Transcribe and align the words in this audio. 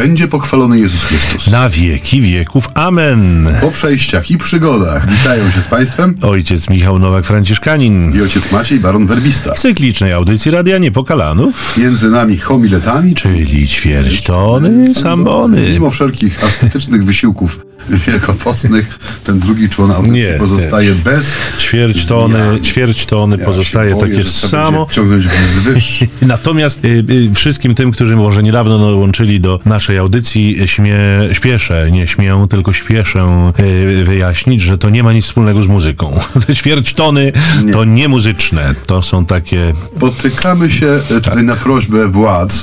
będzie 0.00 0.28
pochwalony 0.28 0.78
Jezus 0.78 1.04
Chrystus. 1.04 1.50
Na 1.50 1.70
wieki 1.70 2.20
wieków. 2.20 2.68
Amen. 2.74 3.48
Po 3.60 3.70
przejściach 3.70 4.30
i 4.30 4.38
przygodach 4.38 5.10
witają 5.10 5.50
się 5.50 5.60
z 5.60 5.66
Państwem 5.66 6.14
Ojciec 6.22 6.70
Michał 6.70 6.98
Nowak-Franciszkanin. 6.98 8.16
i 8.16 8.22
ojciec 8.22 8.52
Maciej 8.52 8.80
Baron 8.80 9.06
Werbista. 9.06 9.54
W 9.54 9.58
cyklicznej 9.58 10.12
audycji 10.12 10.50
Radia 10.50 10.78
Niepokalanów, 10.78 11.76
Między 11.76 12.10
nami 12.10 12.38
homiletami, 12.38 13.14
czyli 13.14 13.68
ćwierć 13.68 14.22
tony 14.22 14.94
sambony. 14.94 15.70
Mimo 15.70 15.90
wszelkich 15.90 16.44
ascetycznych 16.44 17.04
wysiłków 17.04 17.67
wielkopostnych, 17.88 18.98
ten 19.24 19.38
drugi 19.38 19.68
człon 19.68 19.90
audycji 19.90 20.12
Nie, 20.14 20.34
pozostaje 20.38 20.94
bez 20.94 21.32
Ćwierć 21.60 22.06
tony, 22.06 22.34
zmian. 22.34 22.60
ćwierć 22.64 23.06
tony 23.06 23.36
Ja 23.40 23.44
pozostaje 23.44 23.94
boję, 23.94 24.16
takie 24.16 24.28
samo. 24.30 24.78
będzie 24.78 24.94
Ciągnąć 24.94 25.26
wzwyż. 25.28 26.04
Natomiast 26.22 26.84
y, 26.84 26.88
y, 27.10 27.34
wszystkim 27.34 27.74
tym, 27.74 27.90
którzy 27.92 28.16
może 28.16 28.42
niedawno 28.42 28.78
dołączyli 28.78 29.40
do 29.40 29.60
naszej 29.64 29.98
audycji, 29.98 30.56
śmie, 30.66 30.98
śpieszę, 31.32 31.90
nie 31.90 32.06
śmię, 32.06 32.46
tylko 32.50 32.72
śpieszę 32.72 33.52
y, 33.60 34.04
wyjaśnić, 34.04 34.62
że 34.62 34.78
to 34.78 34.90
nie 34.90 35.02
ma 35.02 35.12
nic 35.12 35.24
wspólnego 35.24 35.62
z 35.62 35.66
muzyką. 35.66 36.20
Te 36.46 36.54
ćwierć 36.54 36.94
tony 36.94 37.32
to 37.72 37.84
nie 37.84 38.08
muzyczne, 38.08 38.74
to 38.86 39.02
są 39.02 39.26
takie... 39.26 39.72
Spotykamy 39.96 40.70
się 40.70 40.86
e, 40.86 41.00
Tak. 41.08 41.24
tutaj 41.24 41.44
na 41.44 41.56
prośbę 41.56 42.08
władz. 42.08 42.62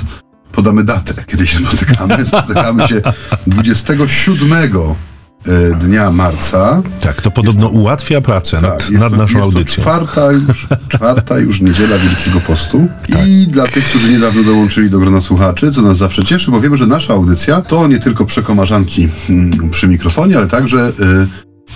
Podamy 0.56 0.84
datę, 0.84 1.14
kiedy 1.26 1.46
się 1.46 1.58
spotykamy. 1.58 2.26
Spotykamy 2.26 2.88
się 2.88 3.02
27 3.46 4.52
e, 4.62 5.76
dnia 5.80 6.10
marca. 6.10 6.82
Tak, 7.00 7.22
to 7.22 7.30
podobno 7.30 7.68
ułatwia 7.68 8.20
pracę 8.20 8.60
Tak, 8.60 8.70
nad, 8.70 8.90
jest 8.90 9.02
nad 9.02 9.12
to, 9.12 9.16
naszą 9.18 9.38
jest 9.38 9.56
audycją. 9.56 9.84
To 9.84 9.90
czwarta 9.90 10.32
już, 10.32 10.66
czwarta 10.94 11.38
już 11.38 11.60
niedziela 11.60 11.98
Wielkiego 11.98 12.40
Postu. 12.40 12.86
Tak. 13.12 13.28
I 13.28 13.46
dla 13.46 13.66
tych, 13.66 13.84
którzy 13.84 14.12
niedawno 14.12 14.42
dołączyli 14.42 14.90
do 14.90 14.98
grona 14.98 15.20
słuchaczy, 15.20 15.72
co 15.72 15.82
nas 15.82 15.96
zawsze 15.96 16.24
cieszy, 16.24 16.50
bo 16.50 16.60
wiemy, 16.60 16.76
że 16.76 16.86
nasza 16.86 17.14
audycja 17.14 17.62
to 17.62 17.86
nie 17.86 17.98
tylko 17.98 18.24
przekomarzanki 18.24 19.08
mm, 19.30 19.70
przy 19.70 19.88
mikrofonie, 19.88 20.36
ale 20.36 20.46
także 20.46 20.92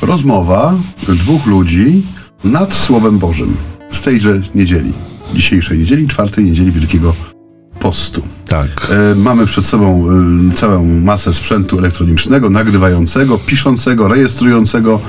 y, 0.03 0.07
rozmowa 0.07 0.75
dwóch 1.09 1.47
ludzi 1.47 2.03
nad 2.45 2.75
Słowem 2.75 3.19
Bożym. 3.19 3.57
Z 3.93 4.01
tejże 4.01 4.41
niedzieli, 4.55 4.93
dzisiejszej 5.35 5.79
niedzieli, 5.79 6.09
czwartej 6.09 6.45
niedzieli 6.45 6.73
Wielkiego 6.73 7.13
Postu. 7.13 7.40
Tak. 8.49 8.69
E, 8.91 9.15
Mamy 9.15 9.47
przed 9.47 9.67
sobą 9.67 10.07
e, 10.51 10.55
całą 10.55 10.85
masę 10.85 11.35
sprzętu 11.35 11.79
elektronicznego, 11.79 12.51
nagrywającego, 12.51 13.39
piszącego, 13.39 14.09
rejestrującego 14.09 15.01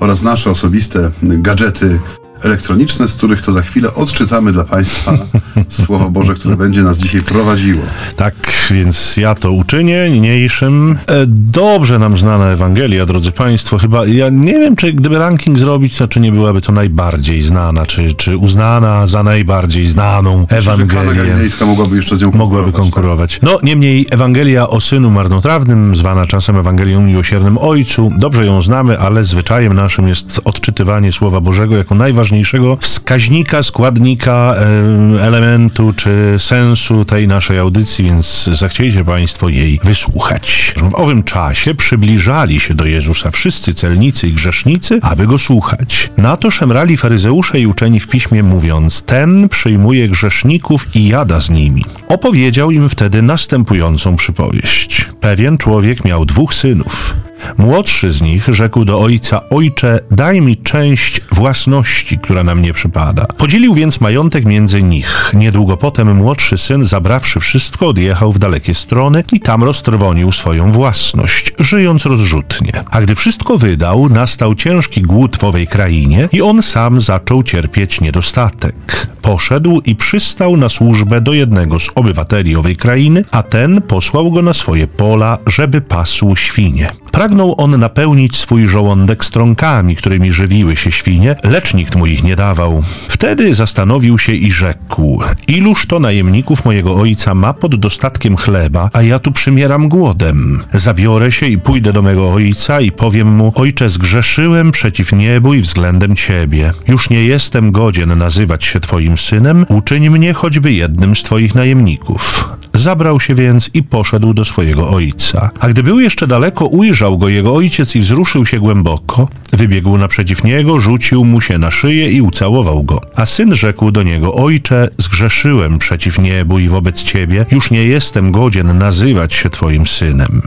oraz 0.00 0.22
nasze 0.22 0.50
osobiste 0.50 1.10
gadżety 1.22 2.00
elektroniczne, 2.42 3.08
z 3.08 3.14
których 3.14 3.42
to 3.42 3.52
za 3.52 3.62
chwilę 3.62 3.94
odczytamy 3.94 4.52
dla 4.52 4.64
Państwa 4.64 5.12
Słowo 5.86 6.10
Boże, 6.10 6.34
które 6.34 6.56
będzie 6.56 6.82
nas 6.82 6.98
dzisiaj 6.98 7.22
prowadziło. 7.22 7.82
Tak, 8.16 8.34
więc 8.72 9.16
ja 9.16 9.34
to 9.34 9.50
uczynię 9.52 10.10
niniejszym. 10.10 10.98
E, 11.08 11.26
Dobrze 11.26 11.98
nam 11.98 12.18
znana 12.18 12.46
Ewangelia, 12.50 13.06
drodzy 13.06 13.32
Państwo. 13.32 13.78
Chyba, 13.78 14.06
ja 14.06 14.28
nie 14.28 14.52
wiem, 14.52 14.76
czy 14.76 14.92
gdyby 14.92 15.18
ranking 15.18 15.58
zrobić, 15.58 15.96
to 15.96 16.08
czy 16.08 16.20
nie 16.20 16.32
byłaby 16.32 16.60
to 16.60 16.72
najbardziej 16.72 17.42
znana, 17.42 17.86
czy, 17.86 18.12
czy 18.14 18.36
uznana 18.36 19.06
za 19.06 19.22
najbardziej 19.22 19.86
znaną 19.86 20.46
Ewangelię. 20.48 21.14
Galilejska 21.14 21.66
mogłaby 21.66 21.96
jeszcze 21.96 22.16
z 22.16 22.20
nią 22.20 22.30
Mogłaby 22.34 22.72
konkurować. 22.72 22.90
konkurować. 22.92 23.38
No, 23.42 23.58
niemniej 23.62 24.06
Ewangelia 24.10 24.68
o 24.68 24.80
Synu 24.80 25.10
Marnotrawnym, 25.10 25.96
zwana 25.96 26.26
czasem 26.26 26.56
Ewangelią 26.56 27.00
Miłosiernym 27.02 27.58
Ojcu, 27.58 28.12
dobrze 28.18 28.46
ją 28.46 28.62
znamy, 28.62 28.98
ale 28.98 29.24
zwyczajem 29.24 29.72
naszym 29.72 30.08
jest 30.08 30.40
odczytywanie 30.44 31.12
Słowa 31.12 31.40
Bożego 31.40 31.76
jako 31.76 31.94
najważniejszego 31.94 32.76
wskaźnika, 32.80 33.62
składnika, 33.62 34.54
em, 34.54 35.18
elementu 35.18 35.92
czy 35.96 36.34
sensu 36.38 37.04
tej 37.04 37.28
naszej 37.28 37.58
audycji, 37.58 38.04
więc 38.04 38.50
zachciejcie 38.60 39.04
Państwo 39.04 39.48
jej 39.48 39.80
wysłuchać. 39.84 40.74
W 40.76 40.94
owym 40.94 41.22
czasie 41.22 41.74
przybliżali 41.74 42.60
się 42.60 42.74
do 42.74 42.86
Jezusa 42.86 43.30
wszyscy 43.30 43.74
celnicy 43.74 44.28
i 44.28 44.32
grzesznicy, 44.32 44.98
aby 45.02 45.26
go 45.26 45.38
słuchać. 45.38 46.10
Na 46.16 46.36
to 46.36 46.50
szemrali 46.50 46.96
faryzeusze 46.96 47.60
i 47.60 47.66
uczeni 47.66 48.00
w 48.00 48.08
piśmie, 48.08 48.42
mówiąc: 48.42 49.02
Ten 49.02 49.48
przyjmuje 49.48 50.08
grzeszników 50.08 50.86
i 50.96 51.08
jada 51.08 51.40
z 51.40 51.50
nimi. 51.50 51.84
Opowiedział 52.08 52.70
im 52.70 52.88
wtedy 52.88 53.22
następującą 53.22 54.16
przypowieść. 54.16 55.08
Pewien 55.20 55.58
człowiek 55.58 56.04
miał 56.04 56.24
dwóch 56.24 56.54
synów. 56.54 57.14
Młodszy 57.58 58.10
z 58.10 58.22
nich 58.22 58.48
rzekł 58.48 58.84
do 58.84 59.00
ojca: 59.00 59.48
Ojcze, 59.50 60.00
daj 60.10 60.40
mi 60.40 60.56
część 60.56 61.20
własności, 61.32 62.18
która 62.18 62.44
na 62.44 62.54
mnie 62.54 62.72
przypada. 62.72 63.26
Podzielił 63.38 63.74
więc 63.74 64.00
majątek 64.00 64.44
między 64.44 64.82
nich. 64.82 65.30
Niedługo 65.34 65.76
potem 65.76 66.16
młodszy 66.16 66.56
syn, 66.56 66.84
zabrawszy 66.84 67.40
wszystko, 67.40 67.88
odjechał 67.88 68.32
w 68.32 68.38
dalekie 68.38 68.74
strony 68.74 69.24
i 69.32 69.40
tam 69.40 69.64
roztrwonił 69.64 70.32
swoją 70.32 70.72
własność, 70.72 71.52
żyjąc 71.58 72.06
rozrzutnie. 72.06 72.72
A 72.90 73.00
gdy 73.00 73.14
wszystko 73.14 73.58
wydał, 73.58 74.08
nastał 74.08 74.54
ciężki 74.54 75.02
głód 75.02 75.36
w 75.36 75.44
owej 75.44 75.66
krainie 75.66 76.28
i 76.32 76.42
on 76.42 76.62
sam 76.62 77.00
zaczął 77.00 77.42
cierpieć 77.42 78.00
niedostatek. 78.00 79.06
Poszedł 79.22 79.80
i 79.80 79.96
przystał 79.96 80.56
na 80.56 80.68
służbę 80.68 81.20
do 81.20 81.32
jednego 81.32 81.78
z 81.78 81.88
obywateli 81.94 82.56
owej 82.56 82.76
krainy, 82.76 83.24
a 83.30 83.42
ten 83.42 83.82
posłał 83.82 84.30
go 84.30 84.42
na 84.42 84.54
swoje 84.54 84.86
pola, 84.86 85.38
żeby 85.46 85.80
pasł 85.80 86.36
świnie. 86.36 86.90
Pragnął 87.30 87.54
on 87.58 87.78
napełnić 87.78 88.36
swój 88.36 88.68
żołądek 88.68 89.24
strąkami, 89.24 89.96
którymi 89.96 90.32
żywiły 90.32 90.76
się 90.76 90.92
świnie, 90.92 91.36
lecz 91.44 91.74
nikt 91.74 91.96
mu 91.96 92.06
ich 92.06 92.24
nie 92.24 92.36
dawał. 92.36 92.82
Wtedy 93.08 93.54
zastanowił 93.54 94.18
się 94.18 94.32
i 94.32 94.52
rzekł: 94.52 95.20
Iluż 95.48 95.86
to 95.86 95.98
najemników 95.98 96.64
mojego 96.64 96.94
ojca 96.94 97.34
ma 97.34 97.52
pod 97.52 97.76
dostatkiem 97.76 98.36
chleba, 98.36 98.90
a 98.92 99.02
ja 99.02 99.18
tu 99.18 99.32
przymieram 99.32 99.88
głodem. 99.88 100.62
Zabiorę 100.74 101.32
się 101.32 101.46
i 101.46 101.58
pójdę 101.58 101.92
do 101.92 102.02
mego 102.02 102.32
ojca 102.32 102.80
i 102.80 102.90
powiem 102.92 103.28
mu: 103.28 103.52
Ojcze, 103.54 103.90
zgrzeszyłem 103.90 104.72
przeciw 104.72 105.12
niebu 105.12 105.54
i 105.54 105.60
względem 105.60 106.16
ciebie. 106.16 106.72
Już 106.88 107.10
nie 107.10 107.24
jestem 107.24 107.72
godzien 107.72 108.18
nazywać 108.18 108.64
się 108.64 108.80
twoim 108.80 109.18
synem, 109.18 109.66
uczyń 109.68 110.10
mnie 110.10 110.32
choćby 110.32 110.72
jednym 110.72 111.16
z 111.16 111.22
twoich 111.22 111.54
najemników. 111.54 112.48
Zabrał 112.74 113.20
się 113.20 113.34
więc 113.34 113.70
i 113.74 113.82
poszedł 113.82 114.34
do 114.34 114.44
swojego 114.44 114.90
ojca. 114.90 115.50
A 115.60 115.68
gdy 115.68 115.82
był 115.82 116.00
jeszcze 116.00 116.26
daleko, 116.26 116.66
ujrzał 116.66 117.18
go 117.18 117.28
jego 117.28 117.54
ojciec 117.54 117.96
i 117.96 118.00
wzruszył 118.00 118.46
się 118.46 118.58
głęboko. 118.58 119.28
Wybiegł 119.52 119.98
naprzeciw 119.98 120.44
niego, 120.44 120.80
rzucił 120.80 121.24
mu 121.24 121.40
się 121.40 121.58
na 121.58 121.70
szyję 121.70 122.10
i 122.10 122.20
ucałował 122.20 122.82
go. 122.82 123.00
A 123.14 123.26
syn 123.26 123.54
rzekł 123.54 123.90
do 123.90 124.02
niego: 124.02 124.34
Ojcze, 124.34 124.88
zgrzeszyłem 124.98 125.78
przeciw 125.78 126.18
niebu 126.18 126.58
i 126.58 126.68
wobec 126.68 127.02
ciebie, 127.02 127.46
już 127.50 127.70
nie 127.70 127.84
jestem 127.84 128.32
godzien 128.32 128.78
nazywać 128.78 129.34
się 129.34 129.50
twoim 129.50 129.86
synem. 129.86 130.42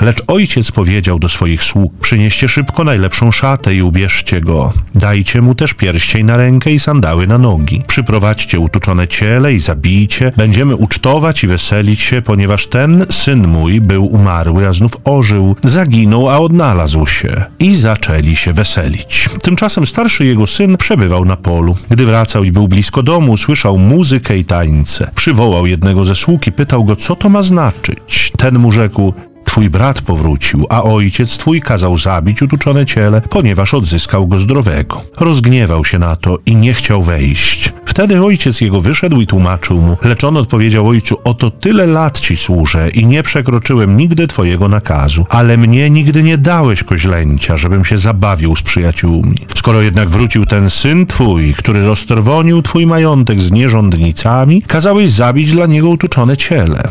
Lecz 0.00 0.22
ojciec 0.26 0.70
powiedział 0.70 1.18
do 1.18 1.28
swoich 1.28 1.62
sług: 1.62 1.92
Przynieście 2.00 2.48
szybko 2.48 2.84
najlepszą 2.84 3.30
szatę 3.30 3.74
i 3.74 3.82
ubierzcie 3.82 4.40
go. 4.40 4.72
Dajcie 4.94 5.42
mu 5.42 5.54
też 5.54 5.74
pierścień 5.74 6.26
na 6.26 6.36
rękę 6.36 6.70
i 6.70 6.78
sandały 6.78 7.26
na 7.26 7.38
nogi. 7.38 7.82
Przyprowadźcie 7.86 8.60
utuczone 8.60 9.08
ciele 9.08 9.52
i 9.52 9.60
zabijcie. 9.60 10.32
Będziemy 10.36 10.76
ucztować 10.76 11.44
i 11.44 11.46
weselić 11.46 12.00
się, 12.00 12.22
ponieważ 12.22 12.66
ten 12.66 13.06
syn 13.10 13.48
mój 13.48 13.80
był 13.80 14.06
umarły, 14.06 14.66
a 14.68 14.72
znów 14.72 14.92
ożył. 15.04 15.56
Zaginął, 15.64 16.28
a 16.30 16.38
odnalazł 16.38 17.06
się. 17.06 17.44
I 17.58 17.74
zaczęli 17.74 18.36
się 18.36 18.52
weselić. 18.52 19.28
Tymczasem 19.42 19.86
starszy 19.86 20.24
jego 20.24 20.46
syn 20.46 20.76
przebywał 20.76 21.24
na 21.24 21.36
polu. 21.36 21.76
Gdy 21.90 22.06
wracał 22.06 22.44
i 22.44 22.52
był 22.52 22.68
blisko 22.68 23.02
domu, 23.02 23.36
słyszał 23.36 23.78
muzykę 23.78 24.38
i 24.38 24.44
tańce. 24.44 25.10
Przywołał 25.14 25.66
jednego 25.66 26.04
ze 26.04 26.14
sług 26.14 26.46
i 26.46 26.52
pytał 26.52 26.84
go, 26.84 26.96
co 26.96 27.16
to 27.16 27.28
ma 27.28 27.42
znaczyć. 27.42 28.32
Ten 28.38 28.58
mu 28.58 28.72
rzekł: 28.72 29.14
Twój 29.48 29.70
brat 29.70 30.00
powrócił, 30.00 30.66
a 30.68 30.82
ojciec 30.82 31.38
twój 31.38 31.60
kazał 31.60 31.96
zabić 31.96 32.42
utuczone 32.42 32.86
ciele, 32.86 33.20
ponieważ 33.20 33.74
odzyskał 33.74 34.26
go 34.26 34.38
zdrowego. 34.38 35.02
Rozgniewał 35.20 35.84
się 35.84 35.98
na 35.98 36.16
to 36.16 36.38
i 36.46 36.56
nie 36.56 36.74
chciał 36.74 37.02
wejść. 37.02 37.72
Wtedy 37.84 38.24
ojciec 38.24 38.60
jego 38.60 38.80
wyszedł 38.80 39.20
i 39.20 39.26
tłumaczył 39.26 39.80
mu, 39.80 39.96
lecz 40.02 40.24
on 40.24 40.36
odpowiedział 40.36 40.88
ojcu, 40.88 41.16
oto 41.24 41.50
tyle 41.50 41.86
lat 41.86 42.20
ci 42.20 42.36
służę 42.36 42.90
i 42.90 43.06
nie 43.06 43.22
przekroczyłem 43.22 43.96
nigdy 43.96 44.26
twojego 44.26 44.68
nakazu, 44.68 45.26
ale 45.30 45.56
mnie 45.56 45.90
nigdy 45.90 46.22
nie 46.22 46.38
dałeś 46.38 46.84
koźlęcia, 46.84 47.56
żebym 47.56 47.84
się 47.84 47.98
zabawił 47.98 48.56
z 48.56 48.62
przyjaciółmi. 48.62 49.36
Skoro 49.54 49.82
jednak 49.82 50.08
wrócił 50.08 50.46
ten 50.46 50.70
syn 50.70 51.06
twój, 51.06 51.54
który 51.54 51.86
roztrwonił 51.86 52.62
twój 52.62 52.86
majątek 52.86 53.40
z 53.40 53.50
nierządnicami, 53.50 54.62
kazałeś 54.62 55.10
zabić 55.10 55.52
dla 55.52 55.66
niego 55.66 55.88
utuczone 55.88 56.36
ciele. 56.36 56.82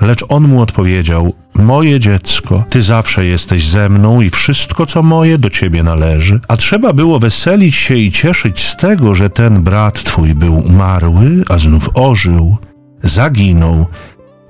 Lecz 0.00 0.24
on 0.28 0.48
mu 0.48 0.62
odpowiedział: 0.62 1.32
Moje 1.58 2.00
dziecko, 2.00 2.64
ty 2.70 2.82
zawsze 2.82 3.24
jesteś 3.24 3.68
ze 3.68 3.88
mną 3.88 4.20
i 4.20 4.30
wszystko, 4.30 4.86
co 4.86 5.02
moje, 5.02 5.38
do 5.38 5.50
ciebie 5.50 5.82
należy. 5.82 6.40
A 6.48 6.56
trzeba 6.56 6.92
było 6.92 7.18
weselić 7.18 7.74
się 7.74 7.96
i 7.96 8.12
cieszyć 8.12 8.68
z 8.68 8.76
tego, 8.76 9.14
że 9.14 9.30
ten 9.30 9.62
brat 9.62 10.02
twój 10.04 10.34
był 10.34 10.56
umarły, 10.56 11.44
a 11.48 11.58
znów 11.58 11.90
ożył, 11.94 12.56
zaginął, 13.02 13.86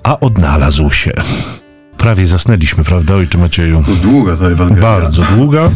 a 0.03 0.19
odnalazł 0.19 0.91
się. 0.91 1.11
Prawie 1.97 2.27
zasnęliśmy, 2.27 2.83
prawda, 2.83 3.15
ojcze 3.15 3.37
Macieju? 3.37 3.83
To 3.85 3.95
długa 3.95 4.37
ta 4.37 4.45
Ewangelia. 4.45 4.81
Bardzo 4.81 5.23
długa. 5.23 5.69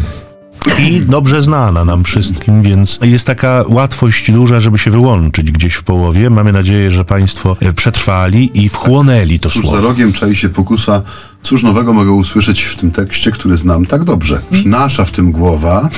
I 0.80 1.02
dobrze 1.02 1.42
znana 1.42 1.86
nam 1.86 2.04
wszystkim, 2.04 2.62
więc 2.62 3.00
jest 3.02 3.28
taka 3.28 3.64
łatwość 3.68 4.32
duża, 4.32 4.60
żeby 4.60 4.78
się 4.78 4.92
wyłączyć 4.92 5.52
gdzieś 5.52 5.74
w 5.74 5.84
połowie. 5.84 6.30
Mamy 6.30 6.52
nadzieję, 6.52 6.92
że 6.92 7.06
Państwo 7.06 7.58
e, 7.60 7.74
przetrwali 7.74 8.64
i 8.64 8.70
wchłonęli 8.70 9.40
to 9.40 9.50
Cóż 9.50 9.62
słowo. 9.62 9.82
za 9.82 9.88
rogiem 9.88 10.14
czai 10.14 10.36
się 10.36 10.50
pokusa. 10.50 11.02
Cóż 11.44 11.64
nowego 11.64 11.94
mogę 11.94 12.12
usłyszeć 12.12 12.64
w 12.64 12.76
tym 12.76 12.92
tekście, 12.92 13.32
który 13.32 13.58
znam 13.58 13.86
tak 13.86 14.04
dobrze? 14.04 14.42
Nasza 14.66 15.06
w 15.06 15.12
tym 15.12 15.32
głowa, 15.32 15.90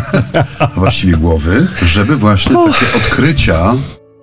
a 0.58 0.66
właściwie 0.66 1.16
głowy, 1.16 1.68
żeby 1.82 2.16
właśnie 2.16 2.56
takie 2.56 2.96
odkrycia. 2.96 3.74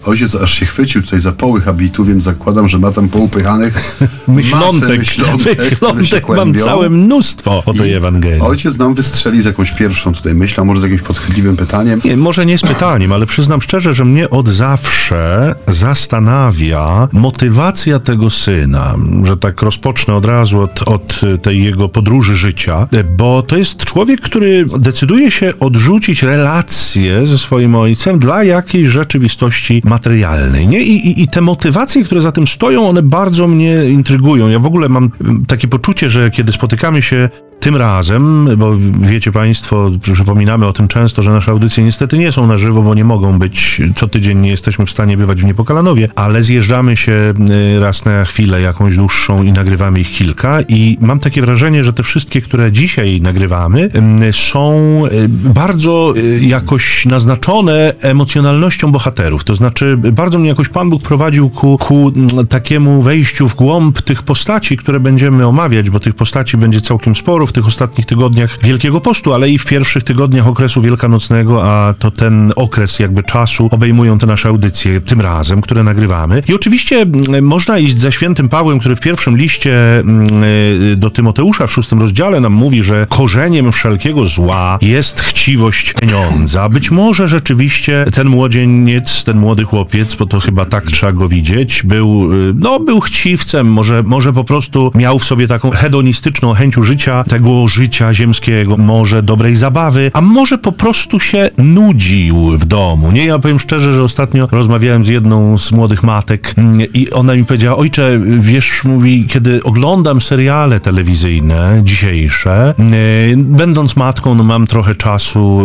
Ojciec 0.06 0.36
aż 0.36 0.54
się 0.60 0.66
chwycił 0.66 1.02
tutaj 1.02 1.20
za 1.20 1.32
poły 1.32 1.62
habitu, 1.62 2.06
więc 2.06 2.24
zakładam, 2.24 2.70
że 2.70 2.80
ma 2.80 2.92
tam 2.92 3.10
poupychanych 3.10 3.74
Myślątek, 4.28 5.00
myślątek, 5.00 5.58
myślątek 5.60 6.30
mam 6.30 6.54
całe 6.54 6.90
mnóstwo 6.90 7.64
o 7.66 7.74
tej 7.74 7.94
Ewangelii. 7.94 8.42
Ojciec 8.42 8.78
nam 8.78 8.94
wystrzeli 8.94 9.42
z 9.42 9.46
jakąś 9.46 9.72
pierwszą 9.72 10.14
tutaj 10.14 10.34
myślą, 10.34 10.66
może 10.66 10.82
z 10.82 10.84
jakimś 10.84 11.02
podchwytliwym 11.02 11.58
pytaniem. 11.58 12.02
Nie, 12.06 12.18
może 12.18 12.46
nie 12.46 12.58
z 12.58 12.62
pytaniem, 12.62 13.12
ale 13.12 13.26
przyznam 13.26 13.62
szczerze, 13.62 13.94
że 13.94 14.06
mnie 14.06 14.30
od 14.30 14.50
zawsze 14.50 15.56
zastanawia 15.68 17.08
motywacja 17.12 18.00
tego 18.00 18.30
syna, 18.30 18.96
że 19.24 19.38
tak 19.38 19.62
rozpocznę 19.62 20.16
od 20.16 20.26
razu 20.26 20.62
od, 20.62 20.82
od 20.88 21.22
tej 21.42 21.64
jego 21.64 21.90
podróży 21.90 22.36
życia, 22.36 22.88
bo 23.18 23.42
to 23.42 23.58
jest 23.58 23.86
człowiek, 23.86 24.22
który 24.22 24.66
decyduje 24.80 25.32
się 25.32 25.54
odrzucić 25.60 26.24
relacje 26.24 27.28
ze 27.28 27.38
swoim 27.38 27.76
ojcem 27.76 28.20
dla 28.20 28.44
jakiejś 28.44 28.88
rzeczywistości 28.88 29.82
materialnej. 29.94 30.68
Nie? 30.68 30.82
I, 30.82 31.08
i, 31.08 31.24
I 31.24 31.28
te 31.28 31.42
motywacje, 31.42 32.04
które 32.04 32.22
za 32.22 32.32
tym 32.32 32.48
stoją, 32.48 32.90
one 32.90 33.02
bardzo 33.02 33.48
mnie 33.48 33.86
intrygują. 33.86 34.50
Ja 34.50 34.60
w 34.60 34.66
ogóle 34.66 34.90
mam 34.90 35.12
mm, 35.22 35.46
takie 35.46 35.68
poczucie, 35.68 36.10
że 36.10 36.32
kiedy 36.32 36.52
spotykamy 36.52 37.02
się 37.02 37.30
tym 37.64 37.76
razem, 37.76 38.50
bo 38.58 38.74
wiecie 39.02 39.32
Państwo, 39.32 39.92
przypominamy 40.02 40.66
o 40.68 40.74
tym 40.74 40.88
często, 40.88 41.22
że 41.22 41.32
nasze 41.32 41.52
audycje 41.52 41.84
niestety 41.84 42.18
nie 42.18 42.32
są 42.32 42.48
na 42.48 42.58
żywo, 42.58 42.82
bo 42.82 42.96
nie 42.96 43.04
mogą 43.04 43.40
być, 43.40 43.82
co 43.96 44.08
tydzień 44.08 44.40
nie 44.40 44.50
jesteśmy 44.50 44.86
w 44.86 44.92
stanie 44.92 45.18
bywać 45.18 45.42
w 45.42 45.46
Niepokalanowie, 45.46 46.10
ale 46.16 46.44
zjeżdżamy 46.44 46.98
się 46.98 47.34
y, 47.76 47.80
raz 47.80 48.06
na 48.06 48.26
chwilę 48.26 48.62
jakąś 48.62 48.96
dłuższą 48.96 49.44
i 49.44 49.52
nagrywamy 49.52 50.00
ich 50.00 50.12
kilka 50.12 50.62
i 50.62 50.98
mam 51.02 51.20
takie 51.20 51.42
wrażenie, 51.42 51.84
że 51.84 51.94
te 51.94 52.04
wszystkie, 52.04 52.42
które 52.42 52.72
dzisiaj 52.72 53.22
nagrywamy, 53.22 53.90
y, 54.30 54.34
są 54.34 55.04
y, 55.12 55.30
bardzo 55.30 56.14
jakoś 56.42 57.06
naznaczone 57.06 57.94
emocjonalnością 58.02 58.92
bohaterów. 58.92 59.44
To 59.44 59.56
znaczy, 59.56 59.98
bardzo 59.98 60.40
mnie 60.40 60.50
jakoś 60.50 60.70
Pan 60.70 60.90
Bóg 60.90 61.04
prowadził 61.04 61.50
ku, 61.50 61.78
ku 61.78 62.12
mm, 62.16 62.48
takiemu 62.48 63.02
wejściu 63.02 63.48
w 63.48 63.56
głąb 63.56 64.02
tych 64.02 64.24
postaci, 64.24 64.78
które 64.78 65.00
będziemy 65.00 65.48
omawiać, 65.48 65.90
bo 65.90 66.00
tych 66.00 66.16
postaci 66.16 66.58
będzie 66.58 66.82
całkiem 66.82 67.16
sporo 67.16 67.48
w 67.54 67.56
tych 67.56 67.68
ostatnich 67.68 68.06
tygodniach 68.06 68.58
Wielkiego 68.64 69.02
Postu, 69.02 69.34
ale 69.34 69.50
i 69.50 69.58
w 69.58 69.66
pierwszych 69.66 70.04
tygodniach 70.04 70.48
okresu 70.48 70.82
wielkanocnego, 70.82 71.64
a 71.64 71.94
to 72.00 72.12
ten 72.12 72.54
okres 72.56 73.00
jakby 73.00 73.24
czasu 73.24 73.68
obejmują 73.72 74.20
te 74.20 74.26
nasze 74.26 74.50
audycje 74.50 75.02
tym 75.02 75.22
razem, 75.22 75.62
które 75.62 75.84
nagrywamy. 75.84 76.44
I 76.48 76.54
oczywiście 76.54 77.02
mm, 77.02 77.46
można 77.46 77.80
iść 77.80 77.98
za 77.98 78.12
świętym 78.12 78.50
Pawłem, 78.50 78.80
który 78.80 78.96
w 78.96 79.00
pierwszym 79.00 79.38
liście 79.38 80.00
mm, 80.00 80.44
y, 80.44 80.96
do 80.98 81.10
Tymoteusza 81.10 81.68
w 81.68 81.72
szóstym 81.72 82.00
rozdziale 82.00 82.40
nam 82.40 82.54
mówi, 82.54 82.84
że 82.84 83.08
korzeniem 83.10 83.72
wszelkiego 83.72 84.26
zła 84.26 84.80
jest 84.82 85.22
chciwość 85.22 85.94
pieniądza. 85.94 86.70
Być 86.70 86.92
może 86.92 87.28
rzeczywiście 87.28 88.06
ten 88.14 88.28
młodzieniec, 88.28 89.24
ten 89.24 89.38
młody 89.38 89.64
chłopiec, 89.64 90.16
bo 90.16 90.26
to 90.26 90.40
chyba 90.40 90.66
tak 90.66 90.86
trzeba 90.86 91.12
go 91.12 91.28
widzieć, 91.28 91.84
był, 91.84 92.34
y, 92.34 92.54
no, 92.56 92.80
był 92.80 93.00
chciwcem, 93.00 93.68
może, 93.68 94.04
może 94.06 94.34
po 94.34 94.44
prostu 94.44 94.92
miał 94.96 95.20
w 95.20 95.26
sobie 95.26 95.48
taką 95.48 95.72
hedonistyczną 95.72 96.54
chęć 96.54 96.76
życia, 96.82 97.24
tego 97.24 97.43
życia 97.68 98.14
ziemskiego, 98.14 98.78
może 98.78 99.24
dobrej 99.24 99.56
zabawy, 99.56 100.12
a 100.14 100.22
może 100.22 100.58
po 100.58 100.72
prostu 100.72 101.20
się 101.20 101.50
nudził 101.58 102.58
w 102.58 102.66
domu. 102.66 103.12
Nie, 103.12 103.26
ja 103.26 103.40
powiem 103.40 103.60
szczerze, 103.60 103.94
że 103.94 104.04
ostatnio 104.04 104.48
rozmawiałem 104.52 105.06
z 105.06 105.08
jedną 105.08 105.58
z 105.58 105.72
młodych 105.72 106.04
matek 106.04 106.54
mm, 106.58 106.82
i 106.94 107.12
ona 107.12 107.36
mi 107.36 107.46
powiedziała, 107.46 107.78
ojcze, 107.78 108.20
wiesz, 108.40 108.84
mówi, 108.84 109.26
kiedy 109.26 109.64
oglądam 109.64 110.22
seriale 110.22 110.80
telewizyjne 110.80 111.82
dzisiejsze, 111.84 112.74
y, 112.80 113.36
będąc 113.38 113.96
matką, 113.96 114.36
no 114.36 114.44
mam 114.44 114.68
trochę 114.68 114.96
czasu, 114.96 115.62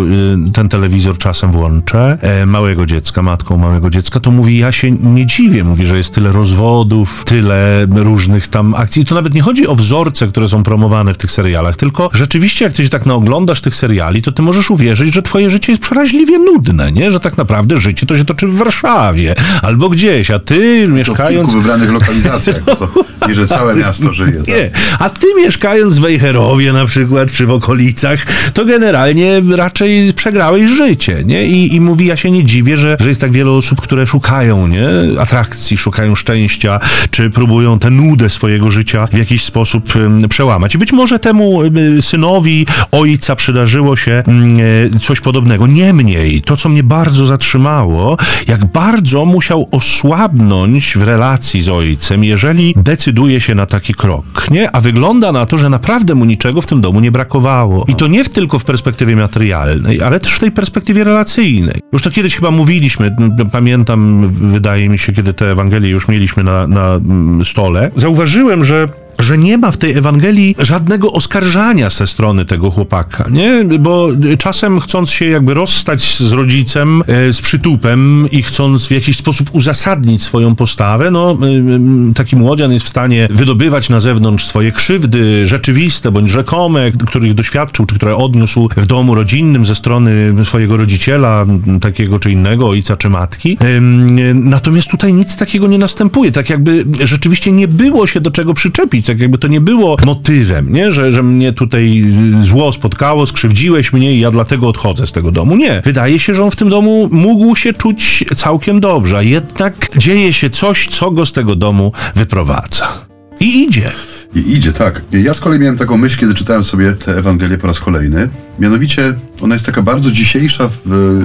y, 0.49 0.53
ten 0.53 0.69
telewizor 0.69 1.19
czasem 1.19 1.53
włączę, 1.53 2.19
e, 2.21 2.47
małego 2.47 2.87
dziecka, 2.87 3.23
matką 3.23 3.57
małego 3.57 3.91
dziecka, 3.91 4.21
to 4.21 4.31
mówi, 4.31 4.59
ja 4.59 4.73
się 4.73 4.91
nie 4.91 5.27
dziwię, 5.27 5.65
mówi, 5.65 5.87
że 5.87 5.97
jest 5.97 6.15
tyle 6.15 6.33
rozwodów, 6.33 7.25
tyle 7.25 7.87
różnych 7.91 8.49
tam 8.49 8.75
akcji. 8.75 9.03
I 9.03 9.05
to 9.05 9.15
nawet 9.15 9.35
nie 9.35 9.43
chodzi 9.43 9.67
o 9.67 9.75
wzorce, 9.75 10.27
które 10.27 10.49
są 10.49 10.63
promowane 10.63 11.15
w 11.15 11.17
tych 11.19 11.33
serialach, 11.33 11.58
tylko 11.77 12.11
rzeczywiście, 12.13 12.65
jak 12.65 12.75
ty 12.75 12.85
się 12.85 12.91
tak 12.91 13.07
naoglądasz 13.07 13.61
tych 13.61 13.77
seriali, 13.77 14.23
to 14.23 14.33
ty 14.33 14.43
możesz 14.43 14.71
uwierzyć, 14.71 15.15
że 15.15 15.23
twoje 15.23 15.51
życie 15.51 15.73
jest 15.73 15.83
przeraźliwie 15.83 16.39
nudne, 16.39 16.93
nie? 16.93 17.11
Że 17.11 17.21
tak 17.21 17.39
naprawdę 17.39 17.79
życie 17.79 18.07
to 18.07 18.17
się 18.19 18.25
toczy 18.25 18.47
w 18.47 18.57
Warszawie 18.57 19.35
albo 19.63 19.89
gdzieś, 19.89 20.31
a 20.31 20.39
ty 20.39 20.83
To 20.85 20.91
w 20.91 20.95
mieszkając... 20.95 21.47
kilku 21.49 21.63
wybranych 21.63 21.91
lokalizacjach, 21.91 22.65
bo 22.65 22.77
to 22.77 22.89
nie, 23.29 23.35
że 23.35 23.49
całe 23.49 23.75
miasto 23.75 24.13
żyje. 24.13 24.39
Tak? 24.39 24.49
Nie, 24.49 24.71
a 24.99 25.11
ty 25.11 25.27
mieszkając 25.37 25.99
w 25.99 26.01
Wejherowie 26.01 26.73
na 26.73 26.87
przykład, 26.87 27.33
czy 27.33 27.47
w 27.47 27.51
okolicach, 27.51 28.27
to 28.55 28.65
generalnie 28.65 29.43
raczej 29.57 30.13
przegrałeś 30.13 30.71
życie, 30.71 31.23
nie? 31.25 31.47
I, 31.47 31.75
i 31.75 31.81
mówi, 31.81 32.07
ja 32.07 32.17
się 32.17 32.31
nie 32.31 32.45
dziwię, 32.45 32.77
że, 32.77 32.97
że 33.01 33.09
jest 33.09 33.21
tak 33.21 33.33
wiele 33.33 33.51
osób, 33.51 33.81
które 33.81 34.07
szukają, 34.07 34.67
nie? 34.67 34.89
Atrakcji, 35.21 35.77
szukają 35.77 36.15
szczęścia, 36.15 36.81
czy 37.11 37.31
próbują 37.31 37.79
tę 37.79 37.91
nudę 37.91 38.31
swojego 38.31 38.71
życia 38.71 39.07
w 39.07 39.17
jakiś 39.17 39.45
sposób 39.45 39.93
przełamać. 40.29 40.75
I 40.75 40.79
być 40.79 40.93
może 40.93 41.19
temu 41.19 41.48
em, 41.57 42.03
synowi 42.03 42.67
ojca 42.93 43.37
przydarzyło 43.37 43.97
się 43.97 44.23
mm, 44.27 44.59
e, 44.95 44.99
coś 45.01 45.21
podobnego. 45.21 45.67
Niemniej, 45.67 46.41
to 46.41 46.57
co 46.57 46.69
mnie 46.69 46.83
bardzo 46.83 47.27
zatrzymało, 47.27 48.17
jak 48.49 48.65
bardzo 48.73 49.25
musiał 49.25 49.69
osłabnąć 49.71 50.97
w 50.97 51.03
relacji 51.03 51.63
z 51.63 51.69
ojcem, 51.69 52.25
jeżeli 52.25 52.75
decyduje 52.77 53.41
się 53.41 53.55
na 53.55 53.67
taki 53.67 53.95
krok, 53.95 54.47
nie? 54.51 54.77
A 54.77 54.81
wygląda 54.81 55.33
na 55.33 55.47
to, 55.47 55.59
że 55.59 55.69
naprawdę 55.71 56.15
mu 56.15 56.25
niczego 56.25 56.61
w 56.63 56.67
tym 56.67 56.81
domu 56.81 57.01
nie 57.01 57.11
brakowało. 57.13 57.85
I 57.89 57.95
to 57.95 58.07
nie 58.07 58.25
tylko 58.25 58.59
w 58.59 58.65
perspektywie 58.65 59.17
materialnej, 59.17 60.03
ale 60.03 60.21
też 60.21 60.33
w 60.33 60.39
tej 60.41 60.51
perspektywie 60.53 61.05
relacyjnej. 61.05 61.81
Już 61.93 62.03
to 62.03 62.11
kiedyś 62.11 62.35
chyba 62.37 62.51
mówiliśmy, 62.51 63.07
n- 63.19 63.51
pamiętam, 63.53 64.29
wydaje 64.29 64.89
mi 64.89 64.99
się, 64.99 65.13
kiedy 65.13 65.33
te 65.35 65.51
Ewangelie 65.51 65.91
już 65.91 66.09
mieliśmy 66.09 66.45
na, 66.45 66.67
na 66.67 66.95
mm, 66.95 67.45
stole, 67.45 67.91
zauważyłem, 67.97 68.65
że 68.65 68.89
że 69.19 69.39
nie 69.39 69.59
ma 69.59 69.71
w 69.71 69.77
tej 69.77 69.93
Ewangelii 69.93 70.55
żadnego 70.59 71.13
oskarżania 71.13 71.91
ze 71.91 72.07
strony 72.07 72.45
tego 72.45 72.71
chłopaka, 72.71 73.29
nie? 73.31 73.65
Bo 73.79 74.09
czasem 74.39 74.81
chcąc 74.81 75.11
się 75.11 75.25
jakby 75.27 75.55
rozstać 75.55 76.17
z 76.19 76.33
rodzicem, 76.33 77.03
e, 77.07 77.33
z 77.33 77.41
przytupem 77.41 78.29
i 78.33 78.43
chcąc 78.43 78.87
w 78.87 78.91
jakiś 78.91 79.17
sposób 79.17 79.51
uzasadnić 79.53 80.23
swoją 80.23 80.55
postawę, 80.55 81.11
no 81.11 81.33
e, 81.33 82.15
taki 82.15 82.37
młodzian 82.37 82.73
jest 82.73 82.87
w 82.87 82.89
stanie 82.89 83.29
wydobywać 83.31 83.89
na 83.89 84.01
zewnątrz 84.01 84.47
swoje 84.47 84.73
krzywdy 84.73 85.47
rzeczywiste 85.47 86.11
bądź 86.11 86.29
rzekome, 86.29 86.91
których 87.07 87.35
doświadczył, 87.35 87.87
czy 87.87 87.95
które 87.95 88.17
odniósł 88.17 88.69
w 88.77 88.87
domu 88.87 89.15
rodzinnym 89.15 89.67
ze 89.67 89.75
strony 89.75 90.35
swojego 90.45 90.77
rodziciela, 90.77 91.47
takiego 91.81 92.19
czy 92.19 92.31
innego, 92.31 92.69
ojca 92.69 92.97
czy 92.97 93.09
matki. 93.09 93.59
Ym, 93.63 94.49
Natomiast 94.49 94.89
tutaj 94.89 95.13
nic 95.13 95.37
takiego 95.37 95.67
nie 95.67 95.79
następuje, 95.79 96.33
tak 96.33 96.51
jakby 96.51 96.85
rzeczywiście 97.03 97.53
nie 97.53 97.69
było 97.69 98.07
się 98.07 98.21
do 98.21 98.31
czego 98.31 98.55
przyczepić, 98.55 99.08
tak 99.09 99.21
jakby 99.21 99.39
to 99.39 99.49
nie 99.49 99.61
było 99.61 99.97
motywem, 100.05 100.73
nie? 100.73 100.93
Że, 100.93 101.13
że 101.13 101.23
mnie 101.23 101.53
tutaj 101.53 102.05
zło 102.43 102.73
spotkało, 102.73 103.27
skrzywdziłeś 103.27 103.93
mnie 103.93 104.15
i 104.15 104.21
ja 104.21 104.31
dlatego 104.31 104.69
odchodzę 104.69 105.07
z 105.07 105.13
tego 105.13 105.33
domu. 105.33 105.57
Nie. 105.57 105.83
Wydaje 105.85 106.19
się, 106.19 106.35
że 106.35 106.45
on 106.45 106.51
w 106.51 106.57
tym 106.57 106.71
domu 106.71 107.09
mógł 107.13 107.57
się 107.57 107.73
czuć 107.73 108.25
całkiem 108.37 108.81
dobrze, 108.81 109.19
a 109.19 109.23
jednak 109.23 109.91
dzieje 109.97 110.33
się 110.33 110.51
coś, 110.51 110.89
co 110.89 111.11
go 111.11 111.27
z 111.27 111.33
tego 111.33 111.57
domu 111.57 111.93
wyprowadza. 112.15 113.09
I 113.41 113.63
idzie. 113.63 113.93
I 114.35 114.53
idzie, 114.53 114.73
tak. 114.73 115.03
Ja 115.13 115.35
z 115.35 115.41
kolei 115.41 115.59
miałem 115.59 115.77
taką 115.77 115.97
myśl, 115.97 116.19
kiedy 116.21 116.35
czytałem 116.35 116.65
sobie 116.65 116.93
tę 116.93 117.19
Ewangelię 117.19 117.59
po 117.59 117.67
raz 117.67 117.81
kolejny. 117.81 118.29
Mianowicie 118.59 119.15
ona 119.41 119.55
jest 119.55 119.67
taka 119.67 119.83
bardzo 119.83 120.11
dzisiejsza 120.11 120.69
w, 120.69 120.81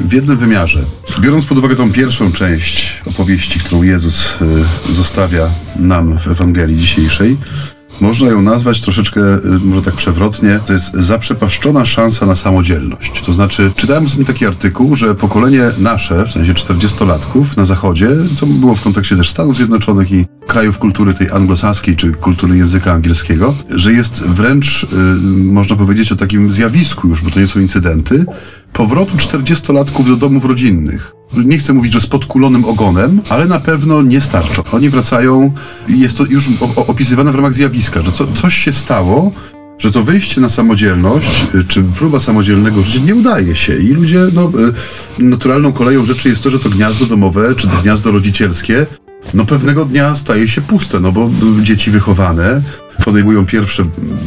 w 0.07 0.13
jednym 0.13 0.37
wymiarze. 0.37 0.79
Biorąc 1.19 1.45
pod 1.45 1.57
uwagę 1.57 1.75
tą 1.75 1.91
pierwszą 1.91 2.31
część 2.31 3.01
opowieści, 3.05 3.59
którą 3.59 3.83
Jezus 3.83 4.41
y, 4.89 4.93
zostawia 4.93 5.49
nam 5.75 6.19
w 6.19 6.27
Ewangelii 6.27 6.77
dzisiejszej, 6.77 7.37
można 8.03 8.29
ją 8.29 8.41
nazwać 8.41 8.81
troszeczkę, 8.81 9.22
y, 9.22 9.60
może 9.63 9.81
tak 9.81 9.95
przewrotnie, 9.95 10.60
to 10.65 10.74
jest 10.74 10.93
zaprzepaszczona 10.93 11.86
szansa 11.86 12.25
na 12.25 12.36
samodzielność. 12.36 13.22
To 13.25 13.33
znaczy, 13.33 13.72
czytałem 13.75 14.05
ostatnio 14.05 14.25
taki 14.25 14.45
artykuł, 14.45 14.95
że 14.95 15.15
pokolenie 15.15 15.72
nasze, 15.77 16.25
w 16.25 16.31
sensie 16.31 16.53
40-latków 16.53 17.57
na 17.57 17.65
zachodzie, 17.65 18.10
to 18.39 18.45
było 18.45 18.75
w 18.75 18.81
kontekście 18.81 19.17
też 19.17 19.29
Stanów 19.29 19.57
Zjednoczonych 19.57 20.12
i 20.12 20.25
krajów 20.48 20.77
kultury 20.77 21.13
tej 21.13 21.31
anglosaskiej, 21.31 21.95
czy 21.95 22.12
kultury 22.12 22.57
języka 22.57 22.93
angielskiego, 22.93 23.55
że 23.69 23.93
jest 23.93 24.24
wręcz, 24.24 24.83
y, 24.83 24.88
można 25.38 25.75
powiedzieć, 25.75 26.12
o 26.12 26.15
takim 26.15 26.51
zjawisku 26.51 27.07
już, 27.07 27.22
bo 27.22 27.31
to 27.31 27.39
nie 27.39 27.48
są 27.48 27.60
incydenty, 27.60 28.25
powrotu 28.74 29.17
40-latków 29.17 30.07
do 30.07 30.15
domów 30.15 30.45
rodzinnych. 30.45 31.13
Nie 31.45 31.57
chcę 31.57 31.73
mówić, 31.73 31.93
że 31.93 32.01
z 32.01 32.07
podkulonym 32.07 32.65
ogonem, 32.65 33.21
ale 33.29 33.47
na 33.47 33.59
pewno 33.59 34.01
nie 34.01 34.21
starczą. 34.21 34.63
Oni 34.71 34.89
wracają 34.89 35.53
jest 35.87 36.17
to 36.17 36.25
już 36.25 36.49
opisywane 36.87 37.31
w 37.31 37.35
ramach 37.35 37.53
zjawiska, 37.53 38.01
że 38.01 38.11
co, 38.11 38.27
coś 38.27 38.57
się 38.57 38.73
stało, 38.73 39.31
że 39.79 39.91
to 39.91 40.03
wyjście 40.03 40.41
na 40.41 40.49
samodzielność, 40.49 41.45
y, 41.55 41.63
czy 41.63 41.83
próba 41.83 42.19
samodzielnego 42.19 42.81
życia 42.81 43.05
nie 43.05 43.15
udaje 43.15 43.55
się 43.55 43.77
i 43.77 43.87
ludzie, 43.87 44.27
no, 44.33 44.51
y, 45.19 45.23
naturalną 45.23 45.73
koleją 45.73 46.05
rzeczy 46.05 46.29
jest 46.29 46.43
to, 46.43 46.49
że 46.49 46.59
to 46.59 46.69
gniazdo 46.69 47.05
domowe, 47.05 47.55
czy 47.55 47.67
gniazdo 47.67 48.11
rodzicielskie, 48.11 48.85
no 49.33 49.45
pewnego 49.45 49.85
dnia 49.85 50.15
staje 50.15 50.47
się 50.47 50.61
puste, 50.61 50.99
no 50.99 51.11
bo 51.11 51.29
y, 51.59 51.63
dzieci 51.63 51.91
wychowane 51.91 52.61
podejmują 53.05 53.45
pierwsze 53.45 53.85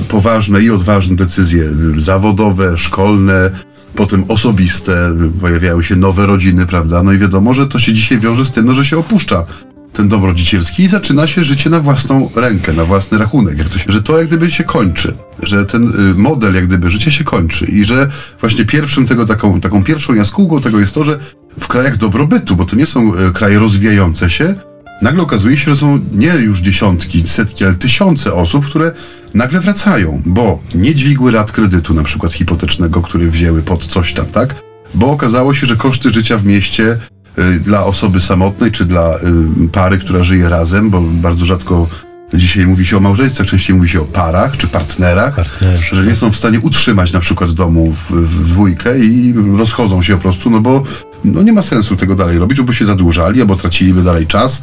poważne 0.09 0.63
i 0.63 0.71
odważne 0.71 1.17
decyzje 1.17 1.65
zawodowe, 1.99 2.77
szkolne, 2.77 3.51
potem 3.97 4.25
osobiste, 4.29 5.17
pojawiają 5.41 5.83
się 5.83 5.97
nowe 5.97 6.27
rodziny, 6.27 6.67
prawda? 6.67 7.03
No 7.03 7.13
i 7.13 7.19
wiadomo, 7.19 7.55
że 7.55 7.67
to 7.67 7.79
się 7.79 7.93
dzisiaj 7.93 8.19
wiąże 8.19 8.45
z 8.45 8.51
tym, 8.51 8.67
no, 8.67 8.75
że 8.75 8.85
się 8.85 8.99
opuszcza 8.99 9.47
ten 9.93 10.09
dom 10.09 10.25
rodzicielski 10.25 10.83
i 10.83 10.89
zaczyna 10.89 11.27
się 11.27 11.45
życie 11.45 11.71
na 11.71 11.81
własną 11.81 12.31
rękę, 12.37 12.73
na 12.73 12.85
własny 12.85 13.19
rachunek, 13.19 13.59
jak 13.59 13.69
to 13.69 13.79
się, 13.79 13.93
że 13.93 14.03
to 14.03 14.19
jak 14.19 14.27
gdyby 14.27 14.51
się 14.51 14.65
kończy, 14.65 15.15
że 15.43 15.67
ten 15.67 16.11
y, 16.11 16.15
model 16.15 16.55
jak 16.55 16.67
gdyby 16.67 16.91
życie 16.91 17.11
się 17.11 17.25
kończy 17.25 17.65
i 17.65 17.85
że 17.85 18.11
właśnie 18.41 18.65
pierwszym 18.65 19.07
tego, 19.07 19.27
taką, 19.27 19.61
taką 19.61 19.85
pierwszą 19.85 20.15
jaskółką 20.15 20.61
tego 20.61 20.81
jest 20.81 20.95
to, 20.95 21.05
że 21.05 21.19
w 21.61 21.69
krajach 21.69 21.97
dobrobytu, 21.97 22.57
bo 22.57 22.65
to 22.65 22.77
nie 22.77 22.87
są 22.87 23.15
y, 23.15 23.33
kraje 23.33 23.59
rozwijające 23.59 24.31
się, 24.31 24.55
nagle 25.03 25.23
okazuje 25.23 25.57
się, 25.57 25.71
że 25.71 25.77
są 25.77 26.01
nie 26.13 26.29
już 26.29 26.61
dziesiątki, 26.61 27.29
setki, 27.29 27.65
ale 27.65 27.75
tysiące 27.75 28.35
osób, 28.35 28.67
które 28.67 28.93
nagle 29.35 29.61
wracają, 29.61 30.23
bo 30.27 30.59
nie 30.75 30.95
dźwigły 30.95 31.31
rat 31.31 31.53
kredytu 31.53 31.95
na 31.95 32.03
przykład 32.03 32.33
hipotecznego, 32.33 33.03
który 33.03 33.31
wzięły 33.31 33.63
pod 33.63 33.87
coś 33.87 34.15
tam, 34.15 34.27
tak? 34.27 34.55
Bo 34.95 35.11
okazało 35.11 35.55
się, 35.55 35.67
że 35.67 35.77
koszty 35.77 36.13
życia 36.13 36.39
w 36.39 36.45
mieście 36.45 36.99
y, 37.39 37.61
dla 37.61 37.85
osoby 37.85 38.21
samotnej, 38.21 38.73
czy 38.73 38.85
dla 38.85 39.17
y, 39.17 39.69
pary, 39.73 39.99
która 39.99 40.25
żyje 40.25 40.49
razem, 40.49 40.91
bo 40.91 41.01
bardzo 41.01 41.45
rzadko 41.45 41.89
dzisiaj 42.35 42.67
mówi 42.67 42.87
się 42.87 42.97
o 42.97 43.01
małżeństwach, 43.01 43.47
częściej 43.47 43.77
mówi 43.77 43.89
się 43.89 44.01
o 44.01 44.05
parach, 44.05 44.57
czy 44.57 44.67
partnerach, 44.67 45.35
Partnerzy, 45.35 45.97
że 45.97 46.07
nie 46.07 46.17
są 46.17 46.33
w 46.33 46.37
stanie 46.37 46.61
utrzymać 46.61 47.13
na 47.13 47.21
przykład 47.21 47.53
domu 47.53 47.93
w, 47.93 48.11
w 48.11 48.49
dwójkę 48.49 48.99
i 48.99 49.35
rozchodzą 49.57 50.03
się 50.03 50.17
po 50.17 50.23
prostu, 50.23 50.51
no 50.51 50.61
bo 50.61 50.85
no 51.27 51.43
nie 51.43 51.53
ma 51.53 51.63
sensu 51.63 51.97
tego 51.97 52.15
dalej 52.15 52.39
robić, 52.39 52.61
bo 52.61 52.73
się 52.73 52.85
zadłużali, 52.85 53.41
albo 53.41 53.57
traciliby 53.57 54.03
dalej 54.03 54.27
czas, 54.27 54.63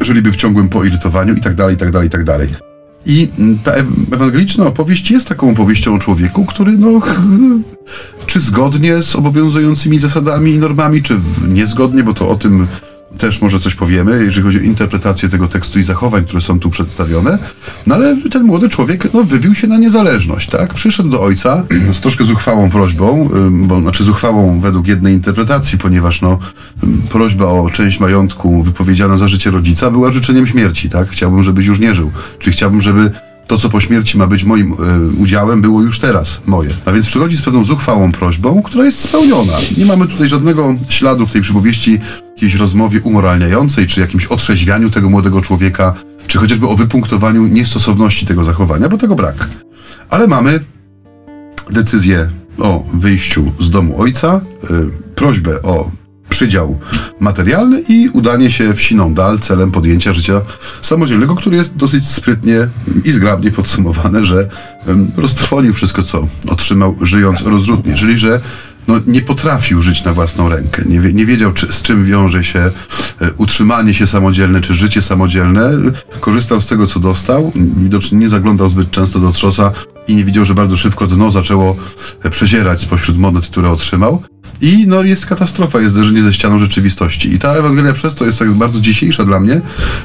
żyliby 0.00 0.32
w 0.32 0.36
ciągłym 0.36 0.68
poirytowaniu 0.68 1.34
i 1.34 1.40
tak 1.40 1.54
dalej, 1.54 1.74
i 1.74 1.78
tak 1.78 1.90
dalej, 1.90 2.08
i 2.08 2.10
tak 2.10 2.24
dalej. 2.24 2.48
I 3.06 3.28
ta 3.64 3.72
ew- 3.72 4.14
ewangeliczna 4.14 4.66
opowieść 4.66 5.10
jest 5.10 5.28
taką 5.28 5.50
opowieścią 5.50 5.94
o 5.94 5.98
człowieku, 5.98 6.44
który 6.44 6.72
no, 6.72 7.00
czy 8.26 8.40
zgodnie 8.40 9.02
z 9.02 9.16
obowiązującymi 9.16 9.98
zasadami 9.98 10.50
i 10.52 10.58
normami, 10.58 11.02
czy 11.02 11.16
niezgodnie, 11.48 12.02
bo 12.02 12.14
to 12.14 12.28
o 12.28 12.36
tym 12.36 12.66
też 13.18 13.42
może 13.42 13.58
coś 13.58 13.74
powiemy, 13.74 14.24
jeżeli 14.24 14.46
chodzi 14.46 14.58
o 14.58 14.62
interpretację 14.62 15.28
tego 15.28 15.48
tekstu 15.48 15.78
i 15.78 15.82
zachowań, 15.82 16.24
które 16.24 16.40
są 16.40 16.60
tu 16.60 16.70
przedstawione. 16.70 17.38
No 17.86 17.94
ale 17.94 18.16
ten 18.30 18.42
młody 18.42 18.68
człowiek 18.68 19.14
no, 19.14 19.24
wybił 19.24 19.54
się 19.54 19.66
na 19.66 19.78
niezależność, 19.78 20.50
tak? 20.50 20.74
Przyszedł 20.74 21.08
do 21.08 21.22
ojca 21.22 21.64
z 21.92 22.00
troszkę 22.00 22.24
zuchwałą 22.24 22.70
prośbą, 22.70 23.30
bo 23.50 23.80
znaczy 23.80 24.04
zuchwałą 24.04 24.60
według 24.60 24.86
jednej 24.86 25.14
interpretacji, 25.14 25.78
ponieważ 25.78 26.20
no, 26.20 26.38
prośba 27.08 27.44
o 27.44 27.70
część 27.70 28.00
majątku 28.00 28.62
wypowiedziana 28.62 29.16
za 29.16 29.28
życie 29.28 29.50
rodzica 29.50 29.90
była 29.90 30.10
życzeniem 30.10 30.46
śmierci, 30.46 30.88
tak? 30.88 31.08
Chciałbym, 31.08 31.42
żebyś 31.42 31.66
już 31.66 31.78
nie 31.78 31.94
żył. 31.94 32.10
Czyli 32.38 32.56
chciałbym, 32.56 32.80
żeby 32.82 33.10
to, 33.50 33.58
co 33.58 33.68
po 33.68 33.80
śmierci 33.80 34.18
ma 34.18 34.26
być 34.26 34.44
moim 34.44 34.72
y, 34.72 34.76
udziałem, 35.22 35.62
było 35.62 35.82
już 35.82 35.98
teraz 35.98 36.40
moje. 36.46 36.70
A 36.84 36.92
więc 36.92 37.06
przychodzi 37.06 37.36
z 37.36 37.42
pewną 37.42 37.64
zuchwałą 37.64 38.12
prośbą, 38.12 38.62
która 38.62 38.84
jest 38.84 39.00
spełniona. 39.00 39.52
Nie 39.76 39.86
mamy 39.86 40.08
tutaj 40.08 40.28
żadnego 40.28 40.74
śladu 40.88 41.26
w 41.26 41.32
tej 41.32 41.42
przypowieści 41.42 42.00
jakiejś 42.40 42.60
rozmowie 42.60 43.00
umoralniającej, 43.00 43.86
czy 43.86 44.00
jakimś 44.00 44.26
otrzeźwianiu 44.26 44.90
tego 44.90 45.10
młodego 45.10 45.42
człowieka, 45.42 45.94
czy 46.26 46.38
chociażby 46.38 46.68
o 46.68 46.76
wypunktowaniu 46.76 47.46
niestosowności 47.46 48.26
tego 48.26 48.44
zachowania, 48.44 48.88
bo 48.88 48.96
tego 48.96 49.14
brak. 49.14 49.48
Ale 50.10 50.26
mamy 50.26 50.60
decyzję 51.70 52.30
o 52.58 52.84
wyjściu 52.94 53.52
z 53.60 53.70
domu 53.70 54.00
ojca, 54.02 54.40
y, 54.64 55.14
prośbę 55.14 55.62
o 55.62 55.90
przydział 56.28 56.78
materialny 57.20 57.82
i 57.88 58.08
udanie 58.08 58.50
się 58.50 58.74
w 58.74 58.82
siną 58.82 59.14
dal 59.14 59.38
celem 59.38 59.70
podjęcia 59.70 60.12
życia 60.12 60.40
samodzielnego, 60.82 61.34
który 61.34 61.56
jest 61.56 61.76
dosyć 61.76 62.08
sprytnie 62.08 62.68
i 63.04 63.12
zgrabnie 63.12 63.50
podsumowane, 63.50 64.26
że 64.26 64.48
roztrwonił 65.16 65.74
wszystko, 65.74 66.02
co 66.02 66.26
otrzymał, 66.48 66.96
żyjąc 67.00 67.42
rozrzutnie, 67.42 67.94
czyli 67.94 68.18
że 68.18 68.40
no, 68.88 69.00
nie 69.06 69.22
potrafił 69.22 69.82
żyć 69.82 70.04
na 70.04 70.12
własną 70.12 70.48
rękę, 70.48 70.82
nie, 70.86 70.98
nie 70.98 71.26
wiedział, 71.26 71.52
czy, 71.52 71.72
z 71.72 71.82
czym 71.82 72.04
wiąże 72.04 72.44
się 72.44 72.58
e, 72.58 73.32
utrzymanie 73.36 73.94
się 73.94 74.06
samodzielne, 74.06 74.60
czy 74.60 74.74
życie 74.74 75.02
samodzielne. 75.02 75.70
Korzystał 76.20 76.60
z 76.60 76.66
tego, 76.66 76.86
co 76.86 77.00
dostał, 77.00 77.52
widocznie 77.76 78.18
nie 78.18 78.28
zaglądał 78.28 78.68
zbyt 78.68 78.90
często 78.90 79.18
do 79.18 79.32
trzosa 79.32 79.72
i 80.08 80.14
nie 80.14 80.24
widział, 80.24 80.44
że 80.44 80.54
bardzo 80.54 80.76
szybko 80.76 81.06
dno 81.06 81.30
zaczęło 81.30 81.76
e, 82.22 82.30
przezierać 82.30 82.80
spośród 82.80 83.18
monet, 83.18 83.46
które 83.46 83.70
otrzymał. 83.70 84.22
I 84.60 84.86
no 84.86 85.02
jest 85.02 85.26
katastrofa, 85.26 85.80
jest 85.80 85.94
zderzenie 85.94 86.22
ze 86.22 86.32
ścianą 86.32 86.58
rzeczywistości. 86.58 87.34
I 87.34 87.38
ta 87.38 87.52
Ewangelia 87.52 87.92
przez 87.92 88.14
to 88.14 88.24
jest 88.24 88.38
tak 88.38 88.52
bardzo 88.52 88.80
dzisiejsza 88.80 89.24
dla 89.24 89.40
mnie, 89.40 89.60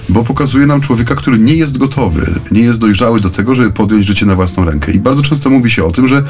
bo 0.09 0.24
pokazuje 0.24 0.65
nam 0.65 0.81
człowieka, 0.81 1.15
który 1.15 1.39
nie 1.39 1.55
jest 1.55 1.77
gotowy, 1.77 2.39
nie 2.51 2.62
jest 2.62 2.79
dojrzały 2.79 3.19
do 3.21 3.29
tego, 3.29 3.55
żeby 3.55 3.71
podjąć 3.71 4.05
życie 4.05 4.25
na 4.25 4.35
własną 4.35 4.65
rękę. 4.65 4.91
I 4.91 5.00
bardzo 5.00 5.21
często 5.21 5.50
mówi 5.50 5.71
się 5.71 5.83
o 5.83 5.91
tym, 5.91 6.07
że 6.07 6.24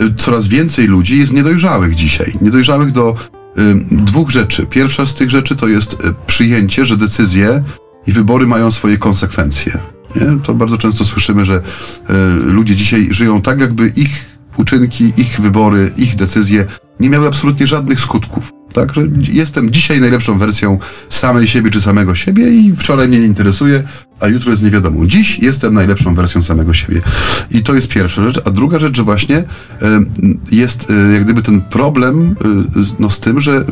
y, 0.00 0.14
coraz 0.18 0.46
więcej 0.46 0.86
ludzi 0.86 1.18
jest 1.18 1.32
niedojrzałych 1.32 1.94
dzisiaj. 1.94 2.32
Niedojrzałych 2.40 2.92
do 2.92 3.14
y, 3.58 3.74
dwóch 3.90 4.30
rzeczy. 4.30 4.66
Pierwsza 4.66 5.06
z 5.06 5.14
tych 5.14 5.30
rzeczy 5.30 5.56
to 5.56 5.68
jest 5.68 5.92
y, 5.92 5.96
przyjęcie, 6.26 6.84
że 6.84 6.96
decyzje 6.96 7.64
i 8.06 8.12
wybory 8.12 8.46
mają 8.46 8.70
swoje 8.70 8.98
konsekwencje. 8.98 9.78
Nie? 10.16 10.38
To 10.42 10.54
bardzo 10.54 10.78
często 10.78 11.04
słyszymy, 11.04 11.44
że 11.44 11.56
y, 11.56 12.12
ludzie 12.52 12.76
dzisiaj 12.76 13.08
żyją 13.10 13.42
tak, 13.42 13.60
jakby 13.60 13.92
ich 13.96 14.27
uczynki, 14.58 15.12
ich 15.16 15.40
wybory, 15.40 15.92
ich 15.96 16.16
decyzje 16.16 16.66
nie 17.00 17.10
miały 17.10 17.28
absolutnie 17.28 17.66
żadnych 17.66 18.00
skutków. 18.00 18.52
Tak, 18.72 18.94
że 18.94 19.02
jestem 19.32 19.70
dzisiaj 19.70 20.00
najlepszą 20.00 20.38
wersją 20.38 20.78
samej 21.10 21.48
siebie 21.48 21.70
czy 21.70 21.80
samego 21.80 22.14
siebie 22.14 22.50
i 22.50 22.76
wczoraj 22.76 23.08
mnie 23.08 23.20
nie 23.20 23.26
interesuje, 23.26 23.82
a 24.20 24.26
jutro 24.26 24.50
jest 24.50 24.62
niewiadomą. 24.62 25.06
Dziś 25.06 25.38
jestem 25.38 25.74
najlepszą 25.74 26.14
wersją 26.14 26.42
samego 26.42 26.74
siebie. 26.74 27.00
I 27.50 27.62
to 27.62 27.74
jest 27.74 27.88
pierwsza 27.88 28.22
rzecz. 28.22 28.40
A 28.44 28.50
druga 28.50 28.78
rzecz, 28.78 28.96
że 28.96 29.02
właśnie 29.02 29.36
e, 29.36 29.44
jest 30.50 30.90
e, 30.90 31.12
jak 31.12 31.24
gdyby 31.24 31.42
ten 31.42 31.60
problem 31.60 32.36
e, 32.44 32.82
no, 32.98 33.10
z 33.10 33.20
tym, 33.20 33.40
że 33.40 33.64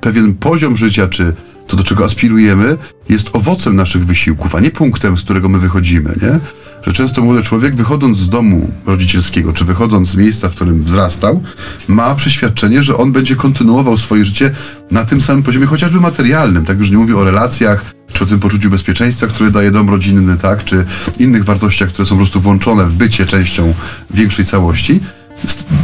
pewien 0.00 0.34
poziom 0.34 0.76
życia, 0.76 1.08
czy 1.08 1.34
to, 1.66 1.76
do 1.76 1.84
czego 1.84 2.04
aspirujemy, 2.04 2.78
jest 3.08 3.30
owocem 3.32 3.76
naszych 3.76 4.06
wysiłków, 4.06 4.54
a 4.54 4.60
nie 4.60 4.70
punktem, 4.70 5.18
z 5.18 5.22
którego 5.22 5.48
my 5.48 5.58
wychodzimy, 5.58 6.14
nie? 6.22 6.40
Że 6.86 6.92
często 6.92 7.22
młody 7.22 7.42
człowiek, 7.42 7.76
wychodząc 7.76 8.18
z 8.18 8.28
domu 8.28 8.70
rodzicielskiego, 8.86 9.52
czy 9.52 9.64
wychodząc 9.64 10.08
z 10.08 10.16
miejsca, 10.16 10.48
w 10.48 10.54
którym 10.54 10.84
wzrastał, 10.84 11.42
ma 11.88 12.14
przeświadczenie, 12.14 12.82
że 12.82 12.96
on 12.96 13.12
będzie 13.12 13.36
kontynuował 13.36 13.96
swoje 13.96 14.24
życie 14.24 14.50
na 14.90 15.04
tym 15.04 15.20
samym 15.20 15.42
poziomie, 15.42 15.66
chociażby 15.66 16.00
materialnym. 16.00 16.64
Tak 16.64 16.78
już 16.78 16.90
nie 16.90 16.96
mówię 16.96 17.16
o 17.16 17.24
relacjach, 17.24 17.94
czy 18.12 18.24
o 18.24 18.26
tym 18.26 18.40
poczuciu 18.40 18.70
bezpieczeństwa, 18.70 19.26
które 19.26 19.50
daje 19.50 19.70
dom 19.70 19.90
rodzinny, 19.90 20.36
tak? 20.36 20.64
Czy 20.64 20.84
innych 21.18 21.44
wartościach, 21.44 21.88
które 21.88 22.06
są 22.06 22.14
po 22.14 22.18
prostu 22.18 22.40
włączone 22.40 22.84
w 22.84 22.94
bycie 22.94 23.26
częścią 23.26 23.74
większej 24.10 24.44
całości 24.44 25.00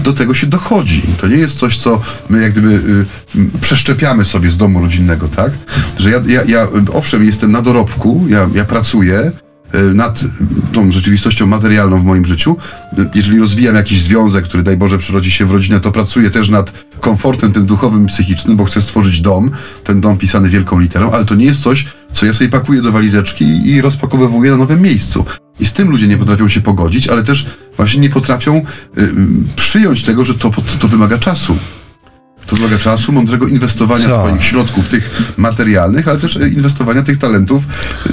do 0.04 0.12
tego 0.12 0.34
się 0.34 0.46
dochodzi. 0.46 1.02
To 1.20 1.28
nie 1.28 1.36
jest 1.36 1.58
coś, 1.58 1.78
co 1.78 2.00
my 2.28 2.42
jak 2.42 2.52
gdyby 2.52 2.68
y, 3.36 3.60
przeszczepiamy 3.60 4.24
sobie 4.24 4.50
z 4.50 4.56
domu 4.56 4.80
rodzinnego, 4.80 5.28
tak? 5.28 5.52
Że 5.98 6.10
ja, 6.10 6.22
ja, 6.26 6.42
ja 6.44 6.68
owszem, 6.92 7.24
jestem 7.24 7.50
na 7.50 7.62
dorobku, 7.62 8.24
ja, 8.28 8.48
ja 8.54 8.64
pracuję 8.64 9.32
nad 9.94 10.24
tą 10.72 10.92
rzeczywistością 10.92 11.46
materialną 11.46 12.00
w 12.00 12.04
moim 12.04 12.26
życiu. 12.26 12.56
Y, 12.98 13.10
Jeżeli 13.14 13.38
rozwijam 13.38 13.74
jakiś 13.74 14.02
związek, 14.02 14.44
który 14.44 14.62
daj 14.62 14.76
Boże 14.76 14.98
przyrodzi 14.98 15.30
się 15.30 15.46
w 15.46 15.50
rodzinę, 15.50 15.80
to 15.80 15.92
pracuję 15.92 16.30
też 16.30 16.48
nad 16.48 16.72
komfortem 17.00 17.52
tym 17.52 17.66
duchowym 17.66 18.06
psychicznym, 18.06 18.56
bo 18.56 18.64
chcę 18.64 18.82
stworzyć 18.82 19.20
dom, 19.20 19.50
ten 19.84 20.00
dom 20.00 20.18
pisany 20.18 20.48
wielką 20.48 20.78
literą, 20.78 21.10
ale 21.10 21.24
to 21.24 21.34
nie 21.34 21.44
jest 21.44 21.62
coś, 21.62 21.86
co 22.12 22.26
ja 22.26 22.32
sobie 22.32 22.50
pakuję 22.50 22.82
do 22.82 22.92
walizeczki 22.92 23.44
i 23.44 23.80
rozpakowywuję 23.80 24.50
na 24.50 24.56
nowym 24.56 24.82
miejscu. 24.82 25.24
I 25.60 25.66
z 25.66 25.72
tym 25.72 25.90
ludzie 25.90 26.06
nie 26.06 26.16
potrafią 26.16 26.48
się 26.48 26.60
pogodzić, 26.60 27.08
ale 27.08 27.22
też 27.22 27.46
właśnie 27.76 28.00
nie 28.00 28.10
potrafią 28.10 28.56
y, 28.98 29.02
y, 29.02 29.14
przyjąć 29.56 30.02
tego, 30.02 30.24
że 30.24 30.34
to, 30.34 30.50
to 30.80 30.88
wymaga 30.88 31.18
czasu. 31.18 31.56
To 32.48 32.56
wymaga 32.56 32.78
czasu, 32.78 33.12
mądrego 33.12 33.46
inwestowania 33.46 34.08
Co? 34.08 34.14
swoich 34.14 34.44
środków, 34.44 34.88
tych 34.88 35.32
materialnych, 35.36 36.08
ale 36.08 36.18
też 36.18 36.36
y, 36.36 36.48
inwestowania 36.48 37.02
tych 37.02 37.18
talentów 37.18 37.62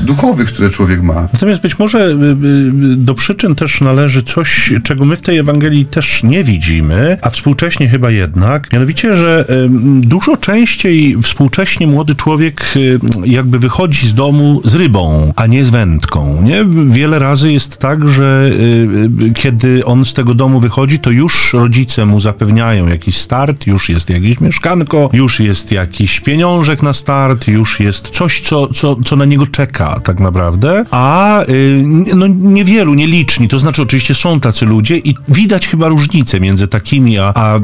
duchowych, 0.02 0.48
które 0.48 0.70
człowiek 0.70 1.02
ma. 1.02 1.28
Natomiast 1.34 1.62
być 1.62 1.80
może 1.80 2.00
y, 2.00 2.12
y, 2.12 2.96
do 2.98 3.14
przyczyn 3.14 3.56
też 3.56 3.82
należy 3.82 4.24
coś, 4.24 4.74
czego 4.84 5.06
my 5.06 5.16
w 5.16 5.22
tej 5.22 5.38
Ewangelii 5.38 5.86
też 5.86 6.24
nie 6.24 6.44
widzimy, 6.44 7.18
a 7.22 7.30
współcześnie 7.30 7.90
chyba 7.90 8.12
jednak, 8.12 8.74
mianowicie, 8.74 9.16
że 9.16 9.46
dużo 10.00 10.38
częściej 10.38 11.18
współcześnie 11.22 11.88
młody 11.88 12.16
człowiek 12.16 12.74
jakby 13.26 13.60
wychodzi 13.60 14.08
z 14.08 14.14
domu 14.14 14.62
z 14.64 14.76
rybą, 14.76 15.34
a 15.36 15.48
nie 15.48 15.66
z 15.66 15.70
wędką. 15.70 16.42
Nie? 16.42 16.66
Wiele 16.86 17.20
razy 17.20 17.52
jest 17.52 17.78
tak, 17.78 18.08
że 18.08 18.52
kiedy 19.36 19.86
on 19.86 20.06
z 20.06 20.14
tego 20.14 20.34
domu 20.34 20.60
wychodzi, 20.60 21.00
to 21.00 21.12
już 21.12 21.54
rodzice 21.54 22.06
mu 22.06 22.20
zapewniają 22.20 22.88
jakiś 22.88 23.18
start, 23.18 23.68
już 23.68 23.90
jest 23.90 24.10
jak 24.10 24.25
jakieś 24.26 24.42
mieszkanko, 24.42 25.10
już 25.14 25.40
jest 25.40 25.72
jakiś 25.72 26.20
pieniążek 26.20 26.84
na 26.84 26.94
start, 26.94 27.48
już 27.48 27.80
jest 27.80 28.10
coś, 28.10 28.42
co, 28.42 28.68
co, 28.68 28.96
co 29.06 29.16
na 29.16 29.26
niego 29.26 29.48
czeka 29.48 30.00
tak 30.04 30.20
naprawdę, 30.20 30.86
a 30.92 31.42
y, 31.50 31.84
no 32.16 32.28
niewielu, 32.28 32.94
nieliczni, 32.94 33.48
to 33.48 33.60
znaczy 33.60 33.82
oczywiście 33.82 34.14
są 34.14 34.40
tacy 34.40 34.66
ludzie 34.66 34.98
i 34.98 35.16
widać 35.28 35.68
chyba 35.68 35.88
różnicę 35.88 36.40
między 36.40 36.68
takimi 36.68 37.20
a, 37.20 37.34
a 37.36 37.58
y, 37.58 37.62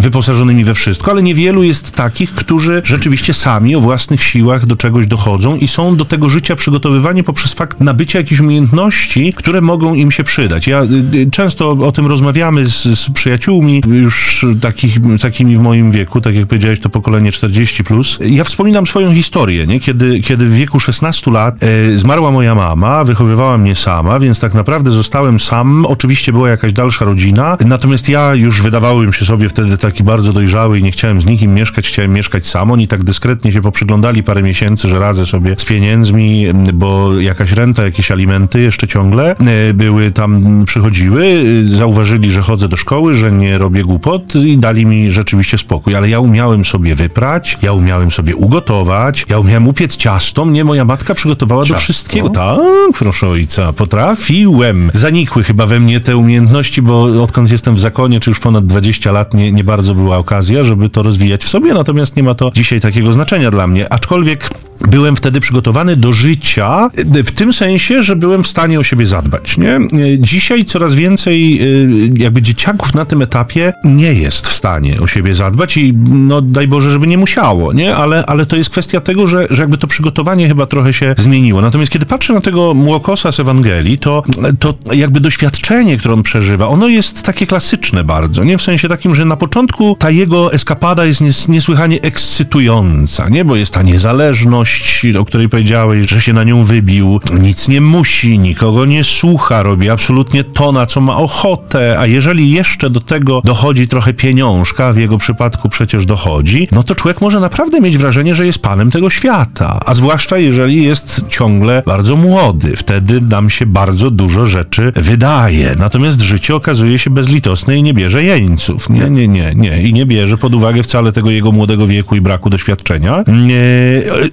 wyposażonymi 0.00 0.64
we 0.64 0.74
wszystko, 0.74 1.10
ale 1.10 1.22
niewielu 1.22 1.62
jest 1.62 1.92
takich, 1.92 2.34
którzy 2.34 2.82
rzeczywiście 2.84 3.34
sami 3.34 3.76
o 3.76 3.80
własnych 3.80 4.22
siłach 4.22 4.66
do 4.66 4.76
czegoś 4.76 5.06
dochodzą 5.06 5.56
i 5.56 5.68
są 5.68 5.96
do 5.96 6.04
tego 6.04 6.28
życia 6.28 6.56
przygotowywani 6.56 7.22
poprzez 7.22 7.52
fakt 7.52 7.80
nabycia 7.80 8.18
jakichś 8.18 8.40
umiejętności, 8.40 9.32
które 9.32 9.60
mogą 9.60 9.94
im 9.94 10.10
się 10.10 10.24
przydać. 10.24 10.66
Ja 10.66 10.82
y, 11.14 11.30
często 11.30 11.70
o 11.70 11.92
tym 11.92 12.06
rozmawiamy 12.06 12.66
z, 12.66 12.82
z 12.82 13.10
przyjaciółmi, 13.10 13.82
już 13.86 14.46
takich, 14.60 14.98
takimi 15.22 15.56
w 15.56 15.60
moim 15.60 15.79
wieku, 15.88 16.20
tak 16.20 16.34
jak 16.34 16.46
powiedziałeś, 16.46 16.80
to 16.80 16.88
pokolenie 16.88 17.30
40+. 17.30 17.82
Plus. 17.82 18.18
Ja 18.26 18.44
wspominam 18.44 18.86
swoją 18.86 19.14
historię, 19.14 19.66
nie? 19.66 19.80
Kiedy, 19.80 20.20
kiedy 20.20 20.44
w 20.44 20.54
wieku 20.54 20.80
16 20.80 21.30
lat 21.30 21.54
e, 21.62 21.98
zmarła 21.98 22.30
moja 22.30 22.54
mama, 22.54 23.04
wychowywała 23.04 23.58
mnie 23.58 23.74
sama, 23.74 24.18
więc 24.18 24.40
tak 24.40 24.54
naprawdę 24.54 24.90
zostałem 24.90 25.40
sam. 25.40 25.86
Oczywiście 25.86 26.32
była 26.32 26.48
jakaś 26.50 26.72
dalsza 26.72 27.04
rodzina, 27.04 27.56
natomiast 27.66 28.08
ja 28.08 28.34
już 28.34 28.62
wydawałem 28.62 29.12
się 29.12 29.24
sobie 29.24 29.48
wtedy 29.48 29.78
taki 29.78 30.04
bardzo 30.04 30.32
dojrzały 30.32 30.78
i 30.78 30.82
nie 30.82 30.90
chciałem 30.90 31.20
z 31.20 31.26
nikim 31.26 31.54
mieszkać, 31.54 31.88
chciałem 31.88 32.12
mieszkać 32.12 32.46
sam. 32.46 32.70
Oni 32.70 32.88
tak 32.88 33.04
dyskretnie 33.04 33.52
się 33.52 33.62
poprzyglądali 33.62 34.22
parę 34.22 34.42
miesięcy, 34.42 34.88
że 34.88 34.98
radzę 34.98 35.26
sobie 35.26 35.54
z 35.58 35.64
pieniędzmi, 35.64 36.46
bo 36.74 37.20
jakaś 37.20 37.52
renta, 37.52 37.84
jakieś 37.84 38.10
alimenty 38.10 38.60
jeszcze 38.60 38.88
ciągle 38.88 39.36
e, 39.36 39.74
były 39.74 40.10
tam, 40.10 40.64
przychodziły. 40.66 41.44
Zauważyli, 41.78 42.30
że 42.30 42.42
chodzę 42.42 42.68
do 42.68 42.76
szkoły, 42.76 43.14
że 43.14 43.32
nie 43.32 43.58
robię 43.58 43.82
głupot 43.82 44.34
i 44.34 44.58
dali 44.58 44.86
mi 44.86 45.10
rzeczywiście 45.10 45.58
spokój. 45.58 45.69
Ale 45.96 46.08
ja 46.08 46.20
umiałem 46.20 46.64
sobie 46.64 46.94
wyprać, 46.94 47.58
ja 47.62 47.72
umiałem 47.72 48.10
sobie 48.10 48.36
ugotować, 48.36 49.26
ja 49.28 49.38
umiałem 49.38 49.68
upiec 49.68 49.96
ciasto. 49.96 50.44
Mnie 50.44 50.64
moja 50.64 50.84
matka 50.84 51.14
przygotowała 51.14 51.62
ciasto? 51.62 51.74
do 51.74 51.80
wszystkiego. 51.80 52.28
Tak, 52.28 52.58
proszę 52.98 53.28
ojca, 53.28 53.72
potrafiłem. 53.72 54.90
Zanikły 54.94 55.44
chyba 55.44 55.66
we 55.66 55.80
mnie 55.80 56.00
te 56.00 56.16
umiejętności, 56.16 56.82
bo 56.82 57.22
odkąd 57.22 57.52
jestem 57.52 57.74
w 57.74 57.80
zakonie, 57.80 58.20
czy 58.20 58.30
już 58.30 58.40
ponad 58.40 58.66
20 58.66 59.12
lat, 59.12 59.34
nie, 59.34 59.52
nie 59.52 59.64
bardzo 59.64 59.94
była 59.94 60.18
okazja, 60.18 60.62
żeby 60.62 60.88
to 60.88 61.02
rozwijać 61.02 61.44
w 61.44 61.48
sobie, 61.48 61.74
natomiast 61.74 62.16
nie 62.16 62.22
ma 62.22 62.34
to 62.34 62.50
dzisiaj 62.54 62.80
takiego 62.80 63.12
znaczenia 63.12 63.50
dla 63.50 63.66
mnie. 63.66 63.92
Aczkolwiek 63.92 64.50
byłem 64.88 65.16
wtedy 65.16 65.40
przygotowany 65.40 65.96
do 65.96 66.12
życia 66.12 66.90
w 67.24 67.30
tym 67.30 67.52
sensie, 67.52 68.02
że 68.02 68.16
byłem 68.16 68.42
w 68.42 68.48
stanie 68.48 68.80
o 68.80 68.82
siebie 68.84 69.06
zadbać. 69.06 69.56
Nie? 69.58 69.78
Dzisiaj 70.18 70.64
coraz 70.64 70.94
więcej 70.94 71.58
y, 71.62 72.12
jakby 72.16 72.42
dzieciaków 72.42 72.94
na 72.94 73.04
tym 73.04 73.22
etapie 73.22 73.72
nie 73.84 74.14
jest 74.14 74.48
w 74.48 74.52
stanie 74.52 75.00
o 75.00 75.06
siebie 75.06 75.34
zadbać 75.34 75.76
i 75.76 75.94
no 76.10 76.40
daj 76.42 76.68
Boże, 76.68 76.90
żeby 76.90 77.06
nie 77.06 77.18
musiało, 77.18 77.72
nie? 77.72 77.96
Ale, 77.96 78.26
ale 78.26 78.46
to 78.46 78.56
jest 78.56 78.70
kwestia 78.70 79.00
tego, 79.00 79.26
że, 79.26 79.46
że 79.50 79.62
jakby 79.62 79.78
to 79.78 79.86
przygotowanie 79.86 80.48
chyba 80.48 80.66
trochę 80.66 80.92
się 80.92 81.14
zmieniło. 81.18 81.60
Natomiast 81.60 81.92
kiedy 81.92 82.06
patrzę 82.06 82.32
na 82.32 82.40
tego 82.40 82.74
młokosa 82.74 83.32
z 83.32 83.40
Ewangelii, 83.40 83.98
to, 83.98 84.22
to 84.58 84.74
jakby 84.92 85.20
doświadczenie, 85.20 85.96
które 85.96 86.14
on 86.14 86.22
przeżywa, 86.22 86.68
ono 86.68 86.88
jest 86.88 87.22
takie 87.22 87.46
klasyczne 87.46 88.04
bardzo, 88.04 88.44
nie? 88.44 88.58
W 88.58 88.62
sensie 88.62 88.88
takim, 88.88 89.14
że 89.14 89.24
na 89.24 89.36
początku 89.36 89.96
ta 89.98 90.10
jego 90.10 90.52
eskapada 90.52 91.04
jest 91.04 91.20
nies, 91.20 91.48
niesłychanie 91.48 92.00
ekscytująca, 92.02 93.28
nie? 93.28 93.44
Bo 93.44 93.56
jest 93.56 93.72
ta 93.74 93.82
niezależność, 93.82 94.69
o 95.18 95.24
której 95.24 95.48
powiedziałeś, 95.48 96.10
że 96.10 96.20
się 96.20 96.32
na 96.32 96.44
nią 96.44 96.64
wybił, 96.64 97.20
nic 97.40 97.68
nie 97.68 97.80
musi, 97.80 98.38
nikogo 98.38 98.84
nie 98.84 99.04
słucha, 99.04 99.62
robi 99.62 99.90
absolutnie 99.90 100.44
to, 100.44 100.72
na 100.72 100.86
co 100.86 101.00
ma 101.00 101.16
ochotę, 101.16 101.98
a 101.98 102.06
jeżeli 102.06 102.50
jeszcze 102.50 102.90
do 102.90 103.00
tego 103.00 103.40
dochodzi 103.44 103.88
trochę 103.88 104.14
pieniążka, 104.14 104.92
w 104.92 104.96
jego 104.96 105.18
przypadku 105.18 105.68
przecież 105.68 106.06
dochodzi, 106.06 106.68
no 106.72 106.82
to 106.82 106.94
człowiek 106.94 107.20
może 107.20 107.40
naprawdę 107.40 107.80
mieć 107.80 107.98
wrażenie, 107.98 108.34
że 108.34 108.46
jest 108.46 108.58
panem 108.58 108.90
tego 108.90 109.10
świata, 109.10 109.80
a 109.86 109.94
zwłaszcza 109.94 110.38
jeżeli 110.38 110.84
jest 110.84 111.24
ciągle 111.28 111.82
bardzo 111.86 112.16
młody. 112.16 112.76
Wtedy 112.76 113.20
nam 113.20 113.50
się 113.50 113.66
bardzo 113.66 114.10
dużo 114.10 114.46
rzeczy 114.46 114.92
wydaje. 114.96 115.76
Natomiast 115.78 116.20
życie 116.20 116.54
okazuje 116.54 116.98
się 116.98 117.10
bezlitosne 117.10 117.76
i 117.76 117.82
nie 117.82 117.94
bierze 117.94 118.24
jeńców. 118.24 118.90
Nie, 118.90 119.10
nie, 119.10 119.28
nie, 119.28 119.52
nie. 119.54 119.82
I 119.82 119.92
nie 119.92 120.06
bierze 120.06 120.38
pod 120.38 120.54
uwagę 120.54 120.82
wcale 120.82 121.12
tego 121.12 121.30
jego 121.30 121.52
młodego 121.52 121.86
wieku 121.86 122.16
i 122.16 122.20
braku 122.20 122.50
doświadczenia. 122.50 123.24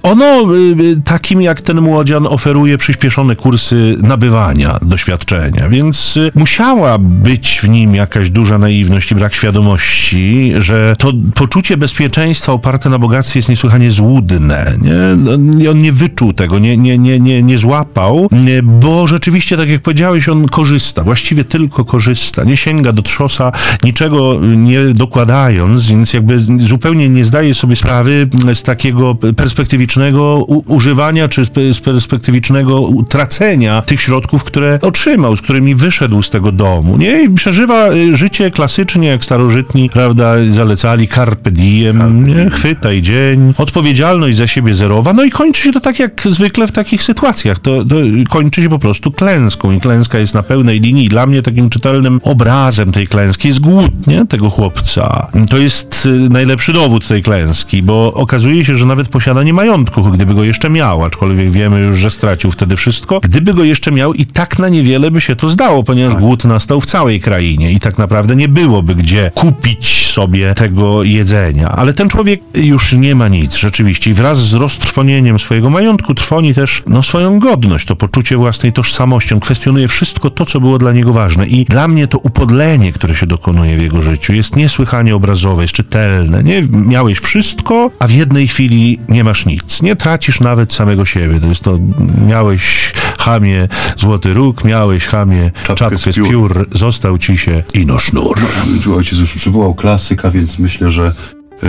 Ono 0.02 0.27
Y, 0.28 0.82
y, 0.82 1.02
takim 1.04 1.42
jak 1.42 1.62
ten 1.62 1.80
młodzian 1.80 2.26
oferuje 2.26 2.78
przyspieszone 2.78 3.36
kursy 3.36 3.96
nabywania 4.02 4.78
doświadczenia, 4.82 5.68
więc 5.68 6.16
y, 6.16 6.30
musiała 6.34 6.98
być 6.98 7.60
w 7.62 7.68
nim 7.68 7.94
jakaś 7.94 8.30
duża 8.30 8.58
naiwność 8.58 9.12
i 9.12 9.14
brak 9.14 9.34
świadomości, 9.34 10.52
że 10.58 10.96
to 10.98 11.12
poczucie 11.34 11.76
bezpieczeństwa 11.76 12.52
oparte 12.52 12.90
na 12.90 12.98
bogactwie 12.98 13.38
jest 13.38 13.48
niesłychanie 13.48 13.90
złudne. 13.90 14.72
Nie? 14.82 14.92
No, 15.16 15.70
on 15.70 15.82
nie 15.82 15.92
wyczuł 15.92 16.32
tego, 16.32 16.58
nie, 16.58 16.76
nie, 16.76 16.98
nie, 16.98 17.20
nie, 17.20 17.42
nie 17.42 17.58
złapał, 17.58 18.28
bo 18.62 19.06
rzeczywiście, 19.06 19.56
tak 19.56 19.68
jak 19.68 19.82
powiedziałeś, 19.82 20.28
on 20.28 20.48
korzysta, 20.48 21.04
właściwie 21.04 21.44
tylko 21.44 21.84
korzysta, 21.84 22.44
nie 22.44 22.56
sięga 22.56 22.92
do 22.92 23.02
trzosa, 23.02 23.52
niczego 23.84 24.40
nie 24.42 24.80
dokładając, 24.94 25.86
więc 25.86 26.12
jakby 26.12 26.40
zupełnie 26.58 27.08
nie 27.08 27.24
zdaje 27.24 27.54
sobie 27.54 27.76
sprawy 27.76 28.28
z 28.54 28.62
takiego 28.62 29.14
perspektywicznego 29.14 30.17
używania, 30.66 31.28
czy 31.28 31.44
z 31.72 31.80
perspektywicznego 31.80 32.80
utracenia 32.80 33.82
tych 33.82 34.00
środków, 34.00 34.44
które 34.44 34.78
otrzymał, 34.82 35.36
z 35.36 35.42
którymi 35.42 35.74
wyszedł 35.74 36.22
z 36.22 36.30
tego 36.30 36.52
domu, 36.52 36.96
nie? 36.96 37.22
I 37.22 37.30
przeżywa 37.30 37.92
y, 37.92 38.16
życie 38.16 38.50
klasycznie, 38.50 39.08
jak 39.08 39.24
starożytni, 39.24 39.90
prawda, 39.90 40.34
zalecali 40.50 41.08
carpe 41.08 41.50
diem, 41.50 42.26
nie? 42.26 42.50
chwytaj 42.50 43.02
dzień, 43.02 43.52
odpowiedzialność 43.58 44.36
za 44.36 44.46
siebie 44.46 44.74
zerowa, 44.74 45.12
no 45.12 45.24
i 45.24 45.30
kończy 45.30 45.62
się 45.62 45.72
to 45.72 45.80
tak 45.80 45.98
jak 45.98 46.22
zwykle 46.24 46.66
w 46.66 46.72
takich 46.72 47.02
sytuacjach, 47.02 47.58
to, 47.58 47.84
to 47.84 47.96
kończy 48.30 48.62
się 48.62 48.68
po 48.68 48.78
prostu 48.78 49.12
klęską 49.12 49.72
i 49.72 49.80
klęska 49.80 50.18
jest 50.18 50.34
na 50.34 50.42
pełnej 50.42 50.80
linii 50.80 51.08
dla 51.08 51.26
mnie 51.26 51.42
takim 51.42 51.70
czytelnym 51.70 52.20
obrazem 52.22 52.92
tej 52.92 53.06
klęski 53.06 53.48
jest 53.48 53.60
głód, 53.60 54.06
nie? 54.06 54.26
Tego 54.26 54.50
chłopca. 54.50 55.26
To 55.50 55.58
jest 55.58 56.06
y, 56.06 56.28
najlepszy 56.30 56.72
dowód 56.72 57.08
tej 57.08 57.22
klęski, 57.22 57.82
bo 57.82 58.14
okazuje 58.14 58.64
się, 58.64 58.76
że 58.76 58.86
nawet 58.86 59.08
posiadanie 59.08 59.52
majątku 59.52 59.97
gdyby 60.04 60.34
go 60.34 60.44
jeszcze 60.44 60.70
miał, 60.70 61.04
aczkolwiek 61.04 61.50
wiemy 61.50 61.80
już, 61.80 61.98
że 61.98 62.10
stracił 62.10 62.50
wtedy 62.50 62.76
wszystko. 62.76 63.20
Gdyby 63.20 63.54
go 63.54 63.64
jeszcze 63.64 63.92
miał 63.92 64.14
i 64.14 64.26
tak 64.26 64.58
na 64.58 64.68
niewiele 64.68 65.10
by 65.10 65.20
się 65.20 65.36
to 65.36 65.48
zdało, 65.48 65.84
ponieważ 65.84 66.12
tak. 66.14 66.22
głód 66.22 66.44
nastał 66.44 66.80
w 66.80 66.86
całej 66.86 67.20
krainie 67.20 67.72
i 67.72 67.80
tak 67.80 67.98
naprawdę 67.98 68.36
nie 68.36 68.48
byłoby 68.48 68.94
gdzie 68.94 69.30
kupić 69.34 70.06
sobie 70.06 70.54
tego 70.54 71.02
jedzenia. 71.02 71.68
Ale 71.68 71.92
ten 71.94 72.08
człowiek 72.08 72.40
już 72.54 72.92
nie 72.92 73.14
ma 73.14 73.28
nic, 73.28 73.56
rzeczywiście. 73.56 74.10
I 74.10 74.14
wraz 74.14 74.38
z 74.38 74.54
roztrwonieniem 74.54 75.38
swojego 75.38 75.70
majątku 75.70 76.14
trwoni 76.14 76.54
też 76.54 76.82
no, 76.86 77.02
swoją 77.02 77.38
godność, 77.38 77.86
to 77.86 77.96
poczucie 77.96 78.36
własnej 78.36 78.72
tożsamości. 78.72 79.34
On 79.34 79.40
kwestionuje 79.40 79.88
wszystko 79.88 80.30
to, 80.30 80.46
co 80.46 80.60
było 80.60 80.78
dla 80.78 80.92
niego 80.92 81.12
ważne. 81.12 81.46
I 81.46 81.64
dla 81.64 81.88
mnie 81.88 82.06
to 82.06 82.18
upodlenie, 82.18 82.92
które 82.92 83.14
się 83.14 83.26
dokonuje 83.26 83.76
w 83.76 83.82
jego 83.82 84.02
życiu, 84.02 84.32
jest 84.32 84.56
niesłychanie 84.56 85.14
obrazowe, 85.14 85.62
jest 85.62 85.74
czytelne. 85.74 86.42
Nie? 86.42 86.62
Miałeś 86.70 87.18
wszystko, 87.18 87.90
a 87.98 88.06
w 88.06 88.10
jednej 88.10 88.48
chwili 88.48 88.98
nie 89.08 89.24
masz 89.24 89.46
nic. 89.46 89.82
Nie 89.82 89.87
tracisz 89.96 90.40
nawet 90.40 90.72
samego 90.72 91.04
siebie. 91.04 91.40
To 91.40 91.46
jest 91.46 91.60
to, 91.60 91.78
miałeś 92.26 92.92
chamie 93.18 93.68
złoty 93.96 94.34
róg, 94.34 94.64
miałeś 94.64 95.06
chamie 95.06 95.50
czapkę, 95.54 95.74
czapkę 95.74 95.98
z, 95.98 96.16
piór. 96.16 96.26
z 96.26 96.30
piór, 96.30 96.68
został 96.72 97.18
ci 97.18 97.38
się 97.38 97.62
ino 97.74 97.98
sznur. 97.98 98.38
No, 98.86 98.96
ojciec 98.96 99.18
już 99.18 99.34
przywołał 99.34 99.74
klasyka, 99.74 100.30
więc 100.30 100.58
myślę, 100.58 100.90
że 100.90 101.14
yy, 101.62 101.68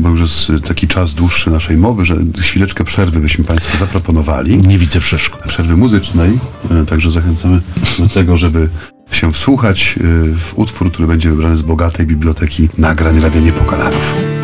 bo 0.00 0.08
już 0.08 0.20
jest 0.20 0.64
taki 0.66 0.88
czas 0.88 1.14
dłuższy 1.14 1.50
naszej 1.50 1.76
mowy, 1.76 2.04
że 2.04 2.16
chwileczkę 2.40 2.84
przerwy 2.84 3.20
byśmy 3.20 3.44
Państwu 3.44 3.78
zaproponowali. 3.78 4.58
Nie 4.58 4.78
widzę 4.78 5.00
przeszkód. 5.00 5.40
Przerwy 5.48 5.76
muzycznej, 5.76 6.38
yy, 6.70 6.86
także 6.86 7.10
zachęcamy 7.10 7.60
do 7.98 8.08
tego, 8.08 8.36
żeby 8.36 8.68
się 9.10 9.32
wsłuchać 9.32 9.96
yy, 9.96 10.34
w 10.34 10.52
utwór, 10.54 10.92
który 10.92 11.08
będzie 11.08 11.30
wybrany 11.30 11.56
z 11.56 11.62
bogatej 11.62 12.06
biblioteki 12.06 12.68
nagrań 12.78 13.20
Radia 13.20 13.40
Niepokalanów. 13.40 14.37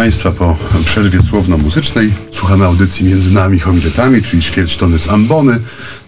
Państwa 0.00 0.30
po 0.30 0.56
przerwie 0.84 1.22
słowno-muzycznej. 1.22 2.12
Słuchamy 2.32 2.64
audycji 2.64 3.06
Między 3.06 3.32
Nami 3.32 3.58
Homiletami, 3.58 4.22
czyli 4.22 4.42
ćwierć 4.42 4.76
tony 4.76 4.98
z 4.98 5.08
ambony, 5.08 5.58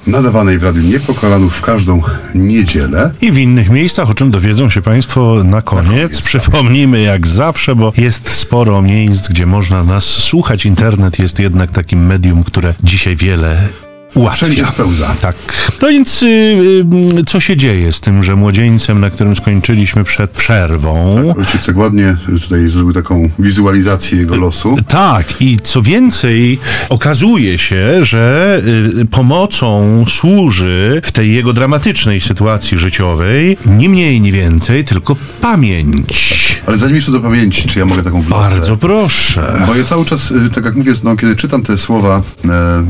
nadawanej 0.06 0.58
w 0.58 0.62
Radiu 0.62 0.82
Niepokolanów 0.82 1.54
w 1.54 1.62
każdą 1.62 2.02
niedzielę. 2.34 3.14
I 3.20 3.32
w 3.32 3.38
innych 3.38 3.70
miejscach, 3.70 4.10
o 4.10 4.14
czym 4.14 4.30
dowiedzą 4.30 4.68
się 4.68 4.82
Państwo 4.82 5.44
na 5.44 5.62
koniec. 5.62 5.84
Na 5.84 5.90
koniec 5.92 6.20
Przypomnijmy 6.22 7.00
jak 7.00 7.26
zawsze, 7.26 7.74
bo 7.74 7.92
jest 7.96 8.30
sporo 8.30 8.82
miejsc, 8.82 9.28
gdzie 9.28 9.46
można 9.46 9.84
nas 9.84 10.04
słuchać. 10.04 10.66
Internet 10.66 11.18
jest 11.18 11.40
jednak 11.40 11.70
takim 11.70 12.06
medium, 12.06 12.42
które 12.42 12.74
dzisiaj 12.82 13.16
wiele 13.16 13.68
ułatwia. 14.14 14.46
Wszędzie 14.46 14.64
pełza. 14.76 15.14
Tak. 15.20 15.36
No 15.82 15.88
więc 15.88 16.22
y, 16.22 16.26
y, 16.26 17.24
co 17.26 17.40
się 17.40 17.56
dzieje 17.56 17.92
z 17.92 18.00
tymże 18.00 18.36
młodzieńcem, 18.36 19.00
na 19.00 19.10
którym 19.10 19.36
skończyliśmy 19.36 20.04
przed 20.04 20.30
przerwą? 20.30 21.22
Tak, 21.26 21.38
ojciec 21.38 21.66
tak 21.66 21.76
ładnie 21.76 22.16
tutaj 22.42 22.68
zrobił 22.68 22.92
taką 22.92 23.30
wizualizację 23.38 24.18
jego 24.18 24.36
losu. 24.36 24.76
Tak 24.88 25.42
i 25.42 25.58
co 25.62 25.82
więcej, 25.82 26.58
okazuje 26.88 27.58
się, 27.58 28.04
że 28.04 28.62
y, 29.00 29.06
pomocą 29.06 30.04
służy 30.08 31.00
w 31.04 31.12
tej 31.12 31.34
jego 31.34 31.52
dramatycznej 31.52 32.20
sytuacji 32.20 32.78
życiowej 32.78 33.56
nie 33.66 33.88
mniej, 33.88 34.20
nie 34.20 34.32
więcej, 34.32 34.84
tylko 34.84 35.16
pamięć. 35.40 36.42
Ale 36.66 36.78
zanim 36.78 36.96
jeszcze 36.96 37.12
do 37.12 37.20
pamięci, 37.20 37.68
czy 37.68 37.78
ja 37.78 37.84
mogę 37.84 38.02
taką 38.02 38.22
glosę? 38.22 38.50
Bardzo 38.50 38.76
proszę. 38.76 39.64
Bo 39.66 39.74
ja 39.74 39.84
cały 39.84 40.04
czas, 40.04 40.30
y, 40.30 40.50
tak 40.54 40.64
jak 40.64 40.76
mówię, 40.76 40.92
no, 41.04 41.16
kiedy 41.16 41.36
czytam 41.36 41.62
te 41.62 41.78
słowa 41.78 42.22
e, 42.44 42.84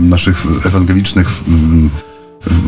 naszych 0.00 0.45
ewangelicznych 0.64 1.28
mm, 1.48 1.90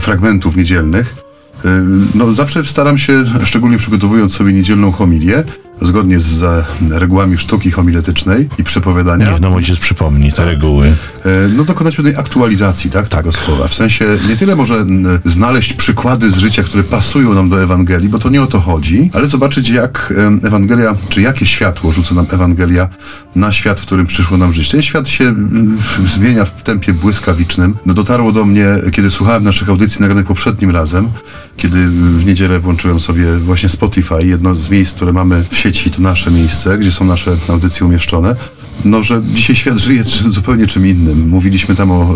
fragmentów 0.00 0.56
niedzielnych, 0.56 1.16
y, 1.64 1.68
no 2.14 2.32
zawsze 2.32 2.64
staram 2.64 2.98
się, 2.98 3.24
szczególnie 3.44 3.78
przygotowując 3.78 4.34
sobie 4.34 4.52
niedzielną 4.52 4.92
homilię, 4.92 5.44
zgodnie 5.80 6.20
z 6.20 6.64
regułami 6.90 7.38
sztuki 7.38 7.70
homiletycznej 7.70 8.48
i 8.58 8.64
przepowiadania. 8.64 9.32
Nie, 9.32 9.40
no 9.40 9.54
ojciec 9.54 9.78
przypomni 9.78 10.30
te 10.30 10.36
tak. 10.36 10.46
reguły. 10.46 10.86
E, 11.24 11.48
no 11.56 11.64
dokonać 11.64 11.96
pewnej 11.96 12.16
aktualizacji 12.16 12.90
tak, 12.90 13.08
tak, 13.08 13.18
tego 13.18 13.32
słowa. 13.32 13.68
W 13.68 13.74
sensie 13.74 14.04
nie 14.28 14.36
tyle 14.36 14.56
może 14.56 14.86
znaleźć 15.24 15.72
przykłady 15.72 16.30
z 16.30 16.36
życia, 16.36 16.62
które 16.62 16.84
pasują 16.84 17.34
nam 17.34 17.48
do 17.48 17.62
Ewangelii, 17.62 18.08
bo 18.08 18.18
to 18.18 18.28
nie 18.28 18.42
o 18.42 18.46
to 18.46 18.60
chodzi, 18.60 19.10
ale 19.12 19.28
zobaczyć 19.28 19.68
jak 19.68 20.14
Ewangelia, 20.42 20.94
czy 21.08 21.22
jakie 21.22 21.46
światło 21.46 21.92
rzuca 21.92 22.14
nam 22.14 22.26
Ewangelia 22.30 22.88
na 23.36 23.52
świat, 23.52 23.80
w 23.80 23.82
którym 23.82 24.06
przyszło 24.06 24.36
nam 24.36 24.52
żyć. 24.52 24.68
Ten 24.68 24.82
świat 24.82 25.08
się 25.08 25.34
zmienia 26.06 26.44
w 26.44 26.62
tempie 26.62 26.92
błyskawicznym. 26.92 27.76
No 27.86 27.94
dotarło 27.94 28.32
do 28.32 28.44
mnie, 28.44 28.66
kiedy 28.92 29.10
słuchałem 29.10 29.44
naszych 29.44 29.68
audycji 29.68 30.00
nagranych 30.00 30.26
poprzednim 30.26 30.70
razem, 30.70 31.08
kiedy 31.56 31.86
w 31.88 32.26
niedzielę 32.26 32.60
włączyłem 32.60 33.00
sobie 33.00 33.36
właśnie 33.36 33.68
Spotify, 33.68 34.24
jedno 34.24 34.54
z 34.54 34.70
miejsc, 34.70 34.94
które 34.94 35.12
mamy 35.12 35.44
w 35.50 35.56
sieci, 35.56 35.67
to 35.72 36.02
nasze 36.02 36.30
miejsce, 36.30 36.78
gdzie 36.78 36.92
są 36.92 37.04
nasze 37.04 37.36
audycje 37.48 37.86
umieszczone 37.86 38.36
no, 38.84 39.02
że 39.02 39.22
dzisiaj 39.22 39.56
świat 39.56 39.78
żyje 39.78 40.04
zupełnie 40.38 40.66
czym 40.66 40.86
innym. 40.86 41.28
Mówiliśmy 41.28 41.74
tam 41.74 41.90
o 41.90 42.14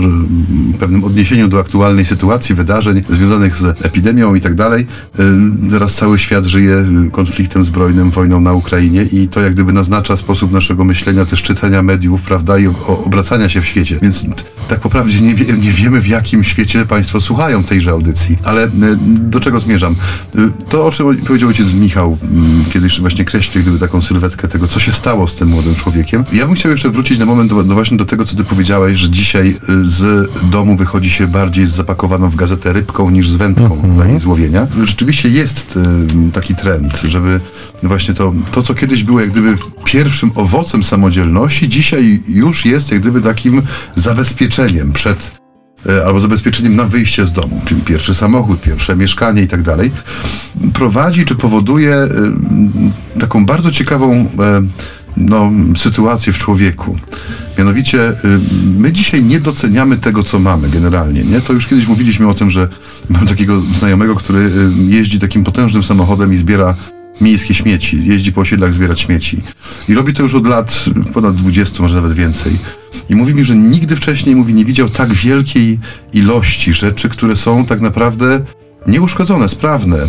pewnym 0.79 1.05
odniesieniu 1.05 1.49
do 1.49 1.61
aktualnej 1.61 2.05
sytuacji, 2.05 2.55
wydarzeń 2.55 3.05
związanych 3.11 3.57
z 3.57 3.65
epidemią 3.87 4.35
i 4.35 4.41
tak 4.41 4.55
dalej. 4.55 4.87
Y, 5.21 5.71
teraz 5.71 5.95
cały 5.95 6.19
świat 6.19 6.45
żyje 6.45 6.85
konfliktem 7.13 7.65
zbrojnym, 7.65 8.11
wojną 8.11 8.41
na 8.41 8.53
Ukrainie 8.53 9.03
i 9.03 9.29
to 9.29 9.41
jak 9.41 9.53
gdyby 9.53 9.73
naznacza 9.73 10.17
sposób 10.17 10.53
naszego 10.53 10.85
myślenia, 10.85 11.25
też 11.25 11.43
czytania 11.43 11.83
mediów, 11.83 12.23
prawda, 12.23 12.59
i 12.59 12.67
obracania 12.87 13.49
się 13.49 13.61
w 13.61 13.67
świecie. 13.67 13.99
Więc 14.03 14.25
tak 14.69 14.81
poprawdzie 14.81 15.21
nie, 15.21 15.35
wie, 15.35 15.53
nie 15.53 15.73
wiemy, 15.73 16.01
w 16.01 16.07
jakim 16.07 16.45
świecie 16.45 16.87
Państwo 16.87 17.21
słuchają 17.21 17.65
tejże 17.65 17.91
audycji. 17.91 18.37
Ale 18.45 18.67
y, 18.67 18.71
do 19.07 19.41
czego 19.41 19.61
zmierzam? 19.61 19.97
Y, 20.39 20.39
to, 20.69 20.87
o 20.87 20.91
czym 20.91 21.17
powiedział 21.17 21.49
ojciec 21.49 21.73
Michał, 21.73 22.19
kiedyś 22.73 23.01
właśnie 23.01 23.25
kreśli 23.25 23.63
gdyby 23.63 23.79
taką 23.79 24.03
sylwetkę 24.03 24.49
tego, 24.49 24.69
co 24.69 24.81
się 24.81 24.93
stało 24.93 25.29
z 25.29 25.37
tym 25.37 25.49
młodym 25.49 25.75
człowiekiem. 25.75 26.25
Ja 26.33 26.47
bym 26.47 26.55
chciał 26.55 26.71
jeszcze 26.71 26.91
wrócić 26.91 27.19
na 27.19 27.27
moment 27.27 27.51
do, 27.51 27.63
do, 27.63 27.75
właśnie 27.75 27.97
do 27.97 28.05
tego, 28.05 28.25
co 28.25 28.37
ty 28.37 28.45
powiedziałeś, 28.45 28.99
że 28.99 29.11
dzisiaj 29.11 29.49
y, 29.49 29.87
z 29.87 30.31
domu 30.51 30.77
wychodzi 30.77 31.11
się 31.11 31.27
bardziej 31.27 31.67
z 31.67 31.71
zapakowaną 31.71 32.31
w 32.31 32.37
gazetę 32.37 32.73
rybką 32.73 33.11
niż 33.11 33.31
z 33.31 33.37
wędką 33.37 33.65
mm 33.65 33.79
-hmm. 33.79 33.95
dla 33.95 34.07
jej 34.07 34.21
złowienia. 34.21 34.67
Rzeczywiście 34.85 35.29
jest 35.29 35.79
taki 36.33 36.55
trend, 36.55 37.03
żeby 37.05 37.41
właśnie 37.83 38.15
to, 38.15 38.33
to, 38.53 38.63
co 38.63 38.75
kiedyś 38.75 39.05
było 39.05 39.21
jak 39.21 39.31
gdyby 39.31 39.59
pierwszym 39.85 40.33
owocem 40.35 40.85
samodzielności, 40.85 41.69
dzisiaj 41.69 42.21
już 42.29 42.65
jest 42.65 42.93
jak 42.93 43.01
gdyby 43.01 43.21
takim 43.21 43.63
zabezpieczeniem 43.95 44.52
przed 44.93 45.33
y, 45.87 46.07
albo 46.07 46.21
zabezpieczeniem 46.21 46.77
na 46.77 46.85
wyjście 46.85 47.27
z 47.27 47.33
domu. 47.33 47.61
Pierwszy 47.85 48.15
samochód, 48.15 48.61
pierwsze 48.61 48.97
mieszkanie 48.97 49.43
i 49.43 49.49
tak 49.49 49.63
dalej. 49.63 49.91
Prowadzi 50.75 51.25
czy 51.25 51.35
powoduje 51.35 52.09
taką 53.21 53.47
bardzo 53.47 53.71
ciekawą 53.71 54.31
no, 55.17 55.51
sytuację 55.77 56.33
w 56.33 56.39
człowieku. 56.39 56.99
Mianowicie 57.59 58.17
my 58.79 58.93
dzisiaj 58.93 59.23
nie 59.23 59.41
doceniamy 59.41 59.97
tego, 59.97 60.23
co 60.23 60.39
mamy 60.39 60.69
generalnie. 60.69 61.23
Nie? 61.23 61.41
To 61.41 61.53
już 61.53 61.67
kiedyś 61.67 61.87
mówiliśmy 61.87 62.29
o 62.29 62.35
tym, 62.35 62.51
że 62.51 62.69
mam 63.09 63.27
takiego 63.27 63.61
znajomego, 63.61 64.15
który 64.15 64.51
jeździ 64.89 65.19
takim 65.19 65.45
potężnym 65.45 65.83
samochodem 65.83 66.33
i 66.33 66.37
zbiera 66.37 66.75
miejskie 67.21 67.55
śmieci. 67.55 68.07
Jeździ 68.07 68.33
po 68.33 68.41
osiedlach 68.41 68.75
zbierać 68.75 69.01
śmieci. 69.01 69.43
I 69.89 69.95
robi 69.95 70.15
to 70.15 70.23
już 70.23 70.35
od 70.35 70.47
lat 70.47 70.85
ponad 71.15 71.35
20, 71.35 71.83
może 71.83 71.95
nawet 71.95 72.13
więcej. 72.13 72.53
I 73.09 73.15
mówi 73.15 73.35
mi, 73.35 73.45
że 73.45 73.57
nigdy 73.57 73.97
wcześniej 73.97 74.37
mówi, 74.37 74.55
nie 74.55 74.65
widział 74.65 74.89
tak 74.89 75.13
wielkiej 75.13 75.79
ilości 76.13 76.73
rzeczy, 76.73 77.09
które 77.09 77.37
są 77.37 77.67
tak 77.67 77.81
naprawdę 77.81 78.45
nieuszkodzone, 78.87 79.49
sprawne, 79.49 79.97
e, 79.97 80.07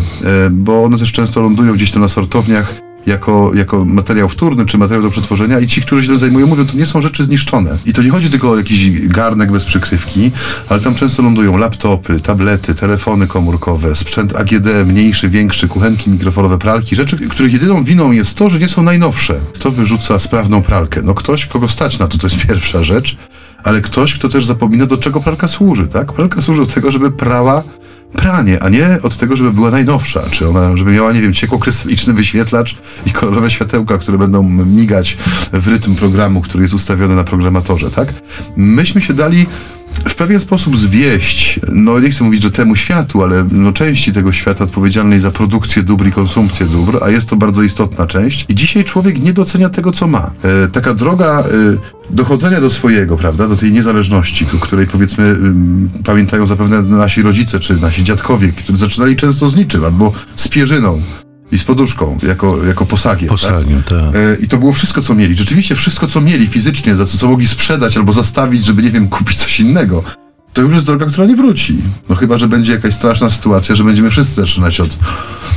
bo 0.50 0.84
one 0.84 0.98
też 0.98 1.12
często 1.12 1.42
lądują 1.42 1.74
gdzieś 1.74 1.90
tam 1.90 2.02
na 2.02 2.08
sortowniach 2.08 2.83
jako, 3.06 3.50
jako 3.54 3.84
materiał 3.84 4.28
wtórny 4.28 4.66
czy 4.66 4.78
materiał 4.78 5.02
do 5.02 5.10
przetworzenia 5.10 5.60
i 5.60 5.66
ci, 5.66 5.82
którzy 5.82 6.02
się 6.02 6.08
tym 6.08 6.18
zajmują, 6.18 6.46
mówią, 6.46 6.66
to 6.66 6.76
nie 6.76 6.86
są 6.86 7.00
rzeczy 7.00 7.24
zniszczone. 7.24 7.78
I 7.86 7.92
to 7.92 8.02
nie 8.02 8.10
chodzi 8.10 8.30
tylko 8.30 8.50
o 8.50 8.56
jakiś 8.56 9.08
garnek 9.08 9.52
bez 9.52 9.64
przykrywki, 9.64 10.30
ale 10.68 10.80
tam 10.80 10.94
często 10.94 11.22
lądują 11.22 11.56
laptopy, 11.56 12.20
tablety, 12.20 12.74
telefony 12.74 13.26
komórkowe, 13.26 13.96
sprzęt 13.96 14.36
AGD, 14.36 14.68
mniejszy, 14.86 15.28
większy, 15.28 15.68
kuchenki 15.68 16.10
mikrofalowe, 16.10 16.58
pralki, 16.58 16.96
rzeczy, 16.96 17.16
których 17.16 17.52
jedyną 17.52 17.84
winą 17.84 18.12
jest 18.12 18.34
to, 18.34 18.50
że 18.50 18.58
nie 18.58 18.68
są 18.68 18.82
najnowsze. 18.82 19.40
Kto 19.54 19.70
wyrzuca 19.70 20.18
sprawną 20.18 20.62
pralkę? 20.62 21.02
No 21.02 21.14
ktoś, 21.14 21.46
kogo 21.46 21.68
stać 21.68 21.98
na 21.98 22.08
to, 22.08 22.18
to 22.18 22.26
jest 22.26 22.46
pierwsza 22.46 22.82
rzecz, 22.82 23.16
ale 23.64 23.80
ktoś, 23.80 24.14
kto 24.14 24.28
też 24.28 24.46
zapomina, 24.46 24.86
do 24.86 24.96
czego 24.96 25.20
pralka 25.20 25.48
służy, 25.48 25.86
tak? 25.86 26.12
Pralka 26.12 26.42
służy 26.42 26.60
do 26.60 26.66
tego, 26.66 26.92
żeby 26.92 27.10
prała 27.10 27.62
pranie, 28.14 28.62
a 28.62 28.68
nie 28.68 28.98
od 29.02 29.16
tego, 29.16 29.36
żeby 29.36 29.52
była 29.52 29.70
najnowsza, 29.70 30.22
czy 30.30 30.48
ona, 30.48 30.76
żeby 30.76 30.92
miała, 30.92 31.12
nie 31.12 31.20
wiem, 31.20 31.32
ciekłokrystaliczny 31.32 32.12
wyświetlacz 32.12 32.76
i 33.06 33.10
kolorowe 33.10 33.50
światełka, 33.50 33.98
które 33.98 34.18
będą 34.18 34.42
migać 34.66 35.16
w 35.52 35.68
rytm 35.68 35.94
programu, 35.94 36.40
który 36.40 36.64
jest 36.64 36.74
ustawiony 36.74 37.16
na 37.16 37.24
programatorze, 37.24 37.90
tak? 37.90 38.14
Myśmy 38.56 39.00
się 39.00 39.14
dali 39.14 39.46
w 40.08 40.14
pewien 40.14 40.40
sposób 40.40 40.76
zwieść, 40.76 41.60
no 41.72 42.00
nie 42.00 42.10
chcę 42.10 42.24
mówić, 42.24 42.42
że 42.42 42.50
temu 42.50 42.76
światu, 42.76 43.22
ale 43.22 43.44
no, 43.52 43.72
części 43.72 44.12
tego 44.12 44.32
świata 44.32 44.64
odpowiedzialnej 44.64 45.20
za 45.20 45.30
produkcję 45.30 45.82
dóbr 45.82 46.06
i 46.06 46.12
konsumpcję 46.12 46.66
dóbr, 46.66 46.98
a 47.02 47.10
jest 47.10 47.28
to 47.28 47.36
bardzo 47.36 47.62
istotna 47.62 48.06
część. 48.06 48.46
I 48.48 48.54
dzisiaj 48.54 48.84
człowiek 48.84 49.22
nie 49.22 49.32
docenia 49.32 49.70
tego, 49.70 49.92
co 49.92 50.06
ma. 50.06 50.30
E, 50.64 50.68
taka 50.68 50.94
droga 50.94 51.40
e, 51.40 51.44
dochodzenia 52.10 52.60
do 52.60 52.70
swojego, 52.70 53.16
prawda, 53.16 53.48
do 53.48 53.56
tej 53.56 53.72
niezależności, 53.72 54.46
której 54.60 54.86
powiedzmy 54.86 55.36
pamiętają 56.04 56.46
zapewne 56.46 56.82
nasi 56.82 57.22
rodzice 57.22 57.60
czy 57.60 57.80
nasi 57.80 58.04
dziadkowie, 58.04 58.52
którzy 58.52 58.78
zaczynali 58.78 59.16
często 59.16 59.48
z 59.48 59.56
niczym 59.56 59.84
albo 59.84 60.12
z 60.36 60.48
pierzyną 60.48 61.02
i 61.52 61.58
z 61.58 61.64
poduszką, 61.64 62.18
jako, 62.22 62.64
jako 62.64 62.86
posagiem. 62.86 63.28
Tak? 63.28 63.38
Posagiem, 63.38 63.82
tak? 63.82 63.98
tak. 63.98 64.16
E, 64.16 64.36
I 64.40 64.48
to 64.48 64.56
było 64.56 64.72
wszystko, 64.72 65.02
co 65.02 65.14
mieli. 65.14 65.36
Rzeczywiście 65.36 65.74
wszystko, 65.74 66.06
co 66.06 66.20
mieli 66.20 66.46
fizycznie, 66.46 66.96
za 66.96 67.06
co, 67.06 67.18
co 67.18 67.28
mogli 67.28 67.46
sprzedać 67.46 67.96
albo 67.96 68.12
zastawić, 68.12 68.64
żeby, 68.64 68.82
nie 68.82 68.90
wiem, 68.90 69.08
kupić 69.08 69.38
coś 69.38 69.60
innego. 69.60 70.04
To 70.54 70.62
już 70.62 70.74
jest 70.74 70.86
droga, 70.86 71.06
która 71.06 71.26
nie 71.26 71.36
wróci. 71.36 71.82
No 72.08 72.16
chyba, 72.16 72.38
że 72.38 72.48
będzie 72.48 72.72
jakaś 72.72 72.94
straszna 72.94 73.30
sytuacja, 73.30 73.74
że 73.74 73.84
będziemy 73.84 74.10
wszyscy 74.10 74.34
zaczynać 74.34 74.80
od, 74.80 74.98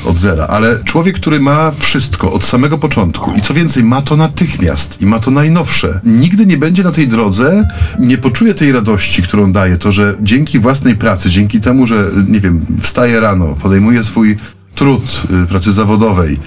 od 0.06 0.18
zera. 0.18 0.48
Ale 0.48 0.84
człowiek, 0.84 1.16
który 1.16 1.40
ma 1.40 1.72
wszystko 1.80 2.34
od 2.34 2.46
samego 2.46 2.78
początku 2.78 3.32
i 3.32 3.42
co 3.42 3.54
więcej, 3.54 3.84
ma 3.84 4.02
to 4.02 4.18
natychmiast 4.18 5.02
i 5.02 5.06
ma 5.06 5.20
to 5.20 5.32
najnowsze, 5.32 6.00
nigdy 6.04 6.46
nie 6.46 6.58
będzie 6.58 6.84
na 6.84 6.92
tej 6.92 7.08
drodze, 7.08 7.68
nie 8.00 8.18
poczuje 8.18 8.54
tej 8.54 8.72
radości, 8.72 9.22
którą 9.22 9.52
daje 9.52 9.78
to, 9.78 9.92
że 9.92 10.16
dzięki 10.22 10.60
własnej 10.60 10.96
pracy, 10.96 11.30
dzięki 11.30 11.60
temu, 11.60 11.88
że, 11.88 12.06
nie 12.28 12.40
wiem, 12.40 12.66
wstaje 12.82 13.20
rano, 13.20 13.46
podejmuje 13.62 14.04
swój 14.04 14.38
trud 14.76 15.22
y, 15.44 15.48
pracy 15.48 15.72
zawodowej, 15.72 16.40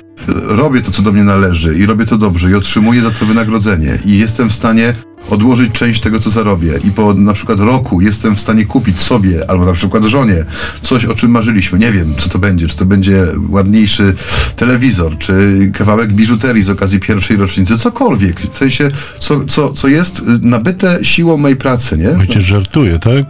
robię 0.46 0.80
to, 0.80 0.90
co 0.90 1.02
do 1.02 1.12
mnie 1.12 1.24
należy 1.24 1.78
i 1.78 1.86
robię 1.86 2.06
to 2.06 2.18
dobrze 2.18 2.50
i 2.50 2.54
otrzymuję 2.54 3.02
za 3.02 3.10
to 3.10 3.26
wynagrodzenie 3.26 3.98
i 4.04 4.18
jestem 4.18 4.48
w 4.48 4.54
stanie 4.54 4.94
odłożyć 5.30 5.72
część 5.72 6.00
tego, 6.00 6.20
co 6.20 6.30
zarobię 6.30 6.78
i 6.84 6.90
po 6.90 7.14
na 7.14 7.32
przykład 7.32 7.60
roku 7.60 8.00
jestem 8.00 8.36
w 8.36 8.40
stanie 8.40 8.66
kupić 8.66 9.00
sobie 9.00 9.50
albo 9.50 9.64
na 9.64 9.72
przykład 9.72 10.04
żonie 10.04 10.44
coś, 10.82 11.04
o 11.04 11.14
czym 11.14 11.30
marzyliśmy, 11.30 11.78
nie 11.78 11.92
wiem, 11.92 12.14
co 12.18 12.28
to 12.28 12.38
będzie, 12.38 12.66
czy 12.66 12.76
to 12.76 12.84
będzie 12.84 13.26
ładniejszy 13.48 14.14
telewizor, 14.56 15.18
czy 15.18 15.70
kawałek 15.78 16.12
biżuterii 16.12 16.62
z 16.62 16.70
okazji 16.70 17.00
pierwszej 17.00 17.36
rocznicy, 17.36 17.78
cokolwiek, 17.78 18.40
w 18.40 18.58
sensie, 18.58 18.90
co, 19.18 19.44
co, 19.44 19.72
co 19.72 19.88
jest 19.88 20.22
nabyte 20.42 20.98
siłą 21.02 21.36
mojej 21.36 21.56
pracy, 21.56 21.98
nie? 21.98 22.10
Ojciec 22.10 22.42
żartuje, 22.42 22.98
tak? 22.98 23.26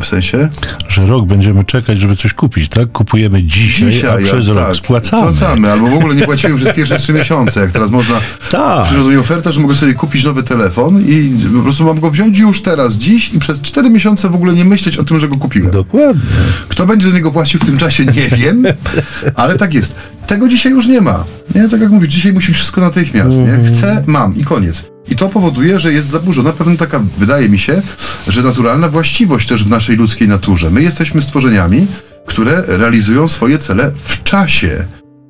W 0.00 0.04
sensie? 0.04 0.48
Że 0.88 1.06
rok 1.06 1.26
będziemy 1.26 1.64
czekać, 1.64 2.00
żeby 2.00 2.16
coś 2.16 2.34
kupić, 2.34 2.68
tak? 2.68 2.92
Kupujemy 2.92 3.42
dzisiaj, 3.42 3.92
dzisiaj 3.92 4.24
a 4.24 4.26
przez 4.26 4.48
ja, 4.48 4.54
rok 4.54 4.66
tak, 4.66 4.76
spłacamy. 4.76 5.34
Spłacamy, 5.34 5.72
albo 5.72 5.86
w 5.86 5.94
ogóle 5.94 6.14
nie 6.14 6.22
płacimy 6.22 6.56
przez 6.56 6.74
pierwsze 6.74 6.98
trzy 6.98 7.12
miesiące, 7.20 7.60
jak 7.60 7.70
teraz 7.70 7.90
można... 7.90 8.20
Tak. 8.50 8.84
Przyszła 8.84 9.04
mi 9.04 9.16
oferta, 9.16 9.52
że 9.52 9.60
mogę 9.60 9.74
sobie 9.74 9.94
kupić 9.94 10.24
nowy 10.24 10.42
telefon 10.42 11.04
i 11.06 11.29
po 11.56 11.62
prostu 11.62 11.84
mam 11.84 12.00
go 12.00 12.10
wziąć 12.10 12.38
już 12.38 12.62
teraz, 12.62 12.94
dziś 12.94 13.34
i 13.34 13.38
przez 13.38 13.60
cztery 13.60 13.90
miesiące 13.90 14.28
w 14.28 14.34
ogóle 14.34 14.54
nie 14.54 14.64
myśleć 14.64 14.96
o 14.96 15.04
tym, 15.04 15.18
że 15.20 15.28
go 15.28 15.36
kupiłem. 15.36 15.70
Dokładnie. 15.70 16.22
Kto 16.68 16.86
będzie 16.86 17.08
za 17.08 17.14
niego 17.14 17.30
płacił 17.30 17.60
w 17.60 17.64
tym 17.64 17.76
czasie, 17.76 18.04
nie 18.04 18.28
wiem, 18.28 18.64
ale 19.34 19.58
tak 19.58 19.74
jest. 19.74 19.94
Tego 20.26 20.48
dzisiaj 20.48 20.72
już 20.72 20.86
nie 20.86 21.00
ma. 21.00 21.24
Nie? 21.54 21.68
Tak 21.68 21.80
jak 21.80 21.90
mówisz, 21.90 22.08
dzisiaj 22.08 22.32
musi 22.32 22.54
wszystko 22.54 22.80
natychmiast. 22.80 23.36
Nie? 23.36 23.52
Mhm. 23.54 23.66
Chcę, 23.66 24.04
mam 24.06 24.36
i 24.36 24.44
koniec. 24.44 24.84
I 25.10 25.16
to 25.16 25.28
powoduje, 25.28 25.78
że 25.78 25.92
jest 25.92 26.08
zaburzona 26.08 26.52
pewna 26.52 26.76
taka, 26.76 27.00
wydaje 27.18 27.48
mi 27.48 27.58
się, 27.58 27.82
że 28.28 28.42
naturalna 28.42 28.88
właściwość 28.88 29.48
też 29.48 29.64
w 29.64 29.68
naszej 29.68 29.96
ludzkiej 29.96 30.28
naturze. 30.28 30.70
My 30.70 30.82
jesteśmy 30.82 31.22
stworzeniami, 31.22 31.86
które 32.26 32.64
realizują 32.66 33.28
swoje 33.28 33.58
cele 33.58 33.92
w 34.04 34.22
czasie, 34.22 34.84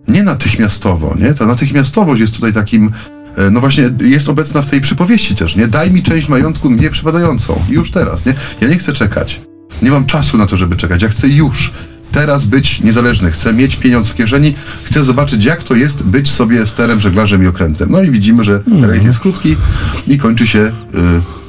nie 0.09 0.23
natychmiastowo. 0.23 1.17
Nie? 1.21 1.35
Ta 1.35 1.47
natychmiastowość 1.47 2.21
jest 2.21 2.35
tutaj 2.35 2.53
takim 2.53 2.93
no 3.51 3.61
właśnie 3.61 3.91
jest 4.01 4.29
obecna 4.29 4.63
w 4.63 4.71
tej 4.71 4.81
przypowieści 4.81 5.35
też, 5.35 5.57
nie? 5.57 5.69
Daj 5.69 5.91
mi 5.91 6.03
część 6.03 6.29
majątku 6.29 6.71
mnie 6.71 6.91
przypadającą. 6.91 7.63
Już 7.69 7.91
teraz, 7.91 8.27
nie? 8.27 8.35
Ja 8.61 8.69
nie 8.69 8.79
chcę 8.79 8.93
czekać. 8.93 9.41
Nie 9.83 9.91
mam 9.91 10.07
czasu 10.07 10.37
na 10.37 10.47
to, 10.47 10.57
żeby 10.57 10.77
czekać. 10.77 11.03
Ja 11.03 11.09
chcę 11.09 11.29
już 11.29 11.73
teraz 12.13 12.45
być 12.45 12.81
niezależny, 12.81 13.31
chcę 13.31 13.53
mieć 13.53 13.77
pieniądz 13.77 14.09
w 14.09 14.15
kieszeni, 14.15 14.55
chcę 14.85 15.05
zobaczyć, 15.05 15.45
jak 15.45 15.63
to 15.63 15.75
jest 15.75 16.03
być 16.03 16.31
sobie 16.31 16.67
sterem, 16.67 17.01
żeglarzem 17.01 17.43
i 17.43 17.47
okrętem. 17.47 17.91
No 17.91 18.03
i 18.03 18.11
widzimy, 18.11 18.45
że 18.45 18.63
mm. 18.67 18.85
rejs 18.85 19.05
jest 19.05 19.19
krótki 19.19 19.57
i 20.07 20.19
kończy 20.19 20.47
się. 20.47 20.73
Yy, 20.95 21.40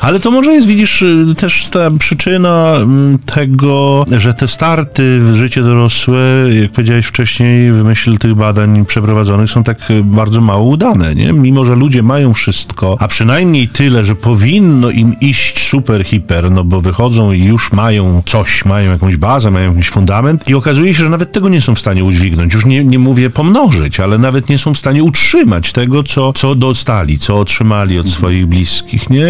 Ale 0.00 0.20
to 0.20 0.30
może 0.30 0.52
jest, 0.52 0.66
widzisz, 0.66 1.04
też 1.36 1.68
ta 1.68 1.90
przyczyna 1.98 2.74
mm, 2.76 3.18
tego, 3.18 4.04
że 4.18 4.34
te 4.34 4.48
starty 4.48 5.20
w 5.20 5.36
życie 5.36 5.62
dorosłe, 5.62 6.20
jak 6.60 6.72
powiedziałeś 6.72 7.06
wcześniej, 7.06 7.72
w 7.72 7.84
myśl 7.84 8.18
tych 8.18 8.34
badań 8.34 8.84
przeprowadzonych 8.86 9.50
są 9.50 9.64
tak 9.64 9.78
bardzo 10.04 10.40
mało 10.40 10.64
udane, 10.64 11.14
nie? 11.14 11.32
Mimo, 11.32 11.64
że 11.64 11.74
ludzie 11.74 12.02
mają 12.02 12.34
wszystko, 12.34 12.96
a 13.00 13.08
przynajmniej 13.08 13.68
tyle, 13.68 14.04
że 14.04 14.14
powinno 14.14 14.90
im 14.90 15.20
iść 15.20 15.68
super, 15.68 16.04
hiper, 16.04 16.50
no 16.50 16.64
bo 16.64 16.80
wychodzą 16.80 17.32
i 17.32 17.44
już 17.44 17.72
mają 17.72 18.22
coś, 18.26 18.64
mają 18.64 18.92
jakąś 18.92 19.16
bazę, 19.16 19.50
mają 19.50 19.70
jakiś 19.70 19.90
fundament 19.90 20.48
i 20.48 20.54
okazuje 20.54 20.94
się, 20.94 21.04
że 21.04 21.08
nawet 21.08 21.32
tego 21.32 21.48
nie 21.48 21.60
są 21.60 21.74
w 21.74 21.80
stanie 21.80 22.04
udźwignąć. 22.04 22.54
Już 22.54 22.66
nie, 22.66 22.84
nie 22.84 22.98
mówię 22.98 23.30
pomnożyć, 23.30 24.00
ale 24.00 24.18
nawet 24.18 24.48
nie 24.48 24.58
są 24.58 24.74
w 24.74 24.78
stanie 24.78 25.02
utrzymać 25.02 25.72
tego, 25.72 26.02
co, 26.02 26.32
co 26.32 26.54
dostali, 26.54 27.18
co 27.18 27.38
otrzymali 27.38 27.98
od 27.98 28.08
swoich 28.08 28.37
bliskich, 28.46 29.10
nie? 29.10 29.28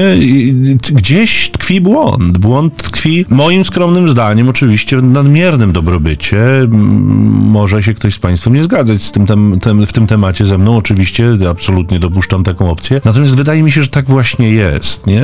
Gdzieś 0.93 1.51
tkwi 1.51 1.81
błąd. 1.81 2.39
Błąd 2.39 2.77
tkwi, 2.77 3.25
moim 3.29 3.65
skromnym 3.65 4.11
zdaniem, 4.11 4.49
oczywiście 4.49 4.97
w 4.97 5.03
nadmiernym 5.03 5.73
dobrobycie. 5.73 6.39
Może 7.33 7.83
się 7.83 7.95
ktoś 7.95 8.15
z 8.15 8.19
Państwem 8.19 8.55
nie 8.55 8.65
zgadzać 8.65 9.03
z 9.03 9.13
tym, 9.13 9.27
tem, 9.27 9.59
tem, 9.61 9.87
w 9.87 9.93
tym 9.93 10.07
temacie 10.07 10.45
ze 10.45 10.59
mną. 10.59 10.77
Oczywiście 10.77 11.29
absolutnie 11.51 11.99
dopuszczam 11.99 12.45
taką 12.45 12.71
opcję. 12.71 13.01
Natomiast 13.05 13.37
wydaje 13.37 13.63
mi 13.63 13.73
się, 13.73 13.83
że 13.83 13.89
tak 13.89 14.07
właśnie 14.09 14.51
jest, 14.51 15.07
nie? 15.07 15.23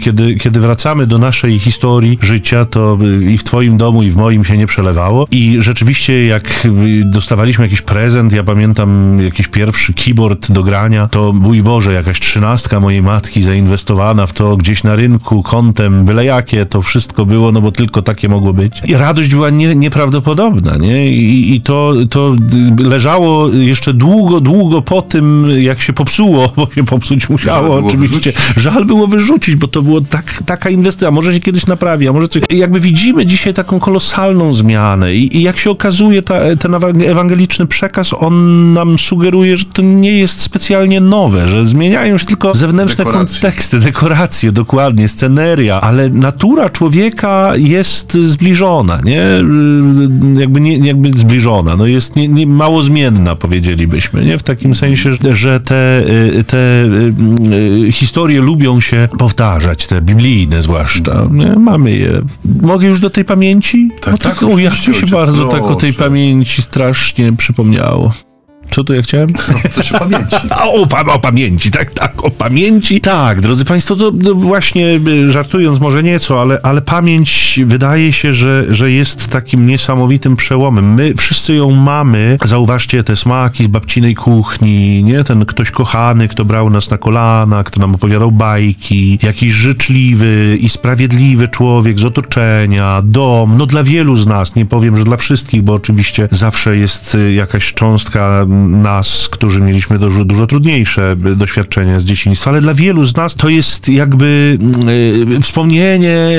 Kiedy, 0.00 0.34
kiedy 0.34 0.60
wracamy 0.60 1.06
do 1.06 1.18
naszej 1.18 1.58
historii 1.58 2.18
życia, 2.22 2.64
to 2.64 2.98
i 3.30 3.38
w 3.38 3.44
Twoim 3.44 3.76
domu, 3.76 4.02
i 4.02 4.10
w 4.10 4.16
moim 4.16 4.44
się 4.44 4.56
nie 4.56 4.66
przelewało. 4.66 5.26
I 5.30 5.56
rzeczywiście, 5.58 6.26
jak 6.26 6.68
dostawaliśmy 7.04 7.64
jakiś 7.64 7.82
prezent, 7.82 8.32
ja 8.32 8.44
pamiętam 8.44 9.18
jakiś 9.22 9.48
pierwszy 9.48 9.94
keyboard 9.94 10.52
do 10.52 10.62
grania, 10.62 11.08
to 11.08 11.32
mój 11.32 11.62
Boże, 11.62 11.92
jakaś 11.92 12.20
trzynastka 12.20 12.80
mojej 12.80 13.02
matki 13.02 13.23
zainwestowana 13.32 14.26
w 14.26 14.32
to 14.32 14.56
gdzieś 14.56 14.84
na 14.84 14.96
rynku, 14.96 15.42
kątem, 15.42 16.04
byle 16.04 16.24
jakie 16.24 16.66
to 16.66 16.82
wszystko 16.82 17.26
było, 17.26 17.52
no 17.52 17.60
bo 17.60 17.72
tylko 17.72 18.02
takie 18.02 18.28
mogło 18.28 18.52
być. 18.52 18.82
I 18.86 18.94
radość 18.94 19.30
była 19.30 19.50
nie, 19.50 19.74
nieprawdopodobna, 19.74 20.76
nie? 20.76 21.08
I, 21.08 21.54
I, 21.54 21.60
to, 21.60 21.92
to 22.10 22.34
leżało 22.78 23.48
jeszcze 23.48 23.94
długo, 23.94 24.40
długo 24.40 24.82
po 24.82 25.02
tym, 25.02 25.46
jak 25.58 25.80
się 25.80 25.92
popsuło, 25.92 26.52
bo 26.56 26.68
się 26.74 26.84
popsuć 26.84 27.28
musiało 27.28 27.76
oczywiście. 27.76 27.98
Wyrzucić. 27.98 28.36
Żal 28.56 28.84
było 28.84 29.06
wyrzucić, 29.06 29.56
bo 29.56 29.68
to 29.68 29.82
było 29.82 30.00
tak, 30.00 30.42
taka 30.46 30.70
inwestycja. 30.70 31.10
Może 31.10 31.34
się 31.34 31.40
kiedyś 31.40 31.66
naprawi, 31.66 32.08
a 32.08 32.12
może 32.12 32.28
coś. 32.28 32.42
Jakby 32.50 32.80
widzimy 32.80 33.26
dzisiaj 33.26 33.54
taką 33.54 33.80
kolosalną 33.80 34.52
zmianę 34.52 35.14
i, 35.14 35.36
i 35.36 35.42
jak 35.42 35.58
się 35.58 35.70
okazuje, 35.70 36.22
ta, 36.22 36.56
ten 36.56 36.74
ewangeliczny 37.04 37.66
przekaz, 37.66 38.12
on 38.18 38.72
nam 38.72 38.98
sugeruje, 38.98 39.56
że 39.56 39.64
to 39.64 39.82
nie 39.82 40.12
jest 40.18 40.40
specjalnie 40.40 41.00
nowe, 41.00 41.48
że 41.48 41.66
zmieniają 41.66 42.18
się 42.18 42.26
tylko 42.26 42.54
zewnętrzne 42.54 43.04
konteksty, 43.18 43.80
dekoracje, 43.80 44.52
dokładnie, 44.52 45.08
sceneria, 45.08 45.80
ale 45.80 46.08
natura 46.08 46.70
człowieka 46.70 47.52
jest 47.56 48.12
zbliżona, 48.12 49.00
nie? 49.04 49.22
Jakby, 50.40 50.60
nie, 50.60 50.78
jakby 50.78 51.18
zbliżona, 51.18 51.76
no 51.76 51.86
jest 51.86 52.16
nie, 52.16 52.28
nie, 52.28 52.46
mało 52.46 52.82
zmienna, 52.82 53.36
powiedzielibyśmy, 53.36 54.24
nie? 54.24 54.38
W 54.38 54.42
takim 54.42 54.74
sensie, 54.74 55.10
że 55.30 55.60
te, 55.60 56.04
te 56.46 56.84
y, 57.86 57.92
historie 57.92 58.40
lubią 58.40 58.80
się 58.80 59.08
powtarzać, 59.18 59.86
te 59.86 60.02
biblijne 60.02 60.62
zwłaszcza. 60.62 61.26
Nie? 61.30 61.46
Mamy 61.46 61.90
je. 61.90 62.22
Mogę 62.62 62.88
już 62.88 63.00
do 63.00 63.10
tej 63.10 63.24
pamięci? 63.24 63.90
Tak, 64.00 64.12
no 64.12 64.18
tak, 64.18 64.38
tak 64.38 64.48
mi 64.88 64.94
się 64.94 65.06
bardzo 65.06 65.48
tak 65.48 65.62
o 65.62 65.74
tej 65.74 65.92
pamięci 65.92 66.62
strasznie 66.62 67.32
przypomniało. 67.32 68.12
Co 68.74 68.84
to 68.84 68.94
ja 68.94 69.02
chciałem? 69.02 69.28
No, 69.32 69.70
coś 69.70 69.92
o 69.92 69.98
pamięci. 69.98 70.36
o, 70.64 71.12
o, 71.12 71.18
pamięci, 71.18 71.70
tak, 71.70 71.90
tak, 71.90 72.24
o 72.24 72.30
pamięci. 72.30 73.00
Tak, 73.00 73.40
drodzy 73.40 73.64
Państwo, 73.64 73.96
to, 73.96 74.12
to, 74.12 74.34
właśnie 74.34 75.00
y, 75.08 75.32
żartując 75.32 75.80
może 75.80 76.02
nieco, 76.02 76.40
ale, 76.40 76.60
ale 76.62 76.82
pamięć 76.82 77.60
wydaje 77.66 78.12
się, 78.12 78.32
że, 78.32 78.64
że 78.68 78.90
jest 78.90 79.30
takim 79.30 79.66
niesamowitym 79.66 80.36
przełomem. 80.36 80.94
My 80.94 81.14
wszyscy 81.16 81.54
ją 81.54 81.70
mamy. 81.70 82.38
Zauważcie 82.44 83.04
te 83.04 83.16
smaki 83.16 83.64
z 83.64 83.66
babcinej 83.66 84.14
kuchni, 84.14 85.04
nie? 85.04 85.24
Ten 85.24 85.44
ktoś 85.44 85.70
kochany, 85.70 86.28
kto 86.28 86.44
brał 86.44 86.70
nas 86.70 86.90
na 86.90 86.98
kolana, 86.98 87.64
kto 87.64 87.80
nam 87.80 87.94
opowiadał 87.94 88.32
bajki, 88.32 89.18
jakiś 89.22 89.52
życzliwy 89.52 90.58
i 90.60 90.68
sprawiedliwy 90.68 91.48
człowiek 91.48 91.98
z 91.98 92.04
otoczenia, 92.04 93.02
dom. 93.04 93.56
No 93.56 93.66
dla 93.66 93.84
wielu 93.84 94.16
z 94.16 94.26
nas, 94.26 94.54
nie 94.56 94.66
powiem, 94.66 94.96
że 94.96 95.04
dla 95.04 95.16
wszystkich, 95.16 95.62
bo 95.62 95.74
oczywiście 95.74 96.28
zawsze 96.30 96.76
jest 96.76 97.14
y, 97.14 97.32
jakaś 97.32 97.74
cząstka 97.74 98.46
nas, 98.64 99.28
którzy 99.28 99.60
mieliśmy 99.60 99.98
dużo, 99.98 100.24
dużo 100.24 100.46
trudniejsze 100.46 101.16
doświadczenia 101.36 102.00
z 102.00 102.04
dzieciństwa, 102.04 102.50
ale 102.50 102.60
dla 102.60 102.74
wielu 102.74 103.04
z 103.04 103.16
nas 103.16 103.34
to 103.34 103.48
jest 103.48 103.88
jakby 103.88 104.58
y, 105.36 105.40
wspomnienie 105.40 106.30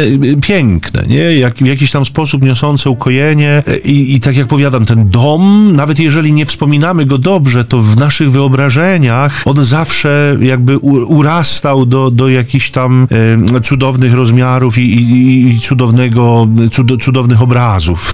piękne, 0.41 1.03
nie? 1.07 1.17
Jak, 1.17 1.55
w 1.55 1.65
jakiś 1.65 1.91
tam 1.91 2.05
sposób 2.05 2.43
niosące 2.43 2.89
ukojenie 2.89 3.63
I, 3.85 4.15
i 4.15 4.19
tak 4.19 4.37
jak 4.37 4.47
powiadam, 4.47 4.85
ten 4.85 5.09
dom, 5.09 5.71
nawet 5.75 5.99
jeżeli 5.99 6.33
nie 6.33 6.45
wspominamy 6.45 7.05
go 7.05 7.17
dobrze, 7.17 7.63
to 7.63 7.81
w 7.81 7.97
naszych 7.97 8.31
wyobrażeniach 8.31 9.43
on 9.45 9.65
zawsze 9.65 10.37
jakby 10.41 10.77
urastał 10.77 11.85
do, 11.85 12.11
do 12.11 12.29
jakichś 12.29 12.69
tam 12.69 13.07
y, 13.57 13.61
cudownych 13.61 14.13
rozmiarów 14.13 14.77
i, 14.77 14.81
i, 14.81 15.47
i 15.47 15.59
cudownego, 15.59 16.47
cud, 16.71 17.03
cudownych 17.03 17.41
obrazów. 17.41 18.13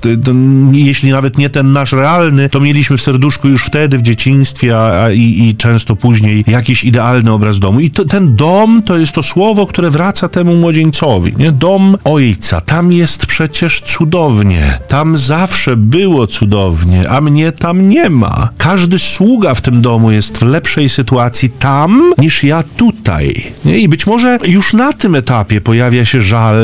Jeśli 0.71 1.11
nawet 1.11 1.37
nie 1.37 1.49
ten 1.49 1.71
nasz 1.71 1.91
realny, 1.91 2.49
to 2.49 2.59
mieliśmy 2.59 2.97
w 2.97 3.01
serduszku 3.01 3.47
już 3.47 3.63
wtedy 3.63 3.97
w 4.01 4.03
dzieciństwie, 4.03 4.77
a, 4.77 5.03
a 5.03 5.11
i, 5.11 5.49
i, 5.49 5.55
często 5.55 5.95
później 5.95 6.43
jakiś 6.47 6.83
idealny 6.83 7.31
obraz 7.31 7.59
domu. 7.59 7.79
I 7.79 7.89
to, 7.89 8.05
ten 8.05 8.35
dom 8.35 8.81
to 8.81 8.97
jest 8.97 9.11
to 9.11 9.23
słowo, 9.23 9.65
które 9.65 9.89
wraca 9.89 10.29
temu 10.29 10.55
młodzieńcowi. 10.55 11.33
Nie? 11.37 11.51
Dom 11.51 11.97
ojca. 12.03 12.61
Tam 12.61 12.91
jest 12.91 13.25
przecież 13.25 13.81
cudownie. 13.81 14.79
Tam 14.87 15.17
zawsze 15.17 15.77
było 15.77 16.27
cudownie, 16.27 17.09
a 17.09 17.21
mnie 17.21 17.51
tam 17.51 17.89
nie 17.89 18.09
ma. 18.09 18.49
Każdy 18.57 18.99
sługa 18.99 19.53
w 19.53 19.61
tym 19.61 19.81
domu 19.81 20.11
jest 20.11 20.37
w 20.37 20.45
lepszej 20.45 20.89
sytuacji 20.89 21.49
tam 21.49 22.13
niż 22.17 22.43
ja 22.43 22.63
tutaj. 22.63 23.51
Nie? 23.65 23.77
I 23.77 23.87
być 23.87 24.07
może 24.07 24.37
już 24.47 24.73
na 24.73 24.93
tym 24.93 25.15
etapie 25.15 25.61
pojawia 25.61 26.05
się 26.05 26.21
żal, 26.21 26.55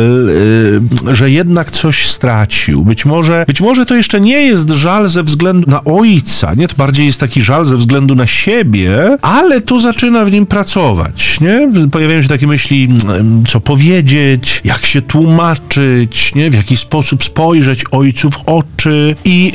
yy, 1.06 1.16
że 1.16 1.32
jednak 1.32 1.72
coś 1.72 2.12
stracił. 2.12 2.86
Być 2.86 3.06
może, 3.06 3.44
być 3.48 3.62
może 3.62 3.86
to 3.86 3.96
jeszcze 3.96 4.22
nie 4.22 4.42
jest 4.42 4.70
żal 4.70 5.10
ze 5.10 5.24
względu 5.24 5.72
na 5.72 5.84
ojca, 5.84 6.54
nie? 6.54 6.68
To 6.68 6.76
bardziej 6.76 7.06
jest 7.06 7.20
żal 7.36 7.66
ze 7.66 7.78
względu 7.78 8.16
na 8.16 8.28
siebie, 8.28 9.18
ale 9.22 9.62
to 9.62 9.80
zaczyna 9.80 10.26
w 10.26 10.32
nim 10.32 10.46
pracować, 10.46 11.40
nie? 11.42 11.72
Pojawiają 11.92 12.22
się 12.22 12.28
takie 12.28 12.48
myśli, 12.48 12.90
mm, 13.04 13.44
co 13.46 13.60
powiedzieć, 13.60 14.62
jak 14.64 14.86
się 14.86 15.02
tłumaczyć, 15.02 16.36
nie? 16.36 16.50
W 16.50 16.56
jaki 16.56 16.78
sposób 16.78 17.24
spojrzeć 17.24 17.84
ojcu 17.92 18.32
w 18.32 18.40
oczy. 18.46 19.16
I 19.26 19.54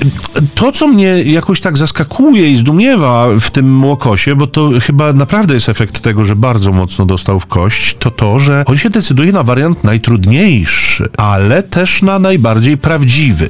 to, 0.55 0.73
co 0.73 0.89
mnie 0.89 1.23
jakoś 1.23 1.61
tak 1.61 1.79
zaskakuje 1.79 2.51
i 2.51 2.57
zdumiewa 2.57 3.29
w 3.41 3.51
tym 3.51 3.85
łokosie, 3.85 4.37
bo 4.37 4.47
to 4.47 4.71
chyba 4.83 5.13
naprawdę 5.13 5.55
jest 5.55 5.69
efekt 5.69 6.01
tego, 6.01 6.25
że 6.25 6.37
bardzo 6.37 6.73
mocno 6.73 7.07
dostał 7.07 7.41
w 7.41 7.47
kość, 7.47 7.97
to 7.99 8.11
to, 8.11 8.39
że 8.39 8.65
on 8.67 8.79
się 8.79 8.91
decyduje 8.91 9.33
na 9.33 9.43
wariant 9.43 9.85
najtrudniejszy, 9.85 11.09
ale 11.17 11.63
też 11.63 12.03
na 12.03 12.19
najbardziej 12.19 12.79
prawdziwy. 12.79 13.49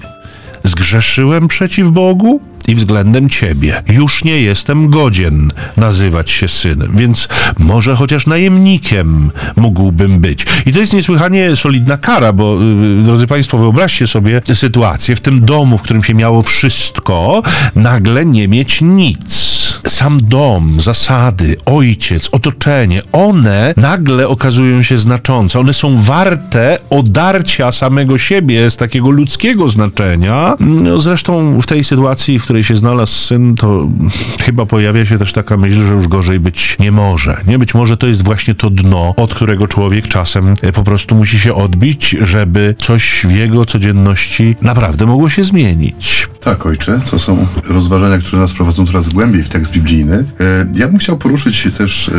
Zgrzeszyłem 0.64 1.48
przeciw 1.48 1.90
Bogu 1.90 2.40
i 2.68 2.74
względem 2.74 3.28
Ciebie. 3.28 3.82
Już 3.86 4.24
nie 4.24 4.40
jestem 4.40 4.90
godzien 4.90 5.50
nazywać 5.76 6.30
się 6.30 6.48
synem, 6.48 6.96
więc 6.96 7.28
może 7.58 7.96
chociaż 7.96 8.26
najemnikiem 8.26 9.30
mógłbym 9.56 10.20
być. 10.20 10.46
I 10.66 10.72
to 10.72 10.78
jest 10.78 10.92
niesłychanie 10.92 11.56
solidna 11.56 11.96
kara, 11.96 12.32
bo 12.32 12.58
yy, 12.60 13.02
drodzy 13.02 13.26
Państwo, 13.26 13.58
wyobraźcie 13.58 14.06
sobie 14.06 14.42
sytuację 14.54 15.16
w 15.16 15.20
tym 15.20 15.44
domu, 15.44 15.78
w 15.78 15.82
którym 15.82 16.02
się 16.02 16.14
miało 16.14 16.42
wszystko, 16.42 17.42
nagle 17.74 18.26
nie 18.26 18.48
mieć 18.48 18.80
nic 18.80 19.51
sam 19.88 20.20
dom, 20.22 20.80
zasady, 20.80 21.56
ojciec, 21.66 22.28
otoczenie, 22.32 23.02
one 23.12 23.74
nagle 23.76 24.28
okazują 24.28 24.82
się 24.82 24.98
znaczące. 24.98 25.60
One 25.60 25.74
są 25.74 25.96
warte 25.96 26.78
odarcia 26.90 27.72
samego 27.72 28.18
siebie 28.18 28.70
z 28.70 28.76
takiego 28.76 29.10
ludzkiego 29.10 29.68
znaczenia. 29.68 30.56
No, 30.60 31.00
zresztą 31.00 31.60
w 31.60 31.66
tej 31.66 31.84
sytuacji, 31.84 32.38
w 32.38 32.44
której 32.44 32.64
się 32.64 32.76
znalazł 32.76 33.12
syn, 33.12 33.54
to 33.54 33.88
chyba 34.44 34.66
pojawia 34.66 35.06
się 35.06 35.18
też 35.18 35.32
taka 35.32 35.56
myśl, 35.56 35.86
że 35.86 35.94
już 35.94 36.08
gorzej 36.08 36.40
być 36.40 36.76
nie 36.80 36.92
może. 36.92 37.40
Nie 37.46 37.58
być 37.58 37.74
może 37.74 37.96
to 37.96 38.06
jest 38.06 38.24
właśnie 38.24 38.54
to 38.54 38.70
dno, 38.70 39.14
od 39.16 39.34
którego 39.34 39.68
człowiek 39.68 40.08
czasem 40.08 40.54
e, 40.62 40.72
po 40.72 40.82
prostu 40.82 41.14
musi 41.14 41.38
się 41.38 41.54
odbić, 41.54 42.16
żeby 42.20 42.74
coś 42.78 43.22
w 43.24 43.30
jego 43.30 43.64
codzienności 43.64 44.56
naprawdę 44.62 45.06
mogło 45.06 45.28
się 45.28 45.44
zmienić. 45.44 46.28
Tak, 46.40 46.66
ojcze, 46.66 47.00
to 47.10 47.18
są 47.18 47.46
rozważania, 47.68 48.18
które 48.18 48.42
nas 48.42 48.52
prowadzą 48.52 48.86
coraz 48.86 49.08
głębiej 49.08 49.42
w 49.42 49.48
tekst 49.48 49.71
biblijny. 49.72 50.24
E, 50.40 50.66
ja 50.74 50.88
bym 50.88 50.98
chciał 50.98 51.18
poruszyć 51.18 51.68
też 51.78 52.10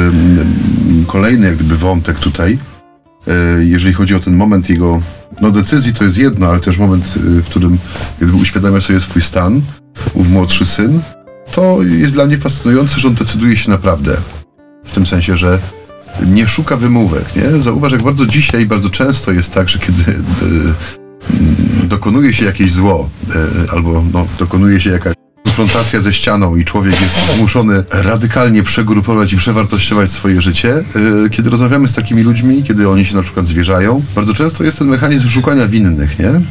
kolejny 1.08 1.48
jak 1.48 1.56
gdyby 1.56 1.78
wątek 1.78 2.20
tutaj, 2.20 2.58
e, 3.28 3.64
jeżeli 3.64 3.94
chodzi 3.94 4.16
o 4.16 4.20
ten 4.20 4.36
moment 4.36 4.70
jego 4.70 5.02
no 5.42 5.52
decyzji 5.52 5.94
to 5.94 6.04
jest 6.04 6.18
jedno, 6.18 6.48
ale 6.48 6.60
też 6.60 6.78
moment, 6.78 7.14
w 7.16 7.46
którym 7.46 7.78
jakby 8.22 8.38
uświadamia 8.38 8.82
sobie 8.82 9.00
swój 9.00 9.22
stan, 9.22 9.62
ów 10.14 10.30
młodszy 10.30 10.66
syn, 10.66 11.02
to 11.52 11.84
jest 11.84 12.14
dla 12.14 12.26
mnie 12.26 12.38
fascynujące, 12.38 13.00
że 13.00 13.08
on 13.08 13.14
decyduje 13.14 13.58
się 13.58 13.70
naprawdę. 13.70 14.18
W 14.86 14.92
tym 14.92 15.06
sensie, 15.06 15.38
że 15.38 15.60
nie 16.26 16.48
szuka 16.48 16.78
wymówek, 16.78 17.36
nie? 17.36 17.62
Zauważ, 17.62 17.92
jak 17.92 18.02
bardzo 18.02 18.26
dzisiaj, 18.26 18.66
bardzo 18.66 18.90
często 18.90 19.32
jest 19.32 19.54
tak, 19.54 19.70
że 19.70 19.80
kiedy 19.80 20.04
dokonuje 21.84 22.34
się 22.34 22.46
jakieś 22.46 22.72
zło, 22.72 23.10
albo 23.72 24.04
no, 24.14 24.28
dokonuje 24.40 24.82
się 24.82 24.90
jakaś 24.90 25.23
konfrontacja 25.58 26.00
ze 26.02 26.14
ścianą 26.14 26.56
i 26.56 26.66
człowiek 26.66 27.02
jest 27.02 27.36
zmuszony 27.36 27.84
radykalnie 27.90 28.64
przegrupować 28.64 29.34
i 29.34 29.38
przewartościować 29.38 30.12
swoje 30.12 30.42
życie, 30.42 30.84
yy, 30.96 31.30
kiedy 31.30 31.50
rozmawiamy 31.50 31.88
z 31.88 31.94
takimi 31.94 32.24
ludźmi, 32.24 32.64
kiedy 32.64 32.90
oni 32.90 33.06
się 33.06 33.16
na 33.16 33.22
przykład 33.22 33.46
zwierzają, 33.46 34.04
bardzo 34.16 34.34
często 34.34 34.64
jest 34.64 34.80
ten 34.80 34.88
mechanizm 34.88 35.30
szukania 35.30 35.68
winnych, 35.68 36.20
nie? 36.20 36.42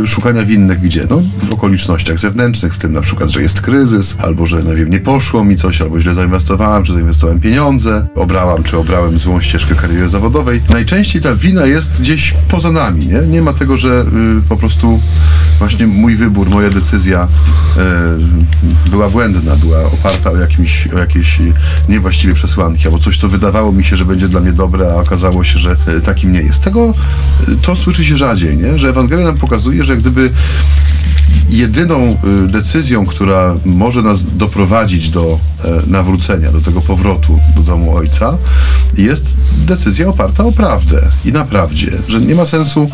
Yy, 0.00 0.06
szukania 0.06 0.44
winnych 0.44 0.80
gdzie? 0.80 1.06
No, 1.10 1.22
w 1.42 1.52
okolicznościach 1.52 2.18
zewnętrznych, 2.18 2.74
w 2.74 2.78
tym 2.78 2.92
na 2.92 3.00
przykład, 3.00 3.30
że 3.30 3.42
jest 3.42 3.60
kryzys, 3.60 4.16
albo 4.18 4.46
że, 4.46 4.62
no 4.62 4.74
wiem, 4.74 4.90
nie 4.90 5.00
poszło 5.00 5.44
mi 5.44 5.56
coś, 5.56 5.80
albo 5.80 6.00
źle 6.00 6.14
zainwestowałem, 6.14 6.84
czy 6.84 6.92
zainwestowałem 6.92 7.40
pieniądze, 7.40 8.06
obrałam, 8.14 8.62
czy 8.62 8.78
obrałem 8.78 9.18
złą 9.18 9.40
ścieżkę 9.40 9.74
kariery 9.74 10.08
zawodowej. 10.08 10.62
Najczęściej 10.70 11.22
ta 11.22 11.36
wina 11.36 11.66
jest 11.66 12.00
gdzieś 12.00 12.34
poza 12.48 12.72
nami, 12.72 13.06
nie? 13.06 13.20
Nie 13.20 13.42
ma 13.42 13.52
tego, 13.52 13.76
że 13.76 13.88
yy, 13.88 14.42
po 14.48 14.56
prostu 14.56 15.00
właśnie 15.58 15.86
mój 15.86 16.16
wybór, 16.16 16.50
moja 16.50 16.70
decyzja 16.70 17.28
była 18.90 19.10
błędna, 19.10 19.56
była 19.56 19.82
oparta 19.82 20.30
o, 20.30 20.36
jakimś, 20.36 20.86
o 20.86 20.98
jakieś 20.98 21.38
niewłaściwe 21.88 22.34
przesłanki, 22.34 22.84
albo 22.84 22.98
coś, 22.98 23.16
co 23.16 23.28
wydawało 23.28 23.72
mi 23.72 23.84
się, 23.84 23.96
że 23.96 24.04
będzie 24.04 24.28
dla 24.28 24.40
mnie 24.40 24.52
dobre, 24.52 24.92
a 24.92 24.94
okazało 24.94 25.44
się, 25.44 25.58
że 25.58 25.76
e, 25.86 26.00
takim 26.00 26.32
nie 26.32 26.40
jest. 26.40 26.60
Tego 26.60 26.94
e, 27.48 27.56
to 27.62 27.76
słyszy 27.76 28.04
się 28.04 28.16
rzadziej, 28.16 28.56
nie? 28.56 28.78
że 28.78 28.88
Ewangelia 28.88 29.24
nam 29.24 29.36
pokazuje, 29.36 29.84
że 29.84 29.96
gdyby 29.96 30.30
jedyną 31.48 31.96
e, 31.96 32.16
decyzją, 32.46 33.06
która 33.06 33.54
może 33.64 34.02
nas 34.02 34.36
doprowadzić 34.36 35.10
do 35.10 35.38
nawrócenia, 35.86 36.52
do 36.52 36.60
tego 36.60 36.80
powrotu 36.80 37.38
do 37.56 37.60
domu 37.60 37.96
Ojca, 37.96 38.38
jest 38.98 39.36
decyzja 39.66 40.08
oparta 40.08 40.44
o 40.44 40.52
prawdę 40.52 41.08
i 41.24 41.32
na 41.32 41.44
prawdzie, 41.44 41.90
że 42.08 42.20
nie 42.20 42.34
ma 42.34 42.46
sensu 42.46 42.90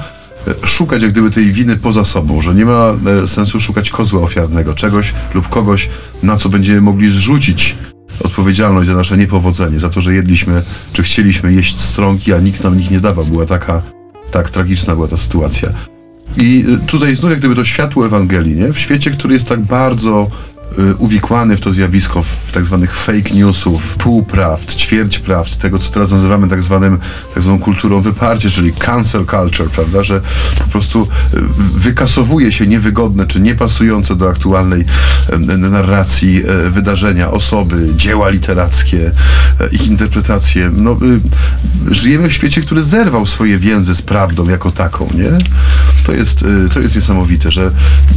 szukać 0.64 1.02
jak 1.02 1.12
gdyby 1.12 1.30
tej 1.30 1.52
winy 1.52 1.76
poza 1.76 2.04
sobą, 2.04 2.42
że 2.42 2.54
nie 2.54 2.64
ma 2.64 2.94
e, 3.24 3.28
sensu 3.28 3.60
szukać 3.60 3.90
kozła 3.90 4.22
ofiarnego, 4.22 4.74
czegoś 4.74 5.14
lub 5.34 5.48
kogoś, 5.48 5.88
na 6.22 6.36
co 6.36 6.48
będziemy 6.48 6.80
mogli 6.80 7.08
zrzucić 7.10 7.76
odpowiedzialność 8.24 8.88
za 8.88 8.94
nasze 8.94 9.16
niepowodzenie, 9.16 9.80
za 9.80 9.88
to, 9.88 10.00
że 10.00 10.14
jedliśmy, 10.14 10.62
czy 10.92 11.02
chcieliśmy 11.02 11.52
jeść 11.52 11.80
stronki, 11.80 12.32
a 12.32 12.40
nikt 12.40 12.64
nam 12.64 12.76
nich 12.76 12.90
nie 12.90 13.00
dawał. 13.00 13.24
Była 13.24 13.46
taka, 13.46 13.82
tak 14.30 14.50
tragiczna 14.50 14.94
była 14.94 15.08
ta 15.08 15.16
sytuacja. 15.16 15.68
I 16.36 16.64
e, 16.74 16.86
tutaj 16.86 17.16
znów 17.16 17.30
jak 17.30 17.38
gdyby 17.38 17.54
to 17.54 17.64
światło 17.64 18.06
Ewangelii, 18.06 18.56
nie? 18.56 18.72
W 18.72 18.78
świecie, 18.78 19.10
który 19.10 19.34
jest 19.34 19.48
tak 19.48 19.60
bardzo 19.60 20.30
uwikłany 20.98 21.56
w 21.56 21.60
to 21.60 21.72
zjawisko 21.72 22.22
w 22.22 22.52
tak 22.52 22.64
zwanych 22.64 22.96
fake 22.96 23.30
newsów, 23.34 23.96
półprawd, 23.96 24.74
ćwierćprawd, 24.74 25.58
tego 25.58 25.78
co 25.78 25.92
teraz 25.92 26.10
nazywamy 26.10 26.48
tak 26.48 26.62
zwanym 26.62 26.98
tak 27.34 27.42
zwaną 27.42 27.58
kulturą 27.58 28.00
wyparcia, 28.00 28.50
czyli 28.50 28.72
cancel 28.72 29.26
culture, 29.26 29.70
prawda, 29.70 30.04
że 30.04 30.20
po 30.58 30.70
prostu 30.70 31.08
y, 31.34 31.40
wykasowuje 31.74 32.52
się 32.52 32.66
niewygodne 32.66 33.26
czy 33.26 33.40
niepasujące 33.40 34.16
do 34.16 34.28
aktualnej 34.28 34.84
y, 35.32 35.58
narracji 35.58 36.42
wydarzenia, 36.70 37.30
osoby, 37.30 37.88
dzieła 37.96 38.28
literackie, 38.28 39.12
ich 39.72 39.88
interpretacje. 39.88 40.70
No, 40.72 40.96
żyjemy 41.90 42.28
w 42.28 42.32
świecie, 42.32 42.60
który 42.60 42.82
zerwał 42.82 43.26
swoje 43.26 43.58
więzy 43.58 43.94
z 43.94 44.02
prawdą 44.02 44.48
jako 44.48 44.70
taką, 44.70 45.08
nie? 45.14 45.38
To 46.06 46.12
jest, 46.12 46.44
to 46.74 46.80
jest 46.80 46.94
niesamowite, 46.94 47.52
że 47.52 47.70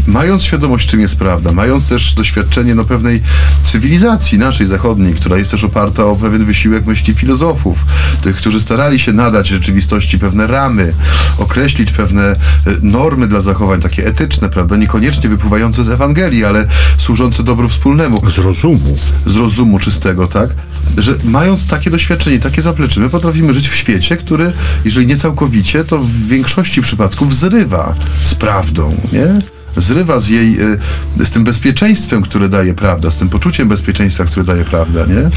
mając 0.07 0.43
świadomość, 0.43 0.89
czym 0.89 1.01
jest 1.01 1.15
prawda, 1.15 1.51
mając 1.51 1.89
też 1.89 2.13
doświadczenie 2.13 2.75
no, 2.75 2.85
pewnej 2.85 3.21
cywilizacji 3.63 4.37
naszej 4.37 4.67
zachodniej, 4.67 5.13
która 5.13 5.37
jest 5.37 5.51
też 5.51 5.63
oparta 5.63 6.05
o 6.05 6.15
pewien 6.15 6.45
wysiłek 6.45 6.85
myśli 6.85 7.13
filozofów, 7.13 7.85
tych, 8.21 8.35
którzy 8.35 8.61
starali 8.61 8.99
się 8.99 9.13
nadać 9.13 9.47
rzeczywistości 9.47 10.19
pewne 10.19 10.47
ramy, 10.47 10.93
określić 11.37 11.91
pewne 11.91 12.23
e, 12.23 12.37
normy 12.81 13.27
dla 13.27 13.41
zachowań, 13.41 13.81
takie 13.81 14.07
etyczne, 14.07 14.49
prawda, 14.49 14.75
niekoniecznie 14.75 15.29
wypływające 15.29 15.85
z 15.85 15.89
Ewangelii, 15.89 16.45
ale 16.45 16.67
służące 16.97 17.43
dobru 17.43 17.69
wspólnemu. 17.69 18.21
Z 18.29 18.37
rozumu. 18.37 18.97
Z 19.25 19.35
rozumu 19.35 19.79
czystego, 19.79 20.27
tak? 20.27 20.49
Że 20.97 21.15
mając 21.23 21.67
takie 21.67 21.89
doświadczenie, 21.89 22.39
takie 22.39 22.61
zaplecze, 22.61 23.01
my 23.01 23.09
potrafimy 23.09 23.53
żyć 23.53 23.69
w 23.69 23.75
świecie, 23.75 24.17
który, 24.17 24.53
jeżeli 24.85 25.07
nie 25.07 25.17
całkowicie, 25.17 25.83
to 25.83 25.99
w 25.99 26.27
większości 26.27 26.81
przypadków 26.81 27.35
zrywa 27.35 27.78
z 28.23 28.35
prawdą, 28.35 28.95
nie? 29.13 29.41
zrywa 29.77 30.19
z 30.19 30.27
jej, 30.27 30.57
e, 31.19 31.25
z 31.25 31.31
tym 31.31 31.43
bezpieczeństwem, 31.43 32.21
które 32.21 32.49
daje 32.49 32.73
prawda, 32.73 33.11
z 33.11 33.15
tym 33.15 33.29
poczuciem 33.29 33.67
bezpieczeństwa, 33.67 34.25
które 34.25 34.43
daje 34.43 34.63
prawda, 34.63 35.05
nie? 35.05 35.29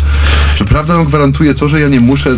Że 0.56 0.64
prawda 0.64 0.96
nam 0.96 1.04
gwarantuje 1.04 1.54
to, 1.54 1.68
że 1.68 1.80
ja 1.80 1.88
nie 1.88 2.00
muszę, 2.00 2.30
e, 2.30 2.36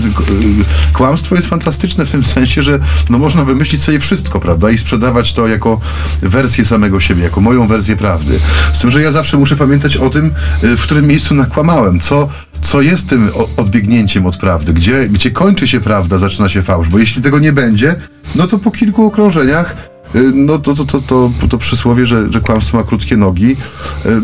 kłamstwo 0.93 1.35
jest 1.35 1.49
fantastyczne 1.49 2.07
w 2.07 2.11
tym 2.11 2.25
sensie, 2.25 2.63
że 2.63 2.79
no 3.11 3.19
można 3.19 3.45
wymyślić 3.45 3.83
sobie 3.83 4.01
wszystko, 4.01 4.41
prawda, 4.41 4.71
i 4.71 4.79
sprzedawać 4.79 5.33
to 5.33 5.49
jako 5.49 5.81
wersję 6.23 6.65
samego 6.65 7.01
siebie, 7.01 7.23
jako 7.23 7.41
moją 7.41 7.67
wersję 7.67 7.97
prawdy. 7.97 8.39
Z 8.73 8.79
tym, 8.79 8.91
że 8.91 9.03
ja 9.03 9.13
zawsze 9.13 9.37
muszę 9.37 9.57
pamiętać 9.57 9.97
o 9.97 10.11
tym, 10.11 10.35
e, 10.63 10.77
w 10.77 10.83
którym 10.83 11.07
miejscu 11.07 11.35
nakłamałem, 11.35 12.01
co 12.01 12.29
co 12.63 12.83
jest 12.83 13.09
tym 13.09 13.31
odbiegnięciem 13.57 14.27
od 14.27 14.37
prawdy, 14.37 14.73
gdzie, 14.73 15.09
gdzie 15.09 15.31
kończy 15.31 15.69
się 15.69 15.81
prawda, 15.81 16.19
zaczyna 16.19 16.49
się 16.49 16.63
fałsz, 16.63 16.89
bo 16.89 16.99
jeśli 16.99 17.23
tego 17.23 17.39
nie 17.39 17.53
będzie, 17.53 17.97
no 18.35 18.47
to 18.47 18.59
po 18.59 18.71
kilku 18.71 19.07
okrążeniach 19.07 19.77
Y, 19.77 19.94
no 20.35 20.59
to, 20.59 20.75
to, 20.75 20.85
to, 20.85 21.01
to, 21.01 21.31
to 21.49 21.59
przysłowie, 21.59 22.07
że, 22.07 22.33
że 22.33 22.41
kłamstwo 22.41 22.79
ma 22.79 22.85
krótkie 22.85 23.17
nogi, 23.17 23.51
y, 23.51 23.57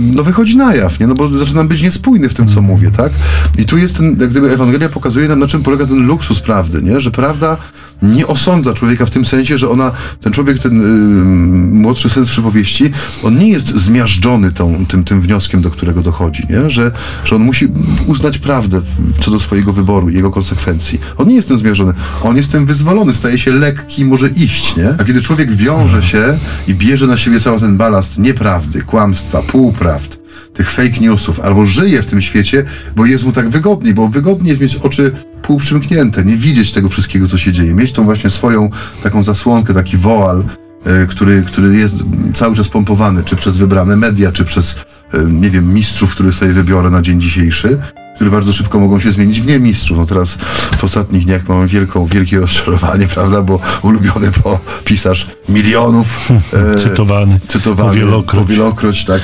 no 0.00 0.22
wychodzi 0.22 0.56
na 0.56 0.74
jaw, 0.74 1.00
nie? 1.00 1.06
No 1.06 1.14
bo 1.14 1.38
zaczynam 1.38 1.68
być 1.68 1.82
niespójny 1.82 2.28
w 2.28 2.34
tym, 2.34 2.48
co 2.48 2.62
mówię, 2.62 2.90
tak? 2.90 3.12
I 3.58 3.64
tu 3.64 3.78
jest 3.78 3.96
ten, 3.96 4.16
jak 4.20 4.30
gdyby 4.30 4.50
Ewangelia 4.50 4.88
pokazuje 4.88 5.28
nam, 5.28 5.38
na 5.38 5.46
czym 5.46 5.62
polega 5.62 5.86
ten 5.86 6.06
luksus 6.06 6.40
prawdy, 6.40 6.82
nie? 6.82 7.00
Że 7.00 7.10
prawda 7.10 7.56
nie 8.02 8.26
osądza 8.26 8.74
człowieka 8.74 9.06
w 9.06 9.10
tym 9.10 9.24
sensie, 9.24 9.58
że 9.58 9.70
ona, 9.70 9.92
ten 10.20 10.32
człowiek, 10.32 10.58
ten 10.58 10.80
yy, 10.80 11.80
młodszy 11.80 12.10
syn 12.10 12.24
z 12.24 12.30
przypowieści, 12.30 12.90
on 13.22 13.38
nie 13.38 13.48
jest 13.48 13.66
zmiażdżony 13.66 14.52
tą, 14.52 14.86
tym, 14.86 15.04
tym 15.04 15.20
wnioskiem, 15.20 15.62
do 15.62 15.70
którego 15.70 16.02
dochodzi, 16.02 16.46
nie? 16.50 16.70
Że, 16.70 16.92
że 17.24 17.36
on 17.36 17.42
musi 17.42 17.68
uznać 18.06 18.38
prawdę 18.38 18.80
co 19.20 19.30
do 19.30 19.40
swojego 19.40 19.72
wyboru 19.72 20.08
i 20.08 20.14
jego 20.14 20.30
konsekwencji. 20.30 21.00
On 21.16 21.28
nie 21.28 21.34
jest 21.34 21.48
tym 21.48 21.58
zmiażdżony, 21.58 21.92
on 22.22 22.36
jest 22.36 22.52
tym 22.52 22.66
wyzwolony, 22.66 23.14
staje 23.14 23.38
się 23.38 23.52
lekki, 23.52 24.04
może 24.04 24.28
iść, 24.28 24.76
nie? 24.76 24.94
A 24.98 25.04
kiedy 25.04 25.22
człowiek 25.22 25.54
wiąże 25.54 26.02
się 26.02 26.38
i 26.68 26.74
bierze 26.74 27.06
na 27.06 27.18
siebie 27.18 27.40
cały 27.40 27.60
ten 27.60 27.76
balast 27.76 28.18
nieprawdy, 28.18 28.82
kłamstwa, 28.82 29.42
półprawd, 29.42 30.19
tych 30.60 30.70
fake 30.70 31.00
newsów, 31.00 31.40
albo 31.40 31.64
żyje 31.64 32.02
w 32.02 32.06
tym 32.06 32.20
świecie, 32.22 32.64
bo 32.96 33.06
jest 33.06 33.24
mu 33.24 33.32
tak 33.32 33.48
wygodniej, 33.48 33.94
bo 33.94 34.08
wygodniej 34.08 34.48
jest 34.48 34.60
mieć 34.60 34.76
oczy 34.76 35.12
półprzymknięte, 35.42 36.24
nie 36.24 36.36
widzieć 36.36 36.72
tego 36.72 36.88
wszystkiego, 36.88 37.28
co 37.28 37.38
się 37.38 37.52
dzieje, 37.52 37.74
mieć 37.74 37.92
tą 37.92 38.04
właśnie 38.04 38.30
swoją 38.30 38.70
taką 39.02 39.22
zasłonkę, 39.22 39.74
taki 39.74 39.96
woal, 39.96 40.44
e, 40.86 41.06
który, 41.06 41.42
który 41.42 41.76
jest 41.76 41.94
cały 42.34 42.56
czas 42.56 42.68
pompowany, 42.68 43.24
czy 43.24 43.36
przez 43.36 43.56
wybrane 43.56 43.96
media, 43.96 44.32
czy 44.32 44.44
przez, 44.44 44.76
e, 45.12 45.24
nie 45.24 45.50
wiem, 45.50 45.74
mistrzów, 45.74 46.10
których 46.10 46.34
sobie 46.34 46.52
wybiorę 46.52 46.90
na 46.90 47.02
dzień 47.02 47.20
dzisiejszy 47.20 47.78
które 48.20 48.30
bardzo 48.30 48.52
szybko 48.52 48.80
mogą 48.80 49.00
się 49.00 49.12
zmienić 49.12 49.40
w 49.40 49.46
nie 49.46 49.58
mistrzów. 49.58 49.98
No 49.98 50.06
teraz 50.06 50.38
w 50.78 50.84
ostatnich 50.84 51.24
dniach 51.24 51.48
mamy 51.48 51.66
wielką, 51.66 52.06
wielkie 52.06 52.40
rozczarowanie, 52.46 53.06
prawda, 53.06 53.42
bo 53.42 53.60
ulubiony 53.82 54.30
po 54.42 54.60
pisarz 54.84 55.26
milionów 55.50 56.30
e, 56.72 56.74
cytowany, 56.74 57.40
cytowany 57.48 57.88
powielokroć. 57.90 58.42
powielokroć, 58.42 59.04
tak, 59.04 59.22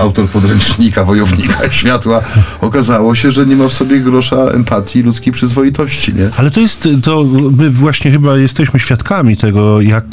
autor 0.00 0.28
podręcznika, 0.28 1.04
wojownika 1.04 1.70
światła, 1.72 2.20
okazało 2.60 3.14
się, 3.14 3.30
że 3.30 3.46
nie 3.46 3.56
ma 3.56 3.68
w 3.68 3.72
sobie 3.72 4.00
grosza 4.00 4.36
empatii 4.36 5.02
ludzkiej 5.02 5.32
przyzwoitości, 5.32 6.14
nie? 6.14 6.30
Ale 6.36 6.50
to 6.50 6.60
jest, 6.60 6.88
to 7.02 7.24
my 7.58 7.70
właśnie 7.70 8.10
chyba 8.10 8.36
jesteśmy 8.36 8.80
świadkami 8.80 9.36
tego, 9.36 9.80
jak 9.80 10.04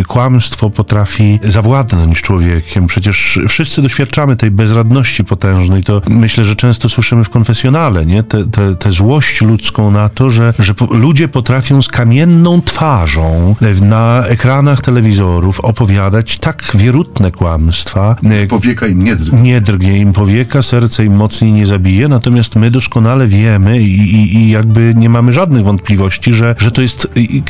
e, 0.00 0.04
kłamstwo 0.04 0.70
potrafi 0.70 1.38
zawładnąć 1.44 2.22
człowiekiem. 2.22 2.86
Przecież 2.86 3.38
wszyscy 3.48 3.82
doświadczamy 3.82 4.36
tej 4.36 4.50
bezradności 4.50 5.24
potężnej. 5.24 5.82
To 5.82 6.02
myślę, 6.08 6.44
że 6.44 6.56
często 6.56 6.88
słyszymy 6.88 7.24
w 7.24 7.28
konfesjonale, 7.28 8.06
nie? 8.06 8.22
Tę 8.22 8.40
te, 8.50 8.76
te, 8.76 8.92
złość 8.92 9.40
ludzką 9.40 9.90
na 9.90 10.08
to, 10.08 10.30
że, 10.30 10.54
że 10.58 10.74
ludzie 10.90 11.28
potrafią 11.28 11.82
z 11.82 11.88
kamienną 11.88 12.62
twarzą 12.62 13.56
na 13.82 14.24
ekranach 14.26 14.69
telewizorów 14.76 15.60
opowiadać 15.60 16.38
tak 16.38 16.70
wierutne 16.74 17.30
kłamstwa. 17.30 18.16
Powieka 18.48 18.86
im 18.86 19.04
nie 19.04 19.16
drgnie. 19.16 19.42
Nie 19.42 19.60
drgnie 19.60 19.98
im 19.98 20.12
powieka, 20.12 20.62
serce 20.62 21.04
im 21.04 21.16
mocniej 21.16 21.52
nie 21.52 21.66
zabije, 21.66 22.08
natomiast 22.08 22.56
my 22.56 22.70
doskonale 22.70 23.26
wiemy 23.26 23.82
i, 23.82 24.14
i, 24.14 24.36
i 24.36 24.50
jakby 24.50 24.94
nie 24.96 25.08
mamy 25.08 25.32
żadnych 25.32 25.64
wątpliwości, 25.64 26.32
że, 26.32 26.54
że 26.58 26.70
to 26.70 26.82
jest 26.82 27.08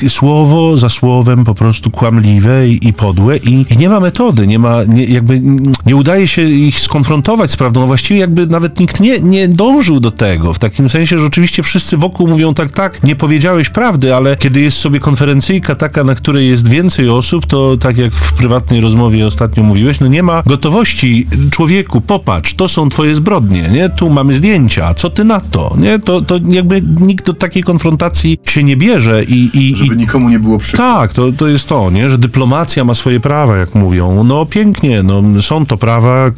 słowo 0.08 0.76
za 0.76 0.88
słowem 0.88 1.44
po 1.44 1.54
prostu 1.54 1.90
kłamliwe 1.90 2.68
i, 2.68 2.88
i 2.88 2.92
podłe 2.92 3.36
i, 3.36 3.66
nie 3.78 3.88
ma 3.88 4.00
metody, 4.00 4.46
nie 4.46 4.58
ma, 4.58 4.84
nie, 4.84 5.04
jakby 5.04 5.40
nie 5.86 5.96
udaje 5.96 6.28
się 6.28 6.42
ich 6.42 6.80
skonfrontować 6.80 7.50
z 7.50 7.56
prawdą. 7.56 7.86
Właściwie 7.86 8.20
jakby 8.20 8.46
nawet 8.46 8.80
nikt 8.80 9.00
nie, 9.00 9.20
nie 9.20 9.48
dąży 9.48 9.80
dążył 9.80 10.00
do 10.00 10.10
tego, 10.10 10.54
w 10.54 10.58
takim 10.58 10.88
sensie, 10.88 11.18
że 11.18 11.24
oczywiście 11.24 11.62
wszyscy 11.62 11.96
wokół 11.96 12.26
mówią 12.26 12.54
tak, 12.54 12.70
tak, 12.70 13.02
nie 13.02 13.16
powiedziałeś 13.16 13.68
prawdy, 13.68 14.14
ale 14.14 14.36
kiedy 14.36 14.60
jest 14.60 14.76
sobie 14.76 15.00
konferencyjka 15.00 15.74
taka, 15.74 16.04
na 16.04 16.14
której 16.14 16.48
jest 16.48 16.68
więcej 16.68 17.08
osób, 17.16 17.46
to 17.46 17.76
tak 17.76 17.98
jak 17.98 18.12
w 18.12 18.32
prywatnej 18.32 18.80
rozmowie 18.80 19.26
ostatnio 19.26 19.62
mówiłeś, 19.62 20.00
no 20.00 20.06
nie 20.06 20.22
ma 20.22 20.42
gotowości. 20.46 21.26
Człowieku, 21.50 22.00
popatrz, 22.00 22.54
to 22.54 22.68
są 22.68 22.88
twoje 22.88 23.14
zbrodnie, 23.14 23.68
nie? 23.72 23.88
Tu 23.88 24.10
mamy 24.10 24.34
zdjęcia, 24.34 24.94
co 24.94 25.10
ty 25.10 25.24
na 25.24 25.40
to, 25.40 25.74
nie? 25.78 25.98
To, 25.98 26.22
to 26.22 26.38
jakby 26.48 26.82
nikt 27.00 27.26
do 27.26 27.34
takiej 27.34 27.62
konfrontacji 27.62 28.38
się 28.44 28.64
nie 28.64 28.76
bierze 28.76 29.24
i... 29.24 29.50
i 29.54 29.76
Żeby 29.76 29.94
i... 29.94 29.96
nikomu 29.96 30.28
nie 30.28 30.38
było 30.38 30.58
przykro. 30.58 30.84
Tak, 30.84 31.12
to, 31.12 31.32
to 31.32 31.48
jest 31.48 31.68
to, 31.68 31.90
nie? 31.90 32.10
Że 32.10 32.18
dyplomacja 32.18 32.84
ma 32.84 32.94
swoje 32.94 33.20
prawa, 33.20 33.56
jak 33.56 33.74
mówią. 33.74 34.24
No 34.24 34.46
pięknie, 34.46 35.02
no 35.02 35.42
są 35.42 35.66
to 35.66 35.76
prawa, 35.76 36.30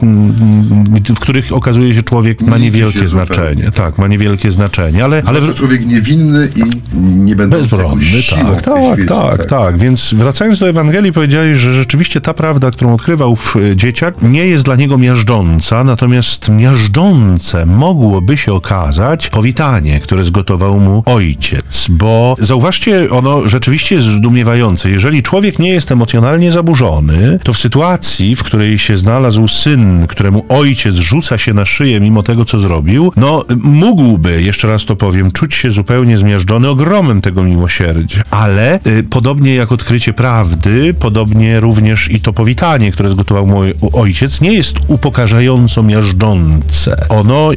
w 1.15 1.21
których 1.21 1.53
okazuje 1.53 1.95
się 1.95 2.03
człowiek 2.03 2.43
ma 2.43 2.59
niewielkie 2.59 3.09
znaczenie. 3.09 3.71
Tak, 3.75 3.99
ma 3.99 4.09
niewielkie 4.09 4.51
znaczenie, 4.51 5.05
ale... 5.05 5.23
ale... 5.27 5.55
człowiek 5.55 5.87
niewinny 5.87 6.53
i 6.57 6.63
nie 7.01 7.37
będący 7.37 7.63
Bezbronny, 7.63 8.05
tak, 8.31 8.63
tak, 8.63 8.75
tak, 8.75 9.05
tak, 9.09 9.47
tak. 9.47 9.79
Więc 9.79 10.15
wracając 10.15 10.52
do 10.59 10.69
Ewangelii, 10.69 11.13
powiedziałeś, 11.13 11.59
że 11.59 11.75
rzeczywiście 11.75 12.21
ta 12.21 12.35
prawda, 12.35 12.71
którą 12.71 12.95
odkrywał 12.95 13.37
w 13.37 13.57
e, 13.57 13.77
dzieciak, 13.77 14.23
nie 14.23 14.47
jest 14.47 14.65
dla 14.65 14.77
niego 14.77 14.99
miażdżąca, 14.99 15.85
natomiast 15.85 16.49
miażdżące 16.49 17.67
mogłoby 17.67 18.37
się 18.37 18.53
okazać 18.53 19.29
powitanie, 19.29 20.01
które 20.01 20.25
zgotował 20.25 20.81
mu 20.81 21.03
ojciec, 21.07 21.87
bo 21.91 22.37
zauważcie, 22.39 23.11
ono 23.11 23.49
rzeczywiście 23.49 23.95
jest 23.95 24.07
zdumiewające. 24.07 24.91
Jeżeli 24.91 25.23
człowiek 25.23 25.59
nie 25.59 25.71
jest 25.71 25.93
emocjonalnie 25.93 26.53
zaburzony, 26.53 27.39
to 27.43 27.53
w 27.53 27.59
sytuacji, 27.59 28.37
w 28.37 28.43
której 28.43 28.79
się 28.79 28.97
znalazł 28.97 29.49
syn, 29.49 30.07
któremu 30.07 30.45
ojciec 30.49 30.95
rzuca 30.97 31.39
się 31.39 31.55
na 31.55 31.65
szyję 31.65 32.01
mimo 32.01 32.23
tego, 32.23 32.45
co 32.45 32.59
zrobił, 32.59 33.13
no 33.17 33.45
mógłby, 33.63 34.43
jeszcze 34.43 34.69
raz 34.69 34.85
to 34.85 34.97
powiem, 34.97 35.33
czuć 35.33 35.55
się 35.55 35.71
zupełnie 35.71 36.19
zmiażdżony 36.19 36.69
ogromem 36.69 37.21
tego 37.21 37.43
miłosierdzia. 37.43 38.23
Ale 38.31 38.81
y, 38.87 39.03
podobnie 39.11 39.55
jak 39.55 39.73
odkrycie 39.73 40.13
prawdy, 40.13 40.42
podobnie 40.99 41.61
również 41.61 42.11
i 42.11 42.21
to 42.21 42.33
powitanie, 42.33 42.93
które 42.93 43.11
zgotował 43.11 43.47
mój 43.47 43.75
ojciec, 43.93 44.41
nie 44.41 44.53
jest 44.53 44.77
upokarzająco 44.89 45.83
miażdżące. 45.83 47.07
Ono 47.09 47.51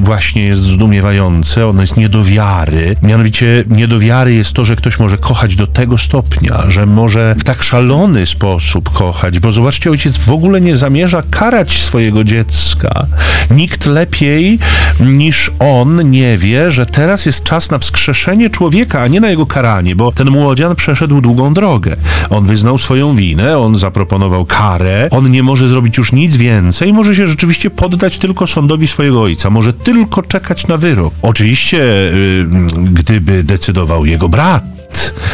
właśnie 0.00 0.44
jest 0.44 0.62
zdumiewające, 0.62 1.66
ono 1.66 1.80
jest 1.80 1.96
niedowiary. 1.96 2.96
Mianowicie 3.02 3.64
niedowiary 3.68 4.34
jest 4.34 4.52
to, 4.52 4.64
że 4.64 4.76
ktoś 4.76 4.98
może 4.98 5.18
kochać 5.18 5.56
do 5.56 5.66
tego 5.66 5.98
stopnia, 5.98 6.64
że 6.68 6.86
może 6.86 7.34
w 7.38 7.44
tak 7.44 7.62
szalony 7.62 8.26
sposób 8.26 8.90
kochać, 8.90 9.38
bo 9.38 9.52
zobaczcie, 9.52 9.90
ojciec 9.90 10.18
w 10.18 10.30
ogóle 10.30 10.60
nie 10.60 10.76
zamierza 10.76 11.22
karać 11.30 11.82
swojego 11.82 12.24
dziecka. 12.24 13.06
Nikt 13.50 13.86
lepiej 13.86 14.58
niż 15.00 15.50
on 15.58 16.10
nie 16.10 16.38
wie, 16.38 16.70
że 16.70 16.86
teraz 16.86 17.26
jest 17.26 17.44
czas 17.44 17.70
na 17.70 17.78
wskrzeszenie 17.78 18.50
człowieka, 18.50 19.00
a 19.00 19.08
nie 19.08 19.20
na 19.20 19.28
jego 19.30 19.46
karanie, 19.46 19.96
bo 19.96 20.12
ten 20.12 20.30
młodzian 20.30 20.76
przeszedł 20.76 21.20
długą 21.20 21.54
drogę. 21.54 21.96
On 22.30 22.44
wyznał 22.44 22.78
swoją 22.78 23.16
winę, 23.16 23.58
on 23.58 23.78
zaproponował 23.78 24.46
karę, 24.46 25.08
on 25.10 25.30
nie 25.30 25.42
może 25.42 25.68
zrobić 25.68 25.98
już 25.98 26.12
nic 26.12 26.36
więcej, 26.36 26.92
może 26.92 27.14
się 27.14 27.26
rzeczywiście 27.26 27.70
poddać 27.70 28.18
tylko 28.18 28.46
sądowi 28.46 28.88
swojego 28.88 29.22
ojca, 29.22 29.50
może 29.50 29.72
tylko 29.72 30.22
czekać 30.22 30.66
na 30.66 30.76
wyrok. 30.76 31.14
Oczywiście, 31.22 31.76
yy, 31.76 32.46
gdyby 32.92 33.42
decydował 33.44 34.06
jego 34.06 34.28
brat, 34.28 34.64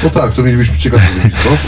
no 0.05 0.11
tak, 0.11 0.33
to 0.33 0.43
mielibyśmy 0.43 0.79
ciekawe 0.79 1.03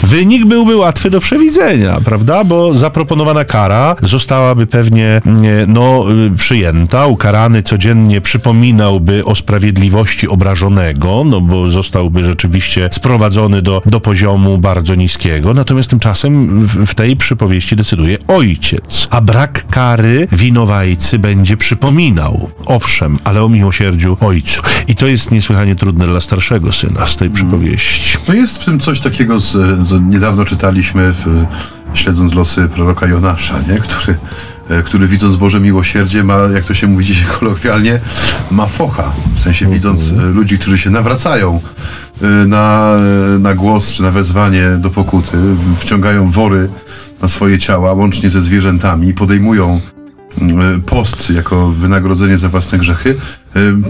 Wynik 0.03 0.45
byłby 0.45 0.75
łatwy 0.75 1.09
do 1.09 1.19
przewidzenia, 1.19 2.01
prawda? 2.05 2.43
Bo 2.43 2.75
zaproponowana 2.75 3.45
kara 3.45 3.95
zostałaby 4.01 4.67
pewnie 4.67 5.21
no, 5.67 6.05
przyjęta. 6.37 7.07
Ukarany 7.07 7.63
codziennie 7.63 8.21
przypominałby 8.21 9.25
o 9.25 9.35
sprawiedliwości 9.35 10.27
obrażonego, 10.27 11.23
no 11.25 11.41
bo 11.41 11.69
zostałby 11.69 12.23
rzeczywiście 12.23 12.89
sprowadzony 12.91 13.61
do, 13.61 13.81
do 13.85 13.99
poziomu 13.99 14.57
bardzo 14.57 14.95
niskiego. 14.95 15.53
Natomiast 15.53 15.89
tymczasem 15.89 16.61
w, 16.61 16.85
w 16.85 16.95
tej 16.95 17.15
przypowieści 17.15 17.75
decyduje 17.75 18.17
ojciec. 18.27 19.07
A 19.09 19.21
brak 19.21 19.67
kary 19.69 20.27
winowajcy 20.31 21.19
będzie 21.19 21.57
przypominał. 21.57 22.49
Owszem, 22.65 23.19
ale 23.23 23.43
o 23.43 23.49
miłosierdziu 23.49 24.17
ojcu. 24.21 24.61
I 24.87 24.95
to 24.95 25.07
jest 25.07 25.31
niesłychanie 25.31 25.75
trudne 25.75 26.07
dla 26.07 26.21
starszego 26.21 26.71
syna 26.71 27.07
z 27.07 27.17
tej 27.17 27.29
przypowieści. 27.29 27.82
No 28.27 28.33
jest 28.33 28.57
w 28.57 28.65
tym 28.65 28.79
coś 28.79 28.99
takiego, 28.99 29.39
z, 29.39 29.51
co 29.89 29.99
niedawno 29.99 30.45
czytaliśmy, 30.45 31.13
w, 31.13 31.45
śledząc 31.93 32.33
losy 32.33 32.67
proroka 32.67 33.07
Jonasza, 33.07 33.55
nie? 33.67 33.77
który 33.77 34.17
e, 34.69 34.83
który 34.83 35.07
widząc 35.07 35.35
Boże 35.35 35.59
miłosierdzie 35.59 36.23
ma, 36.23 36.37
jak 36.53 36.65
to 36.65 36.73
się 36.73 36.87
mówi 36.87 37.05
dzisiaj 37.05 37.27
kolokwialnie, 37.39 37.99
ma 38.51 38.65
focha. 38.65 39.11
W 39.35 39.39
sensie 39.39 39.65
widząc 39.65 40.11
e, 40.11 40.15
ludzi, 40.15 40.59
którzy 40.59 40.77
się 40.77 40.89
nawracają 40.89 41.61
e, 42.21 42.27
na, 42.27 42.93
na 43.39 43.55
głos 43.55 43.93
czy 43.93 44.01
na 44.01 44.11
wezwanie 44.11 44.63
do 44.77 44.89
pokuty, 44.89 45.37
wciągają 45.77 46.29
wory 46.29 46.69
na 47.21 47.29
swoje 47.29 47.57
ciała, 47.57 47.93
łącznie 47.93 48.29
ze 48.29 48.41
zwierzętami, 48.41 49.13
podejmują 49.13 49.79
post 50.85 51.29
jako 51.29 51.69
wynagrodzenie 51.69 52.37
za 52.37 52.49
własne 52.49 52.77
grzechy, 52.77 53.15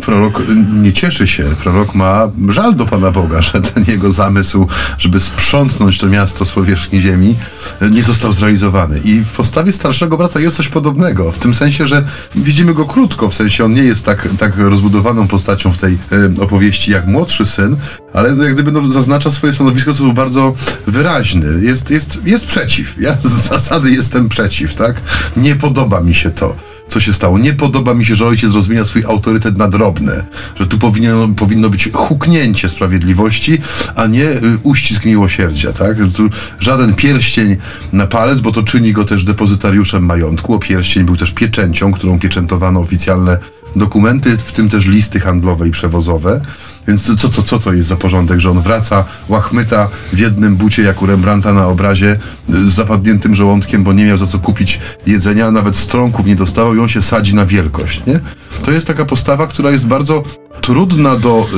prorok 0.01 0.41
nie 0.73 0.93
cieszy 0.93 1.27
się. 1.27 1.43
Prorok 1.43 1.95
ma 1.95 2.31
żal 2.49 2.75
do 2.75 2.85
Pana 2.85 3.11
Boga, 3.11 3.41
że 3.51 3.61
ten 3.61 3.85
jego 3.87 4.11
zamysł, 4.11 4.67
żeby 4.97 5.19
sprzątnąć 5.19 5.97
to 5.97 6.07
miasto 6.07 6.45
z 6.45 6.51
powierzchni 6.51 7.01
ziemi, 7.01 7.35
y, 7.81 7.91
nie 7.91 8.03
został 8.03 8.33
zrealizowany. 8.33 8.99
I 8.99 9.19
w 9.19 9.31
postawie 9.31 9.71
starszego 9.71 10.17
brata 10.17 10.39
jest 10.39 10.55
coś 10.55 10.67
podobnego. 10.67 11.31
W 11.31 11.37
tym 11.37 11.53
sensie, 11.53 11.87
że 11.87 12.07
widzimy 12.35 12.73
go 12.73 12.85
krótko, 12.85 13.29
w 13.29 13.35
sensie 13.35 13.65
on 13.65 13.73
nie 13.73 13.83
jest 13.83 14.05
tak, 14.05 14.27
tak 14.39 14.57
rozbudowaną 14.57 15.27
postacią 15.27 15.71
w 15.71 15.77
tej 15.77 15.97
opowieści 16.41 16.91
jak 16.91 17.07
młodszy 17.07 17.45
syn, 17.45 17.75
ale 18.13 18.29
jak 18.29 18.53
gdyby 18.53 18.71
no, 18.71 18.87
zaznacza 18.87 19.31
swoje 19.31 19.53
stanowisko 19.53 19.91
w 19.91 19.95
sposób 19.95 20.15
bardzo 20.15 20.53
wyraźny. 20.87 21.65
Jest, 21.65 21.89
jest, 21.89 22.19
jest 22.25 22.45
przeciw. 22.45 22.95
Ja 22.99 23.17
z 23.21 23.27
zasady 23.49 23.91
jestem 23.91 24.29
przeciw, 24.29 24.73
tak? 24.73 24.95
Nie 25.37 25.55
podoba 25.55 26.01
mi 26.01 26.15
się 26.15 26.31
to 26.31 26.72
co 26.93 26.99
się 26.99 27.13
stało. 27.13 27.37
Nie 27.37 27.53
podoba 27.53 27.93
mi 27.93 28.05
się, 28.05 28.15
że 28.15 28.25
ojciec 28.25 28.53
rozwija 28.53 28.85
swój 28.85 29.05
autorytet 29.05 29.57
na 29.57 29.67
drobne, 29.67 30.25
że 30.55 30.67
tu 30.67 30.77
powinno, 30.77 31.27
powinno 31.27 31.69
być 31.69 31.89
huknięcie 31.93 32.69
sprawiedliwości, 32.69 33.61
a 33.95 34.07
nie 34.07 34.29
y, 34.29 34.57
uścisk 34.63 35.05
miłosierdzia, 35.05 35.73
tak? 35.73 36.05
Że 36.05 36.11
tu 36.11 36.29
żaden 36.59 36.93
pierścień 36.93 37.57
na 37.93 38.07
palec, 38.07 38.41
bo 38.41 38.51
to 38.51 38.63
czyni 38.63 38.93
go 38.93 39.05
też 39.05 39.23
depozytariuszem 39.23 40.05
majątku, 40.05 40.53
o 40.53 40.59
pierścień 40.59 41.03
był 41.03 41.17
też 41.17 41.31
pieczęcią, 41.31 41.91
którą 41.91 42.19
pieczętowano 42.19 42.79
oficjalne 42.79 43.37
dokumenty, 43.75 44.37
w 44.37 44.51
tym 44.51 44.69
też 44.69 44.85
listy 44.85 45.19
handlowe 45.19 45.67
i 45.67 45.71
przewozowe. 45.71 46.41
Więc 46.87 47.21
co, 47.21 47.29
co, 47.29 47.43
co 47.43 47.59
to 47.59 47.73
jest 47.73 47.89
za 47.89 47.95
porządek, 47.95 48.39
że 48.39 48.51
on 48.51 48.61
wraca 48.61 49.05
łachmyta 49.29 49.89
w 50.13 50.19
jednym 50.19 50.55
bucie, 50.55 50.81
jak 50.81 51.01
u 51.01 51.05
Rembrandta 51.05 51.53
na 51.53 51.67
obrazie, 51.67 52.19
z 52.49 52.69
zapadniętym 52.69 53.35
żołądkiem, 53.35 53.83
bo 53.83 53.93
nie 53.93 54.05
miał 54.05 54.17
za 54.17 54.27
co 54.27 54.39
kupić 54.39 54.79
jedzenia, 55.07 55.51
nawet 55.51 55.75
stronków 55.75 56.25
nie 56.25 56.35
dostawał 56.35 56.75
i 56.75 56.79
on 56.79 56.89
się 56.89 57.01
sadzi 57.01 57.35
na 57.35 57.45
wielkość, 57.45 58.01
nie? 58.07 58.19
To 58.63 58.71
jest 58.71 58.87
taka 58.87 59.05
postawa, 59.05 59.47
która 59.47 59.71
jest 59.71 59.87
bardzo 59.87 60.23
trudna 60.61 61.17
do, 61.17 61.49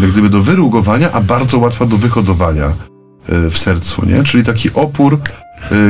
jak 0.00 0.10
gdyby 0.10 0.28
do 0.28 0.42
wyrugowania, 0.42 1.12
a 1.12 1.20
bardzo 1.20 1.58
łatwa 1.58 1.86
do 1.86 1.96
wyhodowania 1.96 2.66
y, 2.66 3.50
w 3.50 3.58
sercu, 3.58 4.06
nie? 4.06 4.24
Czyli 4.24 4.44
taki 4.44 4.72
opór 4.74 5.14
Y, 5.14 5.41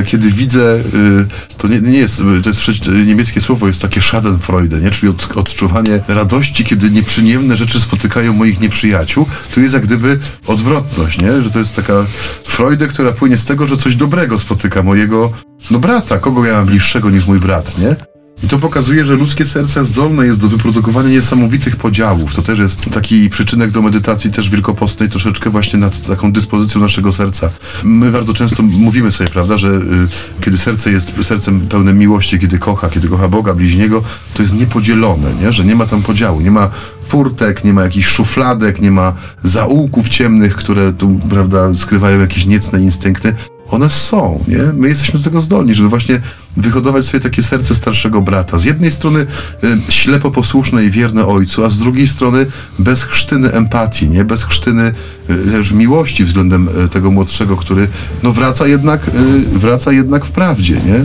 kiedy 0.06 0.30
widzę, 0.30 0.76
y, 0.76 1.26
to 1.58 1.68
nie, 1.68 1.80
nie 1.80 1.98
jest, 1.98 2.22
to 2.42 2.48
jest 2.48 2.62
niemieckie 3.06 3.40
słowo, 3.40 3.66
jest 3.66 3.82
takie 3.82 4.00
Schadenfreude, 4.00 4.80
nie? 4.80 4.90
czyli 4.90 5.12
od, 5.12 5.36
odczuwanie 5.36 6.00
radości, 6.08 6.64
kiedy 6.64 6.90
nieprzyjemne 6.90 7.56
rzeczy 7.56 7.80
spotykają 7.80 8.32
moich 8.32 8.60
nieprzyjaciół, 8.60 9.26
tu 9.54 9.60
jest 9.60 9.74
jak 9.74 9.82
gdyby 9.82 10.18
odwrotność, 10.46 11.18
nie? 11.18 11.42
że 11.42 11.50
to 11.50 11.58
jest 11.58 11.76
taka 11.76 12.04
Freude, 12.44 12.88
która 12.88 13.12
płynie 13.12 13.36
z 13.36 13.44
tego, 13.44 13.66
że 13.66 13.76
coś 13.76 13.96
dobrego 13.96 14.38
spotyka 14.38 14.82
mojego 14.82 15.32
no 15.70 15.78
brata, 15.78 16.18
kogo 16.18 16.46
ja 16.46 16.52
mam 16.52 16.66
bliższego 16.66 17.10
niż 17.10 17.26
mój 17.26 17.40
brat, 17.40 17.78
nie? 17.78 18.11
I 18.42 18.48
to 18.48 18.58
pokazuje, 18.58 19.04
że 19.04 19.16
ludzkie 19.16 19.46
serce 19.46 19.84
zdolne 19.84 20.26
jest 20.26 20.40
do 20.40 20.48
wyprodukowania 20.48 21.08
niesamowitych 21.08 21.76
podziałów. 21.76 22.34
To 22.34 22.42
też 22.42 22.58
jest 22.58 22.90
taki 22.90 23.30
przyczynek 23.30 23.70
do 23.70 23.82
medytacji 23.82 24.30
też 24.30 24.50
wielkopostnej, 24.50 25.08
troszeczkę 25.08 25.50
właśnie 25.50 25.78
nad 25.78 26.06
taką 26.06 26.32
dyspozycją 26.32 26.80
naszego 26.80 27.12
serca. 27.12 27.50
My 27.84 28.10
bardzo 28.10 28.34
często 28.34 28.62
mówimy 28.62 29.12
sobie, 29.12 29.30
prawda, 29.30 29.58
że 29.58 29.68
y, 29.68 30.40
kiedy 30.40 30.58
serce 30.58 30.90
jest 30.90 31.12
sercem 31.22 31.60
pełnym 31.60 31.98
miłości, 31.98 32.38
kiedy 32.38 32.58
kocha, 32.58 32.88
kiedy 32.88 33.08
kocha 33.08 33.28
Boga, 33.28 33.54
bliźniego, 33.54 34.02
to 34.34 34.42
jest 34.42 34.54
niepodzielone, 34.54 35.34
nie? 35.42 35.52
że 35.52 35.64
nie 35.64 35.74
ma 35.74 35.86
tam 35.86 36.02
podziału, 36.02 36.40
nie 36.40 36.50
ma 36.50 36.70
furtek, 37.06 37.64
nie 37.64 37.72
ma 37.72 37.82
jakichś 37.82 38.06
szufladek, 38.06 38.80
nie 38.80 38.90
ma 38.90 39.14
zaułków 39.44 40.08
ciemnych, 40.08 40.56
które 40.56 40.92
tu, 40.92 41.20
prawda, 41.30 41.74
skrywają 41.74 42.20
jakieś 42.20 42.46
niecne 42.46 42.82
instynkty 42.82 43.34
one 43.72 43.90
są, 43.90 44.44
nie? 44.48 44.58
My 44.58 44.88
jesteśmy 44.88 45.18
do 45.18 45.24
tego 45.24 45.40
zdolni, 45.40 45.74
żeby 45.74 45.88
właśnie 45.88 46.20
wyhodować 46.56 47.06
sobie 47.06 47.20
takie 47.20 47.42
serce 47.42 47.74
starszego 47.74 48.20
brata. 48.20 48.58
Z 48.58 48.64
jednej 48.64 48.90
strony 48.90 49.26
y, 49.64 49.92
ślepo 49.92 50.30
posłuszne 50.30 50.84
i 50.84 50.90
wierne 50.90 51.26
ojcu, 51.26 51.64
a 51.64 51.70
z 51.70 51.78
drugiej 51.78 52.08
strony 52.08 52.46
bez 52.78 53.02
chrztyny 53.02 53.52
empatii, 53.52 54.10
nie? 54.10 54.24
Bez 54.24 54.44
chrztyny 54.44 54.92
y, 55.30 55.52
też 55.52 55.72
miłości 55.72 56.24
względem 56.24 56.68
y, 56.84 56.88
tego 56.88 57.10
młodszego, 57.10 57.56
który 57.56 57.88
no 58.22 58.32
wraca 58.32 58.66
jednak, 58.66 59.10
wraca 59.52 59.92
jednak 59.92 60.24
w 60.24 60.30
prawdzie, 60.30 60.74
nie? 60.74 61.04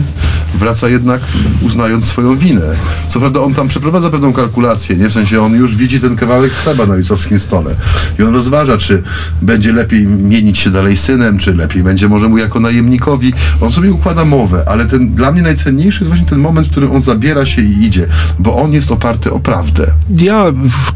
Wraca 0.54 0.88
jednak 0.88 1.20
uznając 1.62 2.04
swoją 2.04 2.36
winę. 2.36 2.74
Co 3.08 3.20
prawda 3.20 3.40
on 3.40 3.54
tam 3.54 3.68
przeprowadza 3.68 4.10
pewną 4.10 4.32
kalkulację, 4.32 4.96
nie? 4.96 5.08
W 5.08 5.12
sensie 5.12 5.42
on 5.42 5.52
już 5.54 5.76
widzi 5.76 6.00
ten 6.00 6.16
kawałek 6.16 6.52
chleba 6.52 6.86
na 6.86 6.94
ojcowskim 6.94 7.38
stole 7.38 7.74
i 8.18 8.22
on 8.22 8.34
rozważa, 8.34 8.78
czy 8.78 9.02
będzie 9.42 9.72
lepiej 9.72 10.06
mienić 10.06 10.58
się 10.58 10.70
dalej 10.70 10.96
synem, 10.96 11.38
czy 11.38 11.54
lepiej 11.54 11.82
będzie 11.82 12.08
może 12.08 12.28
mu 12.28 12.38
jako 12.38 12.60
najemnikowi. 12.60 13.32
On 13.60 13.72
sobie 13.72 13.92
układa 13.92 14.24
mowę, 14.24 14.64
ale 14.66 14.86
ten 14.86 15.14
dla 15.14 15.32
mnie 15.32 15.37
najcenniejszy 15.42 15.98
jest 15.98 16.08
właśnie 16.08 16.26
ten 16.26 16.38
moment, 16.38 16.66
w 16.66 16.70
którym 16.70 16.90
on 16.90 17.00
zabiera 17.00 17.46
się 17.46 17.62
i 17.62 17.84
idzie, 17.84 18.06
bo 18.38 18.56
on 18.56 18.72
jest 18.72 18.90
oparty 18.90 19.32
o 19.32 19.40
prawdę. 19.40 19.86
Ja 20.10 20.44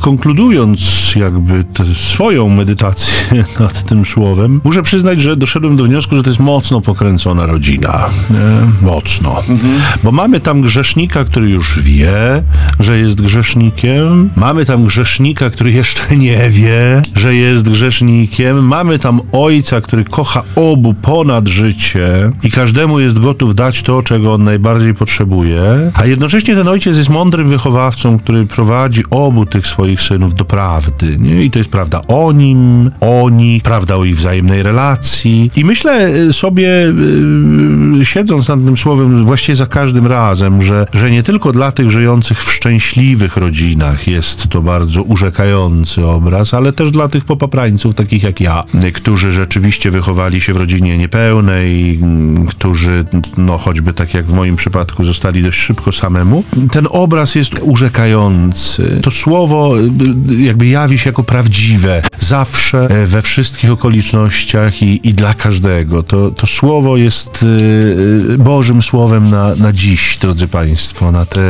konkludując 0.01 1.13
jakby 1.17 1.65
swoją 1.95 2.49
medytację 2.49 3.15
nad 3.61 3.85
tym 3.85 4.05
słowem, 4.05 4.61
muszę 4.65 4.83
przyznać, 4.83 5.21
że 5.21 5.37
doszedłem 5.37 5.77
do 5.77 5.85
wniosku, 5.85 6.17
że 6.17 6.23
to 6.23 6.31
jest 6.31 6.41
mocno 6.41 6.81
pokręcona 6.81 7.47
rodzina. 7.47 8.09
Nie? 8.31 8.87
Mocno. 8.89 9.39
Mhm. 9.49 9.81
Bo 10.03 10.13
mamy 10.13 10.41
tam 10.41 10.63
grzesznika, 10.63 11.25
który 11.25 11.51
już 11.51 11.81
wie, 11.81 12.43
że 12.81 12.99
jest 12.99 13.23
grzesznikiem. 13.23 14.31
Mamy 14.37 14.65
tam 14.67 14.85
grzesznika, 14.85 15.51
który 15.51 15.73
jeszcze 15.73 16.17
nie 16.17 16.51
wie, 16.51 17.03
że 17.15 17.35
jest 17.35 17.71
grzesznikiem. 17.71 18.67
Mamy 18.67 18.99
tam 18.99 19.21
ojca, 19.33 19.81
który 19.81 20.05
kocha 20.05 20.43
obu 20.57 20.95
ponad 20.95 21.49
życie 21.49 22.31
i 22.43 22.51
każdemu 22.51 23.01
jest 23.01 23.19
gotów 23.19 23.55
dać 23.55 23.83
to, 23.83 24.03
czego 24.03 24.32
on 24.33 24.45
najbardziej 24.45 24.95
potrzebuje, 24.95 25.63
a 25.95 26.07
jednocześnie 26.07 26.55
ten 26.55 26.69
ojciec 26.69 26.97
jest 26.97 27.11
mądrym 27.11 27.49
wychowawcą, 27.49 28.19
który 28.19 28.47
prowadzi 28.47 29.03
obu 29.11 29.47
tych 29.47 29.67
swoich 29.67 30.01
synów 30.01 30.35
do 30.35 30.45
prawdy. 30.45 31.17
Nie? 31.19 31.45
I 31.45 31.51
to 31.51 31.59
jest 31.59 31.71
prawda 31.71 32.01
o 32.09 32.33
nim, 32.33 32.91
o 33.01 33.31
nich, 33.31 33.63
prawda 33.63 33.97
o 33.97 34.05
ich 34.05 34.17
wzajemnej 34.17 34.63
relacji. 34.63 35.51
I 35.57 35.65
myślę 35.65 36.09
y, 36.09 36.33
sobie, 36.33 36.93
yy, 37.99 38.05
siedząc 38.05 38.49
nad 38.49 38.65
tym 38.65 38.77
słowem, 38.77 39.25
właściwie 39.25 39.57
za 39.57 39.67
każdym 39.67 40.07
razem, 40.07 40.63
że, 40.63 40.87
że 40.93 41.11
nie 41.11 41.23
tylko 41.23 41.53
dla 41.53 41.73
tych 41.73 41.91
żyjących 41.91 42.45
w 42.45 42.53
szczęśliwych 42.53 43.37
rodzinach 43.37 44.09
jest 44.09 44.49
to 44.49 44.63
bardzo 44.63 45.03
urzekający 45.03 46.07
obraz, 46.07 46.55
ale 46.55 46.73
też 46.73 46.91
dla 46.91 47.09
tych 47.09 47.25
popaprańców, 47.25 47.95
takich 47.95 48.23
jak 48.23 48.41
ja, 48.41 48.65
którzy 48.95 49.33
rzeczywiście 49.33 49.91
wychowali 49.91 50.41
się 50.41 50.55
w 50.55 50.57
rodzinie 50.57 50.99
niepełnej, 50.99 51.23
pełnej, 51.33 51.99
którzy, 52.49 53.05
no 53.39 53.59
choćby 53.59 53.93
tak 53.93 54.15
jak 54.15 54.22
w 54.27 54.35
moim 54.35 54.57
przypadku, 54.57 55.05
zostali 55.05 55.43
dość 55.43 55.59
szybko 55.59 55.93
samemu. 55.93 56.45
Ten 56.71 56.87
obraz 56.91 57.35
jest 57.35 57.55
urzekający. 57.61 59.01
To 59.03 59.11
słowo 59.11 59.75
jakby 60.39 60.67
jawi 60.67 60.99
się 60.99 61.11
jako 61.11 61.25
prawdziwe. 61.25 62.03
Zawsze, 62.19 62.87
e, 62.91 63.07
we 63.07 63.23
wszystkich 63.23 63.71
okolicznościach 63.71 64.83
i, 64.83 65.09
i 65.09 65.15
dla 65.15 65.35
każdego. 65.35 66.03
To, 66.03 66.31
to 66.31 66.47
słowo 66.47 66.97
jest 66.97 67.45
e, 68.35 68.39
Bożym 68.39 68.83
Słowem 68.83 69.31
na, 69.31 69.55
na 69.55 69.73
dziś, 69.73 70.17
drodzy 70.17 70.49
Państwo, 70.49 71.13
na 71.13 71.25
tę 71.27 71.41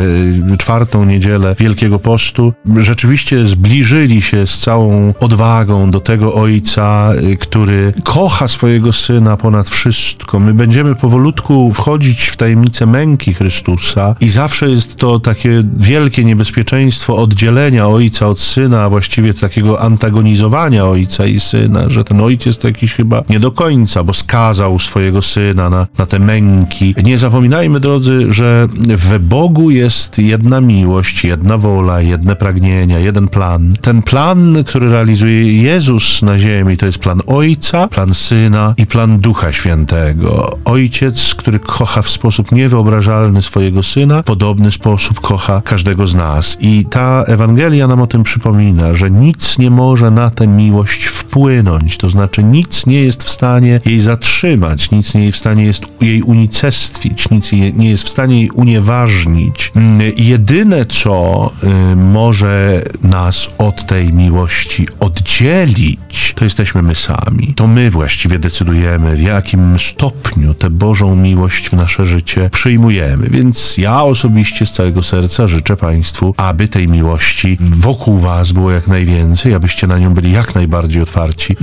czwartą 0.58 1.04
niedzielę 1.04 1.54
Wielkiego 1.58 1.98
Postu. 1.98 2.52
Rzeczywiście 2.76 3.46
zbliżyli 3.46 4.22
się 4.22 4.46
z 4.46 4.58
całą 4.58 5.14
odwagą 5.20 5.90
do 5.90 6.00
tego 6.00 6.34
Ojca, 6.34 7.12
który 7.40 7.92
kocha 8.04 8.48
swojego 8.48 8.92
Syna 8.92 9.36
ponad 9.36 9.70
wszystko. 9.70 10.40
My 10.40 10.54
będziemy 10.54 10.94
powolutku 10.94 11.72
wchodzić 11.72 12.22
w 12.22 12.36
tajemnicę 12.36 12.61
męki 12.86 13.34
Chrystusa 13.34 14.14
i 14.20 14.28
zawsze 14.28 14.70
jest 14.70 14.96
to 14.96 15.20
takie 15.20 15.62
wielkie 15.76 16.24
niebezpieczeństwo 16.24 17.16
oddzielenia 17.16 17.88
ojca 17.88 18.28
od 18.28 18.40
syna, 18.40 18.82
a 18.82 18.88
właściwie 18.88 19.34
takiego 19.34 19.80
antagonizowania 19.80 20.86
ojca 20.86 21.26
i 21.26 21.40
syna, 21.40 21.90
że 21.90 22.04
ten 22.04 22.20
ojciec 22.20 22.58
to 22.58 22.68
jakiś 22.68 22.94
chyba 22.94 23.22
nie 23.28 23.40
do 23.40 23.50
końca, 23.50 24.04
bo 24.04 24.12
skazał 24.12 24.78
swojego 24.78 25.22
syna 25.22 25.70
na, 25.70 25.86
na 25.98 26.06
te 26.06 26.18
męki. 26.18 26.94
Nie 27.04 27.18
zapominajmy, 27.18 27.80
drodzy, 27.80 28.26
że 28.28 28.68
w 28.88 29.18
Bogu 29.18 29.70
jest 29.70 30.18
jedna 30.18 30.60
miłość, 30.60 31.24
jedna 31.24 31.58
wola, 31.58 32.00
jedne 32.00 32.36
pragnienia, 32.36 32.98
jeden 32.98 33.28
plan. 33.28 33.74
Ten 33.80 34.02
plan, 34.02 34.64
który 34.66 34.90
realizuje 34.90 35.62
Jezus 35.62 36.22
na 36.22 36.38
ziemi, 36.38 36.76
to 36.76 36.86
jest 36.86 36.98
plan 36.98 37.20
Ojca, 37.26 37.88
plan 37.88 38.14
Syna 38.14 38.74
i 38.76 38.86
plan 38.86 39.20
Ducha. 39.20 39.52
Świętego. 39.52 40.58
Ojciec, 40.64 41.34
który 41.34 41.58
kocha 41.58 42.02
w 42.02 42.10
sposób 42.10 42.51
niewyobrażalny 42.52 43.42
swojego 43.42 43.82
syna, 43.82 44.22
podobny 44.22 44.70
sposób 44.70 45.20
kocha 45.20 45.62
każdego 45.64 46.06
z 46.06 46.14
nas. 46.14 46.56
I 46.60 46.84
ta 46.90 47.22
Ewangelia 47.26 47.86
nam 47.86 48.02
o 48.02 48.06
tym 48.06 48.22
przypomina, 48.22 48.94
że 48.94 49.10
nic 49.10 49.58
nie 49.58 49.70
może 49.70 50.10
na 50.10 50.30
tę 50.30 50.46
miłość 50.46 51.08
wpłynąć, 51.32 51.96
to 51.96 52.08
znaczy 52.08 52.42
nic 52.42 52.86
nie 52.86 53.02
jest 53.02 53.24
w 53.24 53.30
stanie 53.30 53.80
jej 53.86 54.00
zatrzymać, 54.00 54.90
nic 54.90 55.14
nie 55.14 55.24
jest 55.24 55.38
w 55.38 55.40
stanie 55.40 55.64
jest 55.64 55.82
jej 56.00 56.22
unicestwić, 56.22 57.30
nic 57.30 57.52
nie 57.52 57.90
jest 57.90 58.04
w 58.04 58.08
stanie 58.08 58.40
jej 58.40 58.50
unieważnić. 58.50 59.72
Jedyne, 60.16 60.84
co 60.84 61.50
y, 61.92 61.96
może 61.96 62.82
nas 63.02 63.48
od 63.58 63.86
tej 63.86 64.12
miłości 64.12 64.86
oddzielić, 65.00 66.32
to 66.36 66.44
jesteśmy 66.44 66.82
my 66.82 66.94
sami. 66.94 67.54
To 67.56 67.66
my 67.66 67.90
właściwie 67.90 68.38
decydujemy, 68.38 69.16
w 69.16 69.22
jakim 69.22 69.78
stopniu 69.78 70.54
tę 70.54 70.70
Bożą 70.70 71.16
miłość 71.16 71.68
w 71.68 71.72
nasze 71.72 72.06
życie 72.06 72.50
przyjmujemy. 72.52 73.28
Więc 73.30 73.78
ja 73.78 74.02
osobiście 74.02 74.66
z 74.66 74.72
całego 74.72 75.02
serca 75.02 75.46
życzę 75.46 75.76
Państwu, 75.76 76.34
aby 76.36 76.68
tej 76.68 76.88
miłości 76.88 77.58
wokół 77.60 78.18
Was 78.18 78.52
było 78.52 78.70
jak 78.70 78.88
najwięcej, 78.88 79.54
abyście 79.54 79.86
na 79.86 79.98
nią 79.98 80.14
byli 80.14 80.32
jak 80.32 80.54
najbardziej 80.54 81.02
otwarci, 81.02 81.21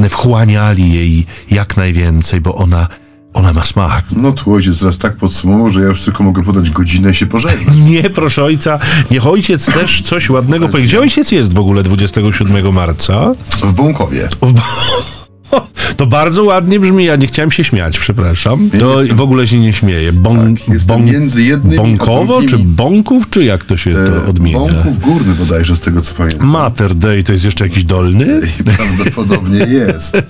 wchłaniali 0.10 0.93
jej 0.93 1.26
jak 1.51 1.78
najwięcej, 1.78 2.41
bo 2.41 2.55
ona 2.55 2.88
ona 3.34 3.53
ma 3.53 3.66
smak. 3.66 4.05
No 4.12 4.32
tu 4.32 4.53
ojciec 4.53 4.80
teraz 4.80 4.97
tak 4.97 5.16
podsumował, 5.16 5.72
że 5.72 5.82
ja 5.82 5.88
już 5.88 6.01
tylko 6.01 6.24
mogę 6.24 6.43
podać 6.43 6.70
godzinę 6.70 7.12
i 7.12 7.16
się 7.16 7.26
pożegnać. 7.26 7.76
Nie, 7.89 8.10
proszę 8.10 8.43
ojca, 8.43 8.80
niech 9.12 9.28
ojciec 9.28 9.66
też 9.66 10.01
coś 10.01 10.30
ładnego 10.30 10.70
powie. 10.70 10.84
Gdzie 10.84 10.99
ojciec 10.99 11.32
jest 11.32 11.53
w 11.53 11.60
ogóle 11.60 11.84
27 11.84 12.74
marca? 12.74 13.34
W 13.62 13.74
Bąkowie. 13.74 14.30
W 14.41 15.18
To 15.97 16.05
bardzo 16.07 16.43
ładnie 16.43 16.79
brzmi, 16.79 17.05
ja 17.05 17.15
nie 17.15 17.27
chciałem 17.27 17.51
się 17.51 17.63
śmiać, 17.63 17.99
przepraszam. 17.99 18.69
To 18.79 18.99
jestem- 18.99 19.17
w 19.17 19.21
ogóle 19.21 19.47
się 19.47 19.59
nie 19.59 19.73
śmieję. 19.73 20.13
Bon, 20.13 20.55
Tak, 20.55 20.67
jestem 20.69 21.05
między 21.05 21.43
jednymi 21.43 21.77
bąkowo, 21.77 22.41
czy 22.43 22.57
bąków, 22.57 23.29
czy 23.29 23.43
jak 23.43 23.65
to 23.65 23.77
się 23.77 23.93
to 23.93 24.17
E, 24.17 24.25
odmienia? 24.25 24.59
Bąków 24.59 24.99
górny 24.99 25.35
bodajże, 25.35 25.75
z 25.75 25.79
tego 25.79 26.01
co 26.01 26.13
pamiętam. 26.13 26.47
Mater 26.47 26.95
Dei 26.95 27.23
to 27.23 27.31
jest 27.33 27.45
jeszcze 27.45 27.63
jakiś 27.67 27.83
dolny? 27.83 28.41
I 28.59 28.63
prawdopodobnie 28.63 29.59
jest. 29.87 30.23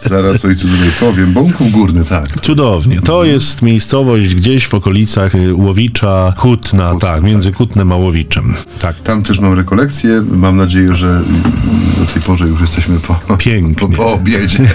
Zaraz 0.00 0.44
ojcu 0.44 0.68
tutaj 0.68 0.88
powiem. 1.00 1.32
Bąków 1.32 1.70
górny, 1.72 2.04
tak. 2.04 2.40
Cudownie. 2.40 3.00
To 3.00 3.24
jest 3.24 3.62
miejscowość 3.62 4.34
gdzieś 4.34 4.66
w 4.66 4.74
okolicach 4.74 5.34
y, 5.34 5.54
Łowicza, 5.54 6.34
Kutna, 6.38 6.90
Kutna, 6.90 7.08
tak, 7.12 7.22
między 7.22 7.52
Kutnem 7.52 7.92
a 7.92 7.96
Łowiczem. 7.96 8.54
Tak. 8.78 8.96
Tam 9.00 9.22
też 9.22 9.38
mam 9.38 9.52
rekolekcję. 9.54 10.24
Mam 10.30 10.56
nadzieję, 10.56 10.94
że 10.94 11.22
do 12.00 12.06
tej 12.12 12.22
porze 12.22 12.46
już 12.48 12.60
jesteśmy 12.60 13.00
po, 13.00 13.14
po, 13.14 13.36
Pięknie. 13.36 13.88
po 13.96 14.18
obiedzie. 14.46 14.74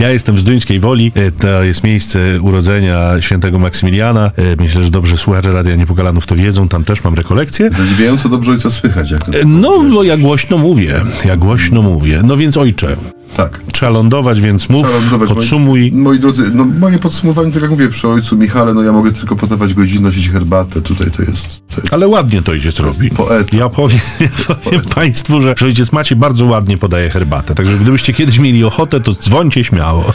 Ja 0.00 0.10
jestem 0.10 0.38
z 0.38 0.44
Duńskiej 0.44 0.80
Woli, 0.80 1.12
e, 1.14 1.30
to 1.30 1.62
jest 1.64 1.84
miejsce 1.84 2.40
urodzenia 2.40 3.20
świętego 3.20 3.58
Maksymiliana. 3.58 4.30
E, 4.36 4.62
Myślę, 4.62 4.82
że 4.82 4.90
dobrze 4.90 5.16
słuchacze 5.16 5.52
Radia 5.52 5.76
Niepokalanów 5.76 6.26
to 6.26 6.36
wiedzą, 6.36 6.68
tam 6.68 6.84
też 6.84 7.04
mam 7.04 7.14
rekolekcję. 7.14 7.70
Zadziwiająco 7.70 8.28
dobrze 8.28 8.50
ojca 8.52 8.70
słychać. 8.70 9.10
Jak 9.10 9.20
E, 9.28 9.44
No, 9.46 9.84
bo 9.94 10.04
ja 10.04 10.16
głośno 10.16 10.58
mówię, 10.58 10.94
ja 11.24 11.36
głośno 11.36 11.82
mówię. 11.82 12.20
No 12.24 12.36
więc 12.36 12.56
ojcze, 12.56 12.96
Tak. 13.36 13.60
trzeba 13.72 13.92
lądować, 13.92 14.40
więc 14.40 14.68
mów, 14.68 14.86
Trzeba 14.86 14.98
lądować. 15.00 15.28
podsumuj. 15.28 15.80
Moi, 15.92 16.02
moi 16.02 16.18
drodzy, 16.18 16.50
no 16.54 16.64
moje 16.64 16.98
podsumowanie, 16.98 17.52
tak 17.52 17.62
jak 17.62 17.70
mówię, 17.70 17.88
przy 17.88 18.08
ojcu 18.08 18.36
Michale, 18.36 18.74
no 18.74 18.82
ja 18.82 18.92
mogę 18.92 19.12
tylko 19.12 19.36
podawać 19.36 19.74
godzinność, 19.74 20.16
nosić 20.16 20.32
herbatę. 20.32 20.82
Tutaj 20.82 21.10
to 21.10 21.22
jest, 21.22 21.60
to 21.74 21.80
jest 21.80 21.94
Ale 21.94 22.08
ładnie 22.08 22.42
to 22.42 22.52
ojciec 22.52 22.78
robi. 22.80 23.10
poeta. 23.10 23.56
Ja 23.56 23.68
powiem, 23.68 24.00
ja 24.48 24.54
powiem 24.64 24.80
Państwu, 24.94 25.40
że, 25.40 25.54
że 25.58 25.66
ojciec 25.66 25.92
Maciej 25.92 26.18
bardzo 26.18 26.44
ładnie 26.46 26.78
podaje 26.78 27.10
herbatę. 27.10 27.54
Także 27.54 27.78
gdybyście 27.78 28.12
kiedyś 28.12 28.38
mieli 28.38 28.64
ochotę, 28.64 29.00
to 29.00 29.12
dzwońcie 29.14 29.64
śmiało. 29.64 30.04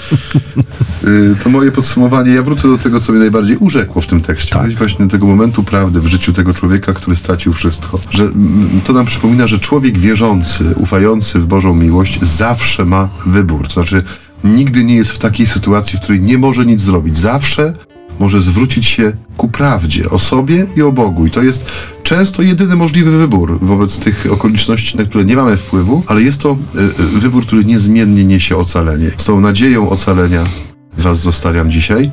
Y, 1.03 1.35
To 1.43 1.49
moje 1.49 1.71
podsumowanie. 1.71 2.31
Ja 2.31 2.43
wrócę 2.43 2.67
do 2.67 2.77
tego, 2.77 2.99
co 2.99 3.11
mnie 3.11 3.19
najbardziej 3.21 3.57
urzekło 3.57 4.01
w 4.01 4.07
tym 4.07 4.21
tekście. 4.21 4.53
Tak. 4.53 4.73
Właśnie 4.73 5.07
tego 5.07 5.25
momentu 5.27 5.63
prawdy 5.63 5.99
w 6.01 6.07
życiu 6.07 6.33
tego 6.33 6.53
człowieka, 6.53 6.93
który 6.93 7.15
stracił 7.15 7.53
wszystko. 7.53 7.99
Że 8.09 8.23
mm, 8.23 8.81
to 8.87 8.93
nam 8.93 9.05
przypomina, 9.05 9.47
że 9.47 9.59
człowiek 9.59 9.97
wierzący, 9.99 10.63
ufający 10.75 11.39
w 11.39 11.45
Bożą 11.45 11.73
miłość, 11.75 12.19
zawsze 12.21 12.85
ma 12.85 13.00
wybór. 13.25 13.67
To 13.67 13.73
znaczy, 13.73 14.03
nigdy 14.43 14.83
nie 14.83 14.95
jest 14.95 15.11
w 15.11 15.19
takiej 15.19 15.47
sytuacji, 15.47 15.97
w 15.97 16.01
której 16.01 16.21
nie 16.21 16.37
może 16.37 16.65
nic 16.65 16.81
zrobić. 16.81 17.17
Zawsze 17.17 17.73
może 18.19 18.41
zwrócić 18.41 18.85
się 18.85 19.13
ku 19.37 19.47
prawdzie 19.47 20.09
o 20.09 20.19
sobie 20.19 20.67
i 20.75 20.81
o 20.81 20.91
Bogu. 20.91 21.25
I 21.25 21.31
to 21.31 21.43
jest 21.43 21.65
często 22.03 22.41
jedyny 22.41 22.75
możliwy 22.75 23.17
wybór 23.17 23.59
wobec 23.61 23.99
tych 23.99 24.27
okoliczności, 24.31 24.97
na 24.97 25.05
które 25.05 25.25
nie 25.25 25.35
mamy 25.35 25.57
wpływu, 25.57 26.03
ale 26.07 26.21
jest 26.21 26.41
to 26.41 26.57
y, 26.75 26.79
y, 27.15 27.19
wybór, 27.19 27.45
który 27.45 27.65
niezmiennie 27.65 28.25
niesie 28.25 28.57
ocalenie. 28.57 29.11
Z 29.17 29.25
tą 29.25 29.41
nadzieją 29.41 29.89
ocalenia 29.89 30.43
Was 30.97 31.19
zostawiam 31.19 31.71
dzisiaj. 31.71 32.11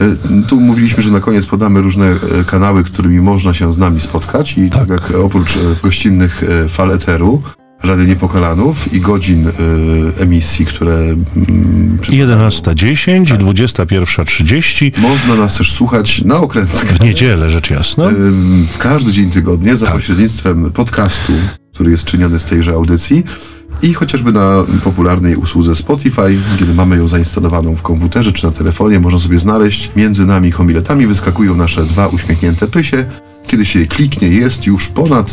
Y, 0.00 0.16
Tu 0.48 0.60
mówiliśmy, 0.60 1.02
że 1.02 1.10
na 1.10 1.20
koniec 1.20 1.46
podamy 1.46 1.80
różne 1.80 2.14
kanały, 2.46 2.84
którymi 2.84 3.20
można 3.20 3.54
się 3.54 3.72
z 3.72 3.78
nami 3.78 4.00
spotkać 4.00 4.58
i 4.58 4.70
tak, 4.70 4.88
jak 4.88 5.10
oprócz 5.10 5.58
gościnnych 5.82 6.44
fal 6.68 6.90
eteru, 6.90 7.42
Rady 7.82 8.06
Niepokalanów 8.06 8.92
i 8.94 9.00
godzin 9.00 9.48
y, 9.48 9.52
emisji, 10.22 10.66
które 10.66 10.98
przy- 12.00 12.12
11.10 12.12 13.34
i 13.34 13.38
21.30 13.38 15.00
można 15.00 15.34
nas 15.34 15.56
też 15.56 15.72
słuchać 15.72 16.22
na 16.24 16.36
okrętach. 16.36 16.84
w 16.86 17.00
niedzielę, 17.00 17.50
rzecz 17.50 17.70
jasna. 17.70 18.08
Ym, 18.08 18.66
w 18.72 18.78
każdy 18.78 19.12
dzień 19.12 19.30
tygodnia 19.30 19.76
za 19.76 19.86
Tak. 19.86 19.94
pośrednictwem 19.94 20.70
podcastu, 20.72 21.32
który 21.74 21.90
jest 21.90 22.04
czyniony 22.04 22.40
z 22.40 22.44
tejże 22.44 22.72
audycji 22.72 23.24
i 23.82 23.94
chociażby 23.94 24.32
na 24.32 24.64
popularnej 24.84 25.36
usłudze 25.36 25.76
Spotify, 25.76 26.38
kiedy 26.58 26.74
mamy 26.74 26.96
ją 26.96 27.08
zainstalowaną 27.08 27.76
w 27.76 27.82
komputerze 27.82 28.32
czy 28.32 28.46
na 28.46 28.52
telefonie, 28.52 29.00
można 29.00 29.18
sobie 29.18 29.38
znaleźć 29.38 29.90
między 29.96 30.26
nami 30.26 30.50
homiletami 30.50 31.06
wyskakują 31.06 31.56
nasze 31.56 31.84
dwa 31.84 32.06
uśmiechnięte 32.06 32.66
pysie. 32.66 33.04
Kiedy 33.46 33.66
się 33.66 33.78
je 33.78 33.86
kliknie, 33.86 34.28
jest 34.28 34.66
już 34.66 34.88
ponad 34.88 35.30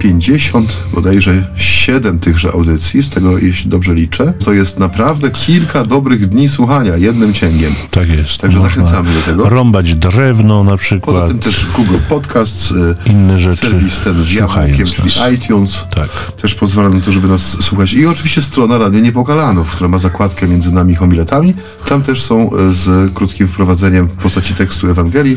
150, 0.00 0.76
bodajże 0.94 1.46
7 1.56 2.18
tychże 2.18 2.52
audycji, 2.52 3.02
z 3.02 3.10
tego 3.10 3.38
jeśli 3.38 3.70
dobrze 3.70 3.94
liczę. 3.94 4.32
To 4.44 4.52
jest 4.52 4.78
naprawdę 4.78 5.30
kilka 5.30 5.84
dobrych 5.84 6.26
dni 6.28 6.48
słuchania 6.48 6.96
jednym 6.96 7.34
cięgiem. 7.34 7.72
Tak 7.90 8.08
jest. 8.08 8.38
Także 8.38 8.60
zachęcamy 8.60 9.14
do 9.14 9.22
tego. 9.22 9.48
Rąbać 9.48 9.94
drewno 9.94 10.64
na 10.64 10.70
Poza 10.70 10.76
przykład. 10.78 11.28
tym 11.28 11.38
też 11.38 11.66
Google 11.76 11.96
Podcasts, 12.08 12.70
y, 12.70 12.96
Inne 13.06 13.38
rzeczy. 13.38 13.56
serwis 13.56 14.00
ten 14.00 14.22
z 14.22 14.32
jabłkiem, 14.32 14.86
czyli 14.86 15.08
nas. 15.18 15.32
iTunes. 15.32 15.84
Tak. 15.94 16.08
Też 16.42 16.54
pozwala 16.54 16.88
na 16.88 17.00
to, 17.00 17.12
żeby 17.12 17.28
nas 17.28 17.42
słuchać. 17.62 17.92
I 17.92 18.06
oczywiście 18.06 18.42
strona 18.42 18.78
Radia 18.78 19.00
Niepokalanów, 19.00 19.70
która 19.70 19.88
ma 19.88 19.98
zakładkę 19.98 20.48
między 20.48 20.72
nami 20.72 20.94
homiletami. 20.94 21.54
Tam 21.88 22.02
też 22.02 22.22
są 22.22 22.50
y, 22.70 22.74
z 22.74 23.14
krótkim 23.14 23.48
wprowadzeniem 23.48 24.06
w 24.06 24.12
postaci 24.12 24.54
tekstu 24.54 24.90
Ewangelii. 24.90 25.36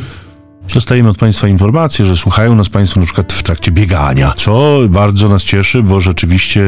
Dostajemy 0.74 1.09
od 1.09 1.17
Państwa 1.17 1.47
informację, 1.47 2.05
że 2.05 2.15
słuchają 2.15 2.55
nas 2.55 2.70
Państwo 2.70 2.99
na 2.99 3.05
przykład 3.05 3.34
w 3.34 3.43
trakcie 3.43 3.72
biegania, 3.72 4.34
co 4.38 4.80
bardzo 4.89 5.30
nas 5.30 5.43
cieszy, 5.43 5.84
bo 5.84 5.99
rzeczywiście 5.99 6.61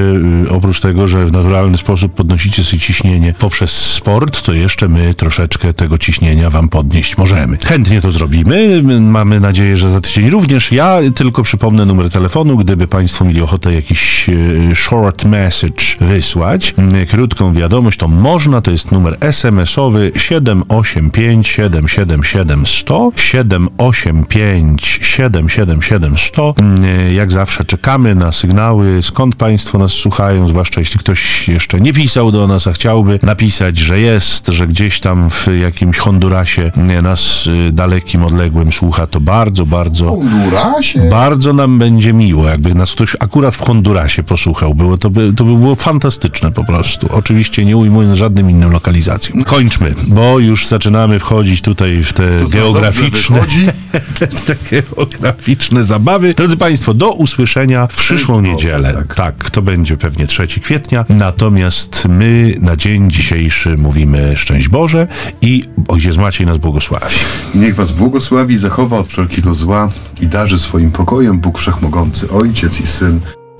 y, 0.45 0.49
oprócz 0.49 0.79
tego, 0.79 1.07
że 1.07 1.25
w 1.25 1.31
naturalny 1.31 1.77
sposób 1.77 2.13
podnosicie 2.13 2.63
sobie 2.63 2.79
ciśnienie 2.79 3.33
poprzez 3.39 3.71
sport, 3.71 4.41
to 4.41 4.53
jeszcze 4.53 4.87
my 4.87 5.13
troszeczkę 5.13 5.73
tego 5.73 5.97
ciśnienia 5.97 6.49
Wam 6.49 6.69
podnieść 6.69 7.17
możemy. 7.17 7.57
Chętnie 7.57 8.01
to 8.01 8.11
zrobimy. 8.11 8.81
Mamy 9.01 9.39
nadzieję, 9.39 9.77
że 9.77 9.89
za 9.89 10.01
tydzień 10.01 10.29
również. 10.29 10.71
Ja 10.71 10.99
tylko 11.15 11.43
przypomnę 11.43 11.85
numer 11.85 12.09
telefonu, 12.09 12.57
gdyby 12.57 12.87
Państwo 12.87 13.25
mieli 13.25 13.41
ochotę 13.41 13.73
jakiś 13.73 14.29
y, 14.29 14.75
short 14.75 15.25
message 15.25 15.83
wysłać, 15.99 16.73
y, 17.03 17.05
krótką 17.05 17.53
wiadomość, 17.53 17.97
to 17.97 18.07
można. 18.07 18.61
To 18.61 18.71
jest 18.71 18.91
numer 18.91 19.17
SMS-owy 19.19 20.11
785 20.15 21.47
777 21.47 22.65
100 22.65 23.11
785 23.15 23.90
777 23.93 26.17
100. 26.17 26.53
Mm, 26.57 26.83
Jak 27.13 27.31
zawsze 27.31 27.65
czekamy 27.65 28.15
na 28.15 28.31
sygnały, 28.31 29.03
skąd 29.03 29.35
Państwo 29.35 29.77
nas 29.77 29.91
słuchają, 29.91 30.47
zwłaszcza 30.47 30.81
jeśli 30.81 30.99
ktoś 30.99 31.47
jeszcze 31.47 31.81
nie 31.81 31.93
pisał 31.93 32.31
do 32.31 32.47
nas, 32.47 32.67
a 32.67 32.73
chciałby 32.73 33.19
napisać, 33.23 33.77
że 33.77 33.99
jest, 33.99 34.47
że 34.47 34.67
gdzieś 34.67 34.99
tam 34.99 35.29
w 35.29 35.47
jakimś 35.61 35.97
Hondurasie 35.97 36.71
mm, 36.77 37.03
nas 37.03 37.47
y, 37.47 37.71
dalekim, 37.71 38.23
odległym 38.25 38.71
słucha, 38.71 39.07
to 39.07 39.21
bardzo, 39.21 39.65
bardzo 39.65 40.09
Hondurasie? 40.09 40.99
bardzo 41.09 41.53
nam 41.53 41.79
będzie 41.79 42.13
miło, 42.13 42.47
jakby 42.47 42.75
nas 42.75 42.91
ktoś 42.91 43.15
akurat 43.19 43.55
w 43.55 43.61
Hondurasie 43.61 44.23
posłuchał. 44.23 44.75
Było, 44.75 44.97
to, 44.97 45.09
by, 45.09 45.33
to 45.37 45.43
by 45.43 45.55
było 45.57 45.75
fantastyczne 45.75 46.51
po 46.51 46.63
prostu. 46.63 47.07
Oczywiście 47.11 47.65
nie 47.65 47.77
ujmując 47.77 48.17
żadnym 48.17 48.49
innym 48.49 48.71
lokalizacjom. 48.71 49.43
Kończmy, 49.43 49.95
bo 50.07 50.39
już 50.39 50.67
zaczynamy 50.67 51.19
wchodzić 51.19 51.61
tutaj 51.61 52.03
w 52.03 52.13
te 52.13 52.39
To 52.39 52.47
geograficzne, 52.49 53.39
dobrze 53.39 53.55
wychodzi? 53.57 53.80
te 54.45 54.55
geograficzne 54.71 55.83
zabawy. 55.83 56.33
Drodzy 56.33 56.57
Państwo, 56.57 56.93
do 56.93 57.11
usłyszenia 57.11 57.87
w 57.87 57.95
przyszłą 57.95 58.35
Boże, 58.35 58.51
niedzielę. 58.51 58.93
tak. 58.93 59.15
tak, 59.15 59.49
to 59.49 59.61
będzie 59.61 59.97
pewnie 59.97 60.27
3 60.27 60.47
kwietnia. 60.47 61.05
Natomiast 61.09 62.05
my 62.09 62.55
na 62.59 62.75
dzień 62.75 63.11
dzisiejszy 63.11 63.77
mówimy 63.77 64.37
szczęść 64.37 64.67
Boże 64.67 65.07
i 65.41 65.63
Ojciec 65.87 66.17
Maciej 66.17 66.47
nas 66.47 66.57
błogosławi. 66.57 67.15
I 67.55 67.57
niech 67.57 67.75
was 67.75 67.91
błogosławi, 67.91 68.57
zachowa 68.57 68.99
od 68.99 69.07
wszelkiego 69.07 69.53
zła 69.53 69.89
i 70.21 70.27
darzy 70.27 70.59
swoim 70.59 70.91
pokojem 70.91 71.39
Bóg 71.39 71.59
Wszechmogący, 71.59 72.29
Ojciec 72.29 72.81
i 72.81 72.87
Syn 72.87 73.19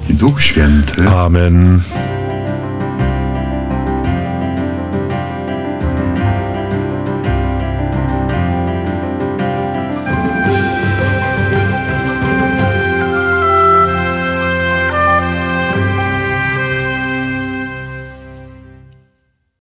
i 0.10 0.14
Duch 0.14 0.42
Święty. 0.44 1.10
Amen. 1.10 1.82